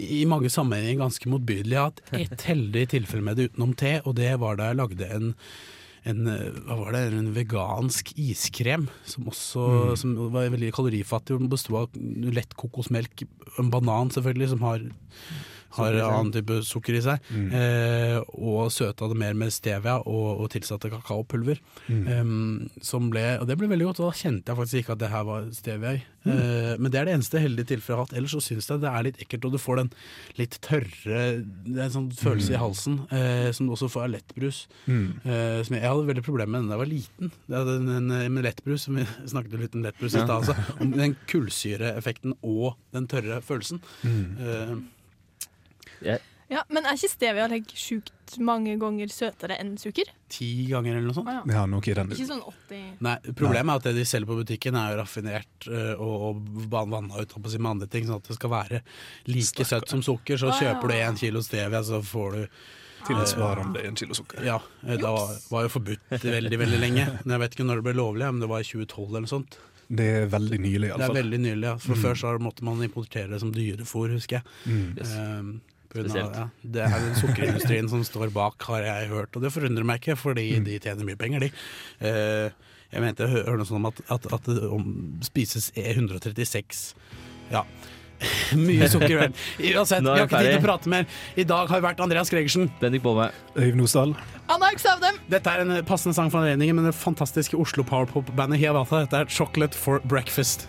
i 0.00 0.22
mange 0.28 0.48
sammenhenger 0.52 1.02
ganske 1.02 1.28
motbydelig. 1.32 1.74
Jeg 1.74 1.80
har 1.80 1.90
hatt 1.90 2.14
ett 2.38 2.48
heldig 2.48 2.86
tilfelle 2.94 3.26
med 3.26 3.38
det 3.38 3.50
utenom 3.50 3.76
te, 3.78 3.98
og 4.04 4.16
det 4.20 4.32
var 4.40 4.58
da 4.60 4.70
jeg 4.70 4.80
lagde 4.80 5.12
en 5.16 5.34
en, 6.08 6.26
eh, 6.30 6.48
hva 6.64 6.78
var 6.78 6.94
det, 6.96 7.02
en 7.12 7.32
vegansk 7.36 8.12
iskrem 8.16 8.88
som 9.04 9.28
også 9.28 9.96
som 10.00 10.14
var 10.32 10.48
veldig 10.52 10.72
kalorifattig 10.76 11.36
og 11.36 11.48
besto 11.52 11.76
av 11.76 11.96
lett 12.32 12.54
kokosmelk, 12.56 13.26
en 13.60 13.72
banan 13.72 14.12
selvfølgelig, 14.14 14.52
som 14.54 14.64
har 14.64 14.86
har 15.76 15.98
annen 16.06 16.32
type 16.34 16.60
sukker 16.66 16.98
i 16.98 17.02
seg. 17.04 17.30
Mm. 17.30 17.48
Eh, 17.56 18.16
og 18.40 18.70
søta 18.74 19.08
det 19.10 19.18
mer 19.20 19.36
med 19.38 19.54
stevia 19.54 19.98
og, 20.00 20.44
og 20.44 20.50
tilsatte 20.54 20.90
kakaopulver. 20.92 21.60
Mm. 21.88 22.04
Em, 22.14 22.38
som 22.84 23.10
ble, 23.12 23.26
og 23.40 23.48
det 23.48 23.58
ble 23.60 23.70
veldig 23.70 23.90
godt, 23.90 24.02
og 24.02 24.10
da 24.10 24.22
kjente 24.22 24.50
jeg 24.50 24.60
faktisk 24.60 24.82
ikke 24.82 24.96
at 24.96 25.04
det 25.04 25.12
her 25.12 25.28
var 25.28 25.50
stevia 25.56 25.98
i. 25.98 26.02
Mm. 26.20 26.32
Eh, 26.36 26.72
men 26.76 26.92
det 26.92 27.00
er 27.00 27.08
det 27.08 27.14
eneste 27.16 27.40
heldige 27.40 27.70
tilfellet 27.70 27.90
jeg 27.90 27.96
har 27.96 28.04
hatt. 28.04 28.16
Ellers 28.18 28.34
så 28.36 28.42
syns 28.44 28.68
jeg 28.68 28.82
det 28.82 28.90
er 28.90 29.06
litt 29.06 29.22
ekkelt, 29.24 29.46
og 29.48 29.54
du 29.54 29.60
får 29.60 29.80
den 29.80 29.90
litt 30.36 30.58
tørre 30.64 31.22
Det 31.40 31.78
er 31.78 31.86
en 31.86 31.94
sånn 31.94 32.10
følelse 32.16 32.54
i 32.54 32.60
halsen, 32.60 32.98
eh, 33.16 33.48
som 33.56 33.68
du 33.68 33.74
også 33.76 33.90
får 33.92 34.06
av 34.06 34.14
lettbrus. 34.16 34.60
Mm. 34.84 35.06
Eh, 35.24 35.58
som 35.64 35.76
jeg, 35.76 35.80
jeg 35.80 35.88
hadde 35.88 36.10
veldig 36.12 36.26
problemer 36.26 36.58
med 36.58 36.70
da 36.70 36.76
jeg 36.76 36.84
var 36.84 36.92
liten. 36.92 37.34
Jeg 37.48 37.56
hadde 37.56 37.76
en, 37.80 37.90
en, 38.20 38.36
med 38.36 38.46
lettbrus, 38.46 38.86
som 38.86 39.00
vi 39.00 39.08
snakket 39.32 39.58
litt 39.64 39.78
om 39.78 39.84
lettbrus 39.86 40.14
i 40.14 40.18
stad, 40.18 40.36
altså, 40.36 40.78
om 40.82 40.94
den 40.96 41.16
kullsyreeffekten 41.30 42.36
og 42.40 42.74
den 42.96 43.08
tørre 43.10 43.40
følelsen. 43.44 43.80
Eh, 46.04 46.18
Ja, 46.50 46.64
Men 46.68 46.82
er 46.84 46.96
ikke 46.98 47.08
stevia 47.12 47.44
like, 47.48 47.70
sjukt 47.78 48.10
mange 48.42 48.72
ganger 48.78 49.06
søtere 49.06 49.54
enn 49.60 49.76
sukker? 49.78 50.08
ti 50.28 50.66
ganger 50.66 50.96
eller 50.96 51.06
noe 51.06 51.14
sånt. 51.14 51.28
Å, 51.28 51.34
ja. 51.46 51.60
Ja, 51.60 51.66
noe 51.66 51.80
i 51.86 51.94
den 51.94 52.10
Ikke 52.10 52.26
sånn 52.26 52.42
80 52.42 52.98
Nei, 53.06 53.14
Problemet 53.38 53.70
er 53.70 53.76
at 53.78 53.82
det 53.86 53.92
de 53.94 54.04
selger 54.04 54.26
på 54.26 54.36
butikken 54.40 54.74
er 54.74 54.90
jo 54.92 54.98
raffinert 54.98 55.68
øh, 55.68 55.94
og, 56.00 56.24
og 56.26 56.66
vanna 56.70 57.14
ut 57.20 57.30
holdt 57.34 57.36
på 57.44 57.46
å 57.46 57.50
si, 57.54 57.58
med 57.62 57.70
andre 57.70 57.86
ting, 57.86 58.04
sånn 58.06 58.18
at 58.18 58.26
det 58.26 58.34
skal 58.34 58.50
være 58.50 58.82
like 59.30 59.64
søtt 59.64 59.88
som 59.88 60.02
sukker. 60.02 60.38
Så 60.42 60.50
Å, 60.50 60.54
ja. 60.58 60.74
kjøper 60.74 60.88
du 60.90 60.94
én 60.98 61.18
kilo 61.22 61.42
stevia, 61.42 61.82
så 61.86 62.02
får 62.02 62.34
du 62.34 62.42
tilsvarende 63.06 63.86
en 63.86 63.96
kilo 63.96 64.14
sukker. 64.14 64.42
Ja, 64.44 64.58
eh, 64.82 64.96
det 64.98 65.02
var, 65.06 65.30
var 65.50 65.62
jo 65.66 65.72
forbudt 65.78 66.10
veldig 66.26 66.58
veldig 66.60 66.80
lenge. 66.82 67.06
Men 67.24 67.36
Jeg 67.36 67.40
vet 67.46 67.54
ikke 67.56 67.66
når 67.70 67.80
det 67.80 67.86
ble 67.90 67.94
lovlig, 68.02 68.26
men 68.26 68.42
det 68.42 68.50
var 68.50 68.60
i 68.60 68.66
2012 68.66 69.06
eller 69.08 69.26
noe 69.26 69.32
sånt. 69.38 69.58
Det 69.90 70.06
er 70.20 70.26
veldig 70.30 70.58
nylig, 70.62 70.86
Det 70.86 70.90
er 70.90 70.98
iallfall. 70.98 71.16
veldig 71.22 71.40
nylig, 71.46 71.66
ja. 71.66 71.76
For 71.82 71.94
Mm. 71.96 72.02
før 72.04 72.14
så 72.20 72.34
måtte 72.38 72.62
man 72.62 72.82
importere 72.82 73.30
det 73.30 73.40
som 73.40 73.50
dyrefôr, 73.54 74.12
husker 74.14 74.38
jeg. 74.42 74.44
Mm. 74.66 74.98
Yes. 74.98 75.14
Av, 75.90 76.04
Spesielt. 76.04 76.36
ja, 76.38 76.48
det 76.62 76.82
er 76.86 76.98
den 77.02 77.14
sukkerindustrien 77.18 77.88
som 77.90 78.02
står 78.06 78.30
bak, 78.32 78.62
har 78.68 78.82
jeg 78.86 79.08
hørt. 79.10 79.34
Og 79.34 79.42
det 79.42 79.50
forundrer 79.52 79.84
meg 79.84 80.00
ikke, 80.00 80.16
fordi 80.16 80.44
Mm. 80.60 80.64
de 80.64 80.78
tjener 80.78 81.04
mye 81.04 81.16
penger, 81.18 81.40
de. 81.40 81.50
Uh, 82.00 82.50
jeg 82.92 83.00
mente 83.02 83.26
jeg 83.26 83.30
hører 83.44 83.56
noe 83.58 83.66
sånn 83.66 83.76
om 83.82 83.86
at, 83.86 84.00
at, 84.10 84.26
at 84.32 84.44
det 84.44 84.62
om, 84.70 85.18
spises 85.22 85.70
E136 85.76 86.94
Ja. 87.50 87.64
Mye 88.54 88.84
sukker 88.90 89.10
i 89.10 89.16
verden. 89.16 89.34
Uansett, 89.72 90.02
vi 90.04 90.08
har 90.12 90.26
ikke 90.26 90.40
tid 90.42 90.50
til 90.52 90.58
å 90.60 90.64
prate 90.66 90.90
mer. 90.92 91.06
I 91.40 91.44
dag 91.48 91.70
har 91.72 91.80
vi 91.80 91.86
vært 91.86 92.00
Andreas 92.04 92.28
Gregersen. 92.30 92.68
Bendik 92.80 93.00
Bolle. 93.02 93.30
Øyvind 93.56 93.80
Osdal. 93.86 94.12
Anna 94.46 94.68
Øksavdem! 94.74 95.16
Dette 95.32 95.48
er 95.54 95.62
en 95.64 95.72
passende 95.88 96.14
sang 96.14 96.28
for 96.30 96.42
anledningen, 96.44 96.76
men 96.76 96.84
det 96.90 96.94
fantastiske 96.98 97.56
Oslo 97.56 97.82
Powerpop-bandet 97.82 98.60
Hiawatha. 98.60 99.00
Dette 99.06 99.16
er 99.22 99.24
'Chocolate 99.30 99.74
for 99.74 100.00
Breakfast'. 100.04 100.66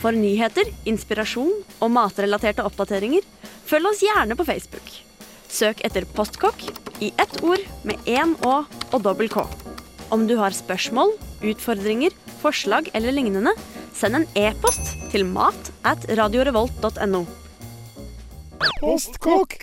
For 0.00 0.12
nyheter, 0.12 0.68
inspirasjon 0.86 1.50
og 1.82 1.90
matrelaterte 1.90 2.62
oppdateringer, 2.62 3.24
følg 3.66 3.90
oss 3.90 4.02
gjerne 4.04 4.36
på 4.38 4.46
Facebook. 4.46 4.90
Søk 5.50 5.82
etter 5.86 6.06
Postkokk 6.16 6.62
i 7.04 7.12
ett 7.20 7.38
ord 7.46 7.62
med 7.86 8.00
én 8.10 8.34
Å 8.46 8.58
og 8.66 8.98
dobbel 9.04 9.30
K. 9.32 9.44
Om 10.14 10.26
du 10.30 10.36
har 10.38 10.54
spørsmål, 10.54 11.14
utfordringer, 11.46 12.14
forslag 12.42 12.90
eller 12.94 13.14
lignende, 13.14 13.54
send 13.96 14.20
en 14.20 14.28
e-post 14.38 14.94
til 15.12 15.26
mat 15.28 15.72
at 15.88 16.06
radiorevolt.no. 16.18 17.24
Postkokk! 18.80 19.60